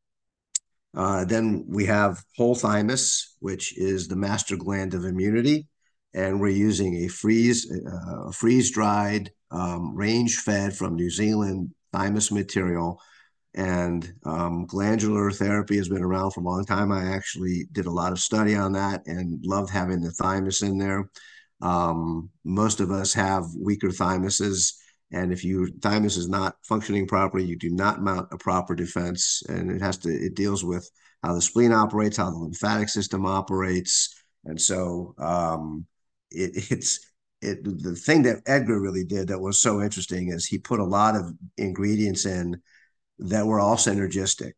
uh, 0.97 1.25
then 1.25 1.65
we 1.69 1.85
have 1.87 2.25
whole 2.37 2.55
thymus, 2.55 3.37
which 3.41 3.77
is 3.79 4.09
the 4.09 4.17
master 4.17 4.57
gland 4.57 4.95
of 4.95 5.05
immunity, 5.05 5.69
and 6.15 6.41
we're 6.41 6.49
using 6.49 7.05
a 7.05 7.09
freeze 7.09 7.71
uh, 7.71 8.33
freeze 8.33 8.73
dried 8.73 9.31
um, 9.51 9.95
range 9.95 10.39
fed 10.39 10.77
from 10.77 10.97
New 10.97 11.11
Zealand 11.11 11.73
thymus 11.93 12.33
material. 12.33 13.01
And 13.55 14.13
um, 14.25 14.65
glandular 14.67 15.31
therapy 15.33 15.77
has 15.77 15.89
been 15.89 16.03
around 16.03 16.31
for 16.31 16.41
a 16.41 16.45
long 16.45 16.65
time. 16.65 16.93
I 16.93 17.13
actually 17.13 17.67
did 17.73 17.87
a 17.87 17.91
lot 17.91 18.13
of 18.13 18.21
study 18.21 18.55
on 18.55 18.73
that 18.73 19.03
and 19.07 19.45
loved 19.45 19.71
having 19.71 20.01
the 20.01 20.13
thymus 20.13 20.63
in 20.63 20.79
there. 20.79 21.11
Um, 21.61 22.31
most 22.45 22.81
of 22.81 22.91
us 22.91 23.13
have 23.15 23.45
weaker 23.57 23.89
thymuses 23.89 24.73
and 25.13 25.33
if 25.33 25.45
your 25.45 25.69
thymus 25.83 26.17
is 26.17 26.29
not 26.29 26.57
functioning 26.63 27.07
properly, 27.07 27.45
you 27.45 27.57
do 27.57 27.71
not 27.71 28.01
mount 28.01 28.29
a 28.31 28.39
proper 28.39 28.75
defense. 28.75 29.43
And 29.49 29.71
it 29.71 29.81
has 29.81 29.99
to, 29.99 30.09
it 30.09 30.35
deals 30.35 30.65
with 30.65 30.89
how 31.23 31.35
the 31.35 31.43
spleen 31.43 31.73
operates, 31.73 32.17
how 32.17 32.31
the 32.31 32.37
lymphatic 32.37 32.89
system 32.89 33.27
operates. 33.27 34.15
And 34.45 34.61
so 34.61 35.15
um, 35.19 35.87
it, 36.31 36.51
it's, 36.71 37.01
it, 37.43 37.65
the 37.65 37.97
thing 37.97 38.23
that 38.23 38.43
Edgar 38.47 38.81
really 38.81 39.05
did 39.05 39.29
that 39.29 39.41
was 39.41 39.61
so 39.61 39.81
interesting 39.81 40.29
is 40.29 40.45
he 40.45 40.59
put 40.59 40.79
a 40.79 40.85
lot 40.85 41.17
of 41.17 41.33
ingredients 41.57 42.27
in 42.27 42.61
that 43.19 43.47
were 43.47 43.59
all 43.59 43.77
synergistic. 43.77 44.53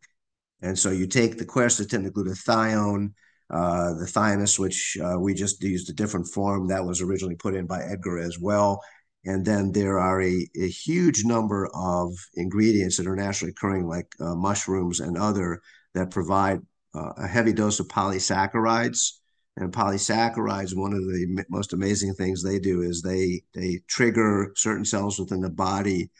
And 0.61 0.78
so 0.78 0.90
you 0.90 1.07
take 1.07 1.38
the 1.38 1.46
quercetin, 1.46 2.05
the 2.05 2.11
glutathione, 2.11 3.12
uh, 3.53 3.94
the 3.94 4.07
thymus, 4.07 4.59
which 4.59 4.96
uh, 5.03 5.18
we 5.18 5.34
just 5.34 5.62
used 5.62 5.90
a 5.90 5.92
different 5.92 6.26
form 6.26 6.66
that 6.68 6.84
was 6.84 7.03
originally 7.03 7.36
put 7.36 7.55
in 7.55 7.66
by 7.66 7.82
Edgar 7.82 8.18
as 8.18 8.38
well. 8.38 8.80
And 9.24 9.44
then 9.44 9.70
there 9.72 9.98
are 10.00 10.20
a, 10.22 10.48
a 10.61 10.68
huge 10.68 11.24
number 11.24 11.68
of 11.74 12.12
ingredients 12.34 12.96
that 12.96 13.07
are 13.07 13.14
naturally 13.14 13.50
occurring, 13.50 13.86
like 13.86 14.09
uh, 14.20 14.34
mushrooms 14.34 15.00
and 15.00 15.16
other, 15.16 15.61
that 15.94 16.11
provide 16.11 16.61
uh, 16.94 17.12
a 17.18 17.26
heavy 17.26 17.53
dose 17.53 17.78
of 17.78 17.88
polysaccharides. 17.88 19.18
And 19.59 19.70
polysaccharides, 19.70 20.74
one 20.74 20.94
of 20.94 21.00
the 21.00 21.44
most 21.50 21.74
amazing 21.74 22.14
things 22.14 22.42
they 22.42 22.59
do 22.59 22.80
is 22.80 23.03
they 23.03 23.42
they 23.53 23.82
trigger 23.86 24.53
certain 24.57 24.86
cells 24.86 25.18
within 25.18 25.42
the 25.42 25.50
body 25.50 26.11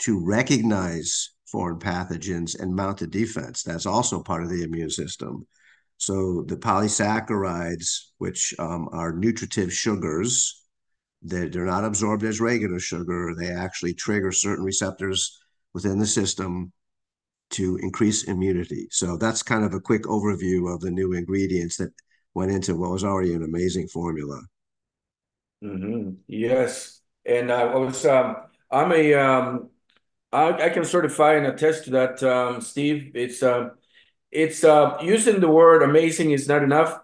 to 0.00 0.22
recognize 0.22 1.30
foreign 1.46 1.78
pathogens 1.78 2.58
and 2.60 2.74
mount 2.74 3.00
a 3.00 3.06
defense. 3.06 3.62
That's 3.62 3.86
also 3.86 4.22
part 4.22 4.42
of 4.42 4.50
the 4.50 4.62
immune 4.62 4.90
system. 4.90 5.46
So 6.02 6.42
the 6.48 6.56
polysaccharides, 6.56 8.06
which 8.18 8.52
um, 8.58 8.88
are 8.90 9.12
nutritive 9.12 9.72
sugars, 9.72 10.64
they're, 11.22 11.48
they're 11.48 11.64
not 11.64 11.84
absorbed 11.84 12.24
as 12.24 12.40
regular 12.40 12.80
sugar. 12.80 13.36
They 13.38 13.52
actually 13.52 13.94
trigger 13.94 14.32
certain 14.32 14.64
receptors 14.64 15.38
within 15.74 16.00
the 16.00 16.06
system 16.06 16.72
to 17.50 17.76
increase 17.76 18.24
immunity. 18.24 18.88
So 18.90 19.16
that's 19.16 19.44
kind 19.44 19.64
of 19.64 19.74
a 19.74 19.80
quick 19.80 20.02
overview 20.02 20.74
of 20.74 20.80
the 20.80 20.90
new 20.90 21.12
ingredients 21.12 21.76
that 21.76 21.92
went 22.34 22.50
into 22.50 22.74
what 22.74 22.90
was 22.90 23.04
already 23.04 23.34
an 23.34 23.44
amazing 23.44 23.86
formula. 23.86 24.40
Mm-hmm. 25.62 26.14
Yes, 26.26 27.00
and 27.24 27.52
I 27.52 27.76
was 27.76 28.04
um, 28.04 28.38
I'm 28.72 28.90
a 28.90 29.14
um, 29.14 29.70
I, 30.32 30.64
I 30.64 30.68
can 30.70 30.84
certify 30.84 31.34
and 31.34 31.46
attest 31.46 31.84
to 31.84 31.90
that, 31.90 32.20
um, 32.24 32.60
Steve. 32.60 33.12
It's 33.14 33.40
uh, 33.44 33.68
it's 34.32 34.64
uh, 34.64 34.98
using 35.02 35.40
the 35.40 35.50
word 35.50 35.82
amazing 35.82 36.32
is 36.32 36.48
not 36.48 36.62
enough. 36.62 36.98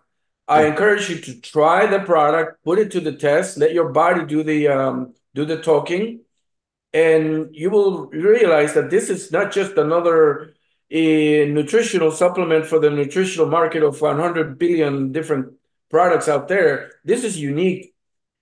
I 0.49 0.65
encourage 0.65 1.11
you 1.11 1.21
to 1.21 1.41
try 1.43 1.87
the 1.87 2.01
product, 2.01 2.65
put 2.65 2.79
it 2.79 2.91
to 2.93 3.01
the 3.01 3.13
test, 3.13 3.59
let 3.59 3.75
your 3.75 3.91
body 3.91 4.25
do 4.25 4.43
the 4.43 4.69
um, 4.69 5.15
do 5.35 5.45
the 5.45 5.61
talking, 5.61 6.21
and 6.95 7.55
you 7.55 7.69
will 7.69 8.07
realize 8.07 8.73
that 8.73 8.89
this 8.89 9.11
is 9.11 9.31
not 9.31 9.53
just 9.53 9.77
another 9.77 10.55
a 10.91 11.45
nutritional 11.51 12.11
supplement 12.11 12.65
for 12.65 12.79
the 12.79 12.89
nutritional 12.89 13.47
market 13.47 13.83
of 13.83 14.01
100 14.01 14.59
billion 14.59 15.13
different 15.13 15.53
products 15.91 16.29
out 16.29 16.49
there. 16.49 16.93
This 17.05 17.25
is 17.25 17.39
unique. 17.39 17.95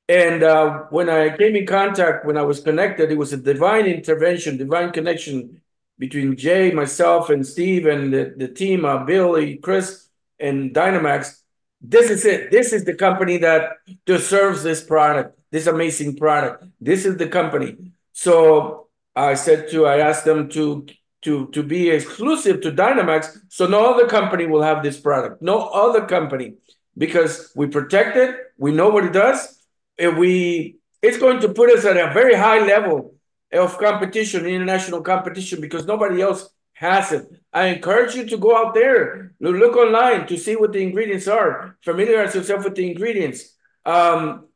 And 0.08 0.44
uh, 0.44 0.84
when 0.90 1.10
I 1.10 1.36
came 1.36 1.56
in 1.56 1.66
contact, 1.66 2.24
when 2.24 2.36
I 2.36 2.42
was 2.42 2.60
connected, 2.60 3.10
it 3.10 3.18
was 3.18 3.32
a 3.32 3.36
divine 3.36 3.86
intervention, 3.86 4.56
divine 4.56 4.92
connection 4.92 5.60
between 5.98 6.36
Jay, 6.36 6.70
myself, 6.72 7.30
and 7.30 7.46
Steve, 7.46 7.86
and 7.86 8.12
the, 8.12 8.34
the 8.36 8.48
team, 8.48 8.84
uh, 8.84 9.04
Billy, 9.04 9.56
Chris, 9.56 10.08
and 10.38 10.74
Dynamax 10.74 11.40
this 11.80 12.10
is 12.10 12.24
it. 12.24 12.50
This 12.50 12.72
is 12.72 12.84
the 12.84 12.94
company 12.94 13.38
that 13.38 13.78
deserves 14.06 14.62
this 14.62 14.82
product, 14.82 15.38
this 15.50 15.66
amazing 15.66 16.16
product. 16.16 16.64
This 16.80 17.04
is 17.04 17.16
the 17.16 17.28
company. 17.28 17.76
So 18.12 18.88
I 19.14 19.34
said 19.34 19.70
to, 19.70 19.86
I 19.86 19.98
asked 19.98 20.24
them 20.24 20.48
to 20.50 20.86
to 21.22 21.48
to 21.48 21.62
be 21.62 21.90
exclusive 21.90 22.60
to 22.62 22.72
Dynamax, 22.72 23.38
so 23.48 23.66
no 23.66 23.92
other 23.92 24.06
company 24.06 24.46
will 24.46 24.62
have 24.62 24.82
this 24.82 24.98
product. 24.98 25.42
No 25.42 25.68
other 25.68 26.06
company, 26.06 26.54
because 26.96 27.52
we 27.54 27.66
protect 27.66 28.16
it. 28.16 28.36
We 28.58 28.72
know 28.72 28.88
what 28.88 29.04
it 29.04 29.12
does, 29.12 29.62
and 29.98 30.16
we 30.16 30.76
it's 31.02 31.18
going 31.18 31.40
to 31.40 31.48
put 31.48 31.70
us 31.70 31.84
at 31.84 31.96
a 31.96 32.12
very 32.12 32.34
high 32.34 32.64
level 32.64 33.14
of 33.52 33.78
competition, 33.78 34.46
international 34.46 35.02
competition, 35.02 35.60
because 35.60 35.86
nobody 35.86 36.20
else 36.20 36.48
has 36.74 37.12
it. 37.12 37.26
I 37.52 37.66
encourage 37.68 38.14
you 38.14 38.26
to 38.26 38.36
go 38.36 38.56
out 38.56 38.74
there, 38.74 39.34
look 39.40 39.76
online 39.76 40.26
to 40.26 40.36
see 40.36 40.56
what 40.56 40.72
the 40.72 40.82
ingredients 40.82 41.26
are, 41.26 41.78
familiarize 41.82 42.34
yourself 42.34 42.64
with 42.64 42.74
the 42.74 42.90
ingredients. 42.90 43.54
Um, 43.84 44.48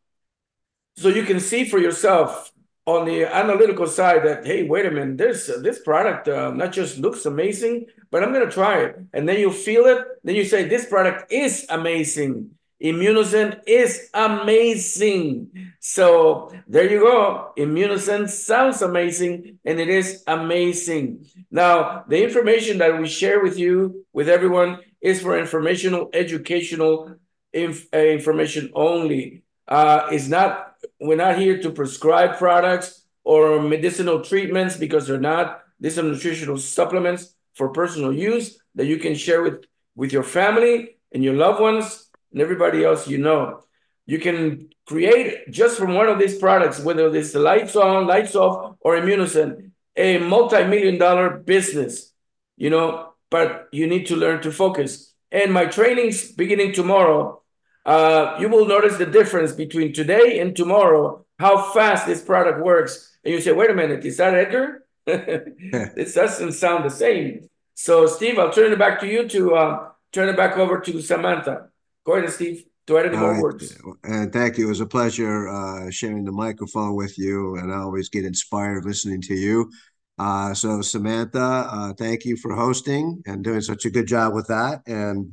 so 0.97 1.09
you 1.09 1.24
can 1.24 1.41
see 1.41 1.64
for 1.64 1.78
yourself 1.78 2.53
on 2.86 3.07
the 3.07 3.24
analytical 3.24 3.86
side 3.86 4.24
that 4.24 4.45
hey 4.45 4.64
wait 4.64 4.86
a 4.86 4.91
minute 4.91 5.16
this 5.16 5.51
this 5.62 5.80
product 5.80 6.28
uh, 6.28 6.51
not 6.51 6.72
just 6.72 6.99
looks 6.99 7.26
amazing 7.26 7.86
but 8.11 8.22
i'm 8.22 8.32
going 8.32 8.45
to 8.45 8.53
try 8.53 8.80
it 8.80 8.99
and 9.12 9.28
then 9.28 9.38
you 9.38 9.51
feel 9.51 9.84
it 9.86 10.05
then 10.24 10.34
you 10.34 10.45
say 10.45 10.64
this 10.64 10.86
product 10.86 11.30
is 11.30 11.66
amazing 11.68 12.51
Immunozen 12.83 13.61
is 13.66 14.09
amazing. 14.14 15.51
So 15.81 16.51
there 16.66 16.91
you 16.91 17.01
go. 17.01 17.53
Immunozen 17.59 18.28
sounds 18.28 18.81
amazing 18.81 19.59
and 19.64 19.78
it 19.78 19.89
is 19.89 20.24
amazing. 20.26 21.26
Now, 21.51 22.05
the 22.09 22.22
information 22.22 22.78
that 22.78 22.99
we 22.99 23.07
share 23.07 23.43
with 23.43 23.59
you, 23.59 24.07
with 24.14 24.31
everyone, 24.31 24.78
is 25.03 25.20
for 25.20 25.39
informational, 25.39 26.09
educational 26.14 27.16
inf 27.53 27.87
uh, 27.93 27.99
information 27.99 28.70
only. 28.74 29.43
Uh, 29.68 30.09
it's 30.11 30.28
not, 30.28 30.76
we're 31.01 31.16
not 31.16 31.39
here 31.39 31.61
to 31.61 31.70
prescribe 31.70 32.39
products 32.39 33.05
or 33.24 33.61
medicinal 33.61 34.22
treatments 34.22 34.76
because 34.76 35.07
they're 35.07 35.20
not. 35.20 35.62
These 35.81 35.99
are 35.99 36.03
nutritional 36.03 36.57
supplements 36.57 37.35
for 37.55 37.68
personal 37.68 38.12
use 38.12 38.59
that 38.74 38.87
you 38.87 38.99
can 38.99 39.14
share 39.14 39.43
with, 39.43 39.64
with 39.95 40.12
your 40.12 40.22
family 40.22 40.97
and 41.12 41.22
your 41.22 41.35
loved 41.35 41.61
ones 41.61 42.09
and 42.33 42.41
everybody 42.41 42.85
else 42.85 43.09
you 43.09 43.18
know. 43.18 43.62
You 44.07 44.18
can 44.18 44.70
create 44.87 45.51
just 45.51 45.78
from 45.78 45.95
one 45.95 46.09
of 46.09 46.18
these 46.18 46.39
products, 46.39 46.81
whether 46.81 47.14
it's 47.14 47.33
the 47.33 47.39
lights 47.39 47.76
on, 47.76 48.07
lights 48.07 48.35
off, 48.35 48.76
or 48.81 48.97
Immunozen, 48.97 49.70
a 49.97 50.18
multi-million 50.18 50.99
dollar 50.99 51.31
business, 51.39 52.12
you 52.57 52.70
know, 52.70 53.12
but 53.31 53.68
you 53.72 53.87
need 53.87 54.07
to 54.07 54.16
learn 54.16 54.43
to 54.43 54.51
focus. 54.51 55.14
And 55.31 55.53
my 55.53 55.66
training's 55.66 56.33
beginning 56.33 56.72
tomorrow. 56.72 57.43
Uh, 57.87 58.37
you 58.41 58.49
will 58.49 58.66
notice 58.66 58.99
the 58.99 59.07
difference 59.07 59.53
between 59.53 59.93
today 59.93 60.41
and 60.41 60.57
tomorrow, 60.57 61.24
how 61.39 61.72
fast 61.72 62.07
this 62.07 62.20
product 62.22 62.61
works. 62.61 63.16
And 63.24 63.33
you 63.33 63.41
say, 63.41 63.53
wait 63.53 63.70
a 63.70 63.74
minute, 63.74 64.05
is 64.05 64.16
that 64.16 64.35
Edgar? 64.35 64.85
it 65.07 66.14
doesn't 66.14 66.53
sound 66.53 66.85
the 66.85 66.91
same. 66.91 67.49
So, 67.74 68.07
Steve, 68.07 68.39
I'll 68.39 68.53
turn 68.53 68.72
it 68.72 68.78
back 68.78 69.01
to 69.01 69.07
you 69.07 69.28
to 69.28 69.55
uh, 69.55 69.89
turn 70.12 70.28
it 70.28 70.37
back 70.37 70.59
over 70.59 70.81
to 70.81 71.01
Samantha. 71.01 71.70
Go 72.05 72.14
ahead, 72.14 72.30
Steve. 72.30 72.64
Do 72.86 72.96
I 72.96 73.03
have 73.03 73.12
any 73.12 73.20
more 73.20 73.32
right. 73.32 73.42
words? 73.42 73.78
And 74.05 74.32
thank 74.32 74.59
you. 74.59 74.66
It 74.66 74.70
was 74.70 74.80
a 74.80 74.86
pleasure 74.86 75.48
uh, 75.48 75.90
sharing 75.90 76.24
the 76.24 76.32
microphone 76.32 76.96
with 76.96 77.18
you, 77.18 77.57
and 77.57 77.72
I 77.72 77.76
always 77.76 78.09
get 78.09 78.24
inspired 78.24 78.84
listening 78.84 79.20
to 79.22 79.34
you. 79.34 79.70
Uh, 80.18 80.53
so, 80.55 80.82
Samantha, 80.82 81.68
uh, 81.70 81.92
thank 81.94 82.24
you 82.24 82.36
for 82.36 82.55
hosting 82.55 83.22
and 83.26 83.44
doing 83.44 83.61
such 83.61 83.84
a 83.84 83.90
good 83.90 84.07
job 84.07 84.34
with 84.34 84.48
that. 84.48 84.82
And 84.86 85.32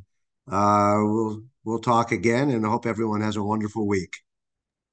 uh, 0.50 0.98
we'll 1.00 1.42
we'll 1.64 1.80
talk 1.80 2.12
again, 2.12 2.50
and 2.50 2.64
I 2.64 2.70
hope 2.70 2.86
everyone 2.86 3.20
has 3.20 3.36
a 3.36 3.42
wonderful 3.42 3.86
week. 3.86 4.14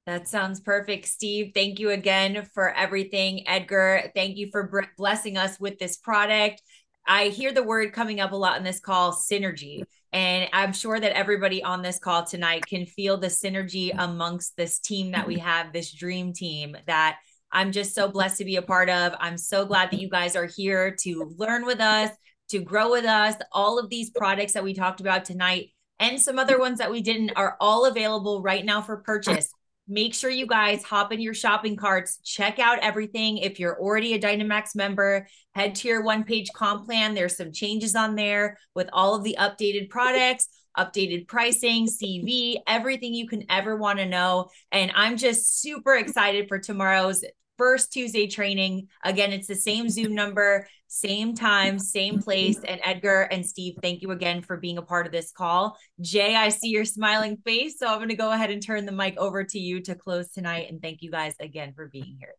That 0.06 0.28
sounds 0.28 0.60
perfect, 0.60 1.06
Steve. 1.06 1.52
Thank 1.54 1.80
you 1.80 1.90
again 1.90 2.46
for 2.54 2.72
everything, 2.72 3.46
Edgar. 3.48 4.12
Thank 4.14 4.36
you 4.36 4.50
for 4.52 4.88
blessing 4.96 5.36
us 5.36 5.58
with 5.58 5.78
this 5.78 5.96
product. 5.96 6.62
I 7.06 7.28
hear 7.28 7.52
the 7.52 7.62
word 7.62 7.92
coming 7.92 8.20
up 8.20 8.32
a 8.32 8.36
lot 8.36 8.56
in 8.58 8.64
this 8.64 8.80
call 8.80 9.12
synergy. 9.12 9.82
And 10.16 10.48
I'm 10.54 10.72
sure 10.72 10.98
that 10.98 11.14
everybody 11.14 11.62
on 11.62 11.82
this 11.82 11.98
call 11.98 12.24
tonight 12.24 12.64
can 12.64 12.86
feel 12.86 13.18
the 13.18 13.26
synergy 13.26 13.94
amongst 13.98 14.56
this 14.56 14.78
team 14.78 15.10
that 15.10 15.26
we 15.26 15.36
mm-hmm. 15.36 15.46
have, 15.46 15.74
this 15.74 15.92
dream 15.92 16.32
team 16.32 16.74
that 16.86 17.18
I'm 17.52 17.70
just 17.70 17.94
so 17.94 18.08
blessed 18.08 18.38
to 18.38 18.46
be 18.46 18.56
a 18.56 18.62
part 18.62 18.88
of. 18.88 19.12
I'm 19.20 19.36
so 19.36 19.66
glad 19.66 19.90
that 19.90 20.00
you 20.00 20.08
guys 20.08 20.34
are 20.34 20.46
here 20.46 20.96
to 21.02 21.34
learn 21.36 21.66
with 21.66 21.80
us, 21.80 22.12
to 22.48 22.60
grow 22.60 22.90
with 22.92 23.04
us. 23.04 23.34
All 23.52 23.78
of 23.78 23.90
these 23.90 24.08
products 24.08 24.54
that 24.54 24.64
we 24.64 24.72
talked 24.72 25.00
about 25.00 25.26
tonight 25.26 25.72
and 26.00 26.18
some 26.18 26.38
other 26.38 26.58
ones 26.58 26.78
that 26.78 26.90
we 26.90 27.02
didn't 27.02 27.32
are 27.36 27.58
all 27.60 27.84
available 27.84 28.40
right 28.40 28.64
now 28.64 28.80
for 28.80 28.96
purchase 28.96 29.52
make 29.88 30.14
sure 30.14 30.30
you 30.30 30.46
guys 30.46 30.82
hop 30.82 31.12
in 31.12 31.20
your 31.20 31.34
shopping 31.34 31.76
carts, 31.76 32.18
check 32.24 32.58
out 32.58 32.78
everything. 32.80 33.38
If 33.38 33.60
you're 33.60 33.80
already 33.80 34.14
a 34.14 34.20
Dynamax 34.20 34.74
member, 34.74 35.28
head 35.54 35.74
to 35.76 35.88
your 35.88 36.02
one 36.02 36.24
page 36.24 36.48
comp 36.54 36.86
plan. 36.86 37.14
There's 37.14 37.36
some 37.36 37.52
changes 37.52 37.94
on 37.94 38.14
there 38.14 38.58
with 38.74 38.88
all 38.92 39.14
of 39.14 39.22
the 39.22 39.36
updated 39.38 39.88
products, 39.88 40.48
updated 40.76 41.28
pricing, 41.28 41.86
CV, 41.86 42.56
everything 42.66 43.14
you 43.14 43.28
can 43.28 43.44
ever 43.48 43.76
want 43.76 43.98
to 43.98 44.06
know. 44.06 44.48
And 44.72 44.92
I'm 44.94 45.16
just 45.16 45.60
super 45.60 45.94
excited 45.94 46.48
for 46.48 46.58
tomorrow's 46.58 47.24
first 47.58 47.92
Tuesday 47.92 48.26
training. 48.26 48.88
Again, 49.04 49.32
it's 49.32 49.46
the 49.46 49.54
same 49.54 49.88
Zoom 49.88 50.14
number, 50.14 50.68
same 50.88 51.34
time, 51.34 51.78
same 51.78 52.22
place. 52.22 52.58
And 52.66 52.80
Edgar 52.84 53.22
and 53.22 53.44
Steve, 53.44 53.76
thank 53.82 54.02
you 54.02 54.10
again 54.10 54.42
for 54.42 54.56
being 54.56 54.78
a 54.78 54.82
part 54.82 55.06
of 55.06 55.12
this 55.12 55.32
call. 55.32 55.76
Jay, 56.00 56.34
I 56.34 56.48
see 56.48 56.68
your 56.68 56.84
smiling 56.84 57.36
face. 57.44 57.78
So 57.78 57.86
I'm 57.86 57.98
going 57.98 58.08
to 58.08 58.16
go 58.16 58.32
ahead 58.32 58.50
and 58.50 58.62
turn 58.62 58.86
the 58.86 58.92
mic 58.92 59.16
over 59.16 59.44
to 59.44 59.58
you 59.58 59.80
to 59.82 59.94
close 59.94 60.30
tonight. 60.30 60.68
And 60.70 60.80
thank 60.80 61.02
you 61.02 61.10
guys 61.10 61.34
again 61.40 61.72
for 61.74 61.88
being 61.88 62.16
here. 62.18 62.34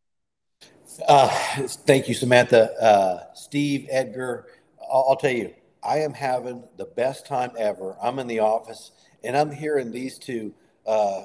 Uh, 1.08 1.28
thank 1.28 2.08
you, 2.08 2.14
Samantha. 2.14 2.72
Uh, 2.82 3.34
Steve, 3.34 3.88
Edgar, 3.90 4.48
I'll, 4.82 5.08
I'll 5.10 5.16
tell 5.16 5.32
you, 5.32 5.54
I 5.84 6.00
am 6.00 6.14
having 6.14 6.64
the 6.78 6.86
best 6.86 7.26
time 7.26 7.52
ever. 7.58 7.96
I'm 8.02 8.20
in 8.20 8.28
the 8.28 8.40
office 8.40 8.92
and 9.24 9.38
I'm 9.38 9.52
hearing 9.52 9.92
these 9.92 10.18
two 10.18 10.54
uh, 10.86 11.24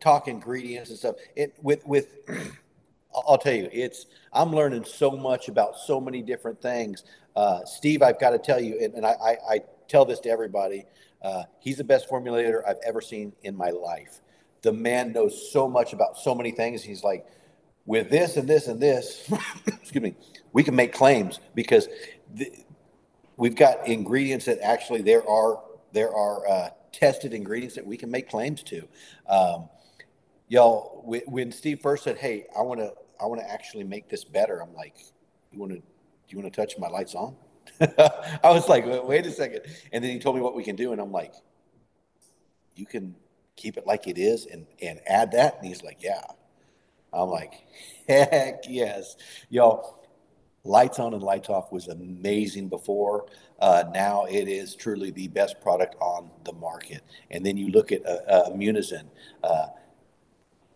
talk 0.00 0.28
ingredients 0.28 0.90
and 0.90 0.98
stuff. 0.98 1.16
It 1.36 1.54
with 1.62 1.86
with 1.86 2.08
I'll 3.14 3.38
tell 3.38 3.54
you, 3.54 3.68
it's 3.72 4.06
I'm 4.32 4.52
learning 4.52 4.84
so 4.84 5.10
much 5.10 5.48
about 5.48 5.78
so 5.78 6.00
many 6.00 6.22
different 6.22 6.60
things. 6.62 7.04
Uh, 7.34 7.64
Steve, 7.64 8.02
I've 8.02 8.20
got 8.20 8.30
to 8.30 8.38
tell 8.38 8.60
you, 8.60 8.78
and, 8.80 8.94
and 8.94 9.06
I, 9.06 9.10
I, 9.10 9.36
I, 9.54 9.60
tell 9.88 10.04
this 10.04 10.20
to 10.20 10.28
everybody. 10.28 10.84
Uh, 11.20 11.42
he's 11.58 11.76
the 11.76 11.84
best 11.84 12.08
formulator 12.08 12.60
I've 12.66 12.78
ever 12.86 13.00
seen 13.00 13.32
in 13.42 13.56
my 13.56 13.70
life. 13.70 14.20
The 14.62 14.72
man 14.72 15.12
knows 15.12 15.50
so 15.50 15.68
much 15.68 15.92
about 15.92 16.16
so 16.16 16.32
many 16.32 16.52
things. 16.52 16.82
He's 16.82 17.02
like, 17.02 17.26
with 17.86 18.08
this 18.08 18.36
and 18.36 18.46
this 18.46 18.68
and 18.68 18.80
this, 18.80 19.28
excuse 19.66 20.02
me, 20.02 20.14
we 20.52 20.62
can 20.62 20.76
make 20.76 20.92
claims 20.92 21.40
because 21.56 21.88
we've 23.36 23.56
got 23.56 23.88
ingredients 23.88 24.44
that 24.44 24.60
actually 24.60 25.02
there 25.02 25.28
are 25.28 25.60
there 25.92 26.14
are 26.14 26.48
uh, 26.48 26.68
tested 26.92 27.34
ingredients 27.34 27.74
that 27.74 27.84
we 27.84 27.96
can 27.96 28.10
make 28.12 28.30
claims 28.30 28.62
to. 28.62 28.86
Um, 29.26 29.68
y'all 30.50 31.00
when 31.04 31.52
steve 31.52 31.80
first 31.80 32.02
said 32.02 32.18
hey 32.18 32.44
i 32.58 32.60
want 32.60 32.80
to 32.80 32.92
i 33.20 33.26
want 33.26 33.40
to 33.40 33.50
actually 33.50 33.84
make 33.84 34.08
this 34.08 34.24
better. 34.24 34.62
I'm 34.62 34.74
like 34.74 34.96
you 35.52 35.58
want 35.58 35.72
to 35.72 35.78
do 35.78 35.84
you 36.28 36.38
want 36.38 36.52
to 36.52 36.60
touch 36.60 36.78
my 36.78 36.88
lights 36.88 37.14
on? 37.14 37.36
I 37.80 38.50
was 38.50 38.68
like 38.68 38.84
wait 38.86 39.26
a 39.26 39.30
second. 39.30 39.60
And 39.92 40.02
then 40.02 40.10
he 40.10 40.18
told 40.18 40.36
me 40.36 40.42
what 40.42 40.54
we 40.54 40.64
can 40.64 40.76
do 40.76 40.92
and 40.92 41.00
i'm 41.00 41.12
like 41.12 41.34
you 42.74 42.86
can 42.86 43.14
keep 43.56 43.76
it 43.76 43.86
like 43.86 44.06
it 44.06 44.18
is 44.18 44.46
and 44.46 44.66
and 44.82 45.00
add 45.06 45.32
that? 45.32 45.58
And 45.58 45.66
he's 45.66 45.82
like 45.82 45.98
yeah. 46.00 46.22
I'm 47.12 47.28
like 47.28 47.54
heck 48.08 48.64
yes. 48.68 49.16
Y'all 49.48 50.00
lights 50.64 50.98
on 50.98 51.14
and 51.14 51.22
lights 51.22 51.48
off 51.48 51.72
was 51.72 51.88
amazing 51.88 52.68
before. 52.68 53.26
Uh, 53.58 53.84
now 53.92 54.24
it 54.24 54.48
is 54.48 54.74
truly 54.74 55.10
the 55.10 55.28
best 55.28 55.60
product 55.60 55.96
on 56.00 56.30
the 56.44 56.52
market. 56.54 57.02
And 57.30 57.44
then 57.44 57.56
you 57.56 57.68
look 57.70 57.92
at 57.92 58.04
uh, 58.06 58.18
uh, 58.28 58.50
uh, 59.42 59.66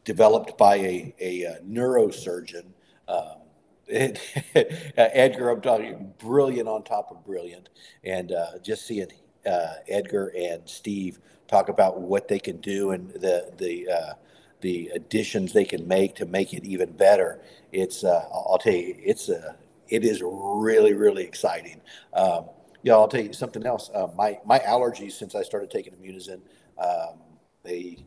developed 0.05 0.57
by 0.59 0.77
a, 0.77 1.15
a, 1.21 1.43
a 1.43 1.61
neurosurgeon. 1.61 2.67
Um, 3.09 3.39
it, 3.87 4.21
Edgar, 4.97 5.51
I'm 5.51 5.61
talking 5.61 6.13
brilliant 6.19 6.69
on 6.69 6.85
top 6.85 7.11
of 7.11 7.25
brilliant. 7.25 7.71
And 8.03 8.33
uh, 8.33 8.59
just 8.63 8.87
seeing 8.87 9.09
uh, 9.47 9.75
Edgar 9.89 10.33
and 10.37 10.69
Steve 10.69 11.19
talk 11.49 11.69
about 11.69 12.01
what 12.01 12.29
they 12.29 12.39
can 12.39 12.59
do 12.59 12.93
and 12.93 13.11
the, 13.11 13.53
the, 13.59 13.89
uh, 13.91 14.13
the 14.61 14.91
additions 14.95 15.53
they 15.53 15.65
can 15.65 15.87
make 15.87 16.15
to 16.17 16.27
make 16.27 16.55
it 16.55 16.65
even 16.65 16.91
better. 16.93 17.41
It's, 17.73 18.05
uh, 18.05 18.25
I'll 18.33 18.59
tell 18.59 18.73
you, 18.73 18.97
it's 18.99 19.29
a, 19.29 19.57
it 19.89 20.05
is 20.05 20.23
really, 20.25 20.95
really 20.95 21.25
exciting. 21.25 21.81
Um, 22.15 22.47
yeah, 22.83 22.95
I'll 22.95 23.09
tell 23.09 23.23
you 23.23 23.33
something 23.33 23.67
else. 23.67 23.91
Uh, 23.95 24.09
my, 24.17 24.39
my 24.45 24.59
allergies 24.61 25.13
since 25.13 25.35
I 25.35 25.43
started 25.43 25.71
taking 25.71 25.95
Immunozen, 25.95 26.41
um, 26.79 27.19
they 27.63 28.05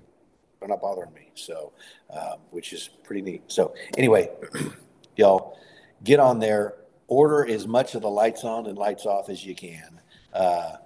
they're 0.59 0.69
not 0.69 0.81
bothering 0.81 1.13
me. 1.13 1.31
So, 1.35 1.73
um, 2.09 2.39
which 2.51 2.73
is 2.73 2.89
pretty 3.03 3.21
neat. 3.21 3.43
So, 3.47 3.73
anyway, 3.97 4.29
y'all 5.15 5.57
get 6.03 6.19
on 6.19 6.39
there, 6.39 6.75
order 7.07 7.45
as 7.45 7.67
much 7.67 7.95
of 7.95 8.01
the 8.01 8.09
lights 8.09 8.43
on 8.43 8.67
and 8.67 8.77
lights 8.77 9.05
off 9.05 9.29
as 9.29 9.45
you 9.45 9.55
can. 9.55 9.99
Uh, 10.33 10.77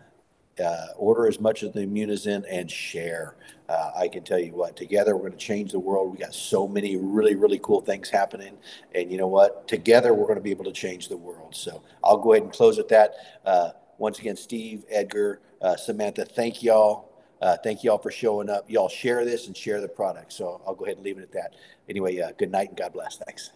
uh, 0.62 0.88
order 0.98 1.28
as 1.28 1.40
much 1.40 1.64
of 1.64 1.74
the 1.74 1.82
Immunozen 1.82 2.44
and 2.50 2.70
share. 2.70 3.36
Uh, 3.70 3.92
I 3.96 4.08
can 4.08 4.24
tell 4.24 4.40
you 4.40 4.54
what, 4.54 4.76
together 4.76 5.16
we're 5.16 5.30
going 5.30 5.32
to 5.32 5.38
change 5.38 5.72
the 5.72 5.80
world. 5.80 6.12
We 6.12 6.18
got 6.18 6.34
so 6.34 6.68
many 6.68 6.98
really, 6.98 7.36
really 7.36 7.60
cool 7.64 7.82
things 7.82 8.10
happening. 8.10 8.58
And 8.94 9.12
you 9.12 9.18
know 9.18 9.28
what? 9.28 9.68
Together 9.68 10.14
we're 10.14 10.26
going 10.26 10.38
to 10.38 10.44
be 10.44 10.52
able 10.52 10.66
to 10.66 10.72
change 10.72 11.08
the 11.08 11.18
world. 11.18 11.56
So 11.56 11.82
I'll 12.04 12.18
go 12.18 12.34
ahead 12.34 12.44
and 12.44 12.52
close 12.52 12.80
at 12.80 12.90
that. 12.90 13.14
Uh, 13.46 13.70
once 13.98 14.20
again, 14.20 14.36
Steve, 14.36 14.84
Edgar, 14.90 15.40
uh, 15.62 15.78
Samantha, 15.78 16.26
thank 16.26 16.64
y'all. 16.64 17.11
Uh, 17.42 17.58
thank 17.64 17.84
you 17.84 17.92
all 17.92 17.98
for 17.98 18.12
showing 18.12 18.50
up. 18.50 18.70
Y'all 18.70 18.90
share 18.90 19.26
this 19.26 19.48
and 19.48 19.58
share 19.58 19.82
the 19.82 19.88
product. 19.88 20.32
So 20.34 20.62
I'll 20.66 20.76
go 20.76 20.86
ahead 20.86 20.98
and 20.98 21.06
leave 21.06 21.18
it 21.18 21.24
at 21.24 21.32
that. 21.34 21.56
Anyway, 21.90 22.20
uh, 22.20 22.32
good 22.38 22.52
night 22.52 22.70
and 22.70 22.78
God 22.78 22.94
bless. 22.94 23.18
Thanks. 23.18 23.52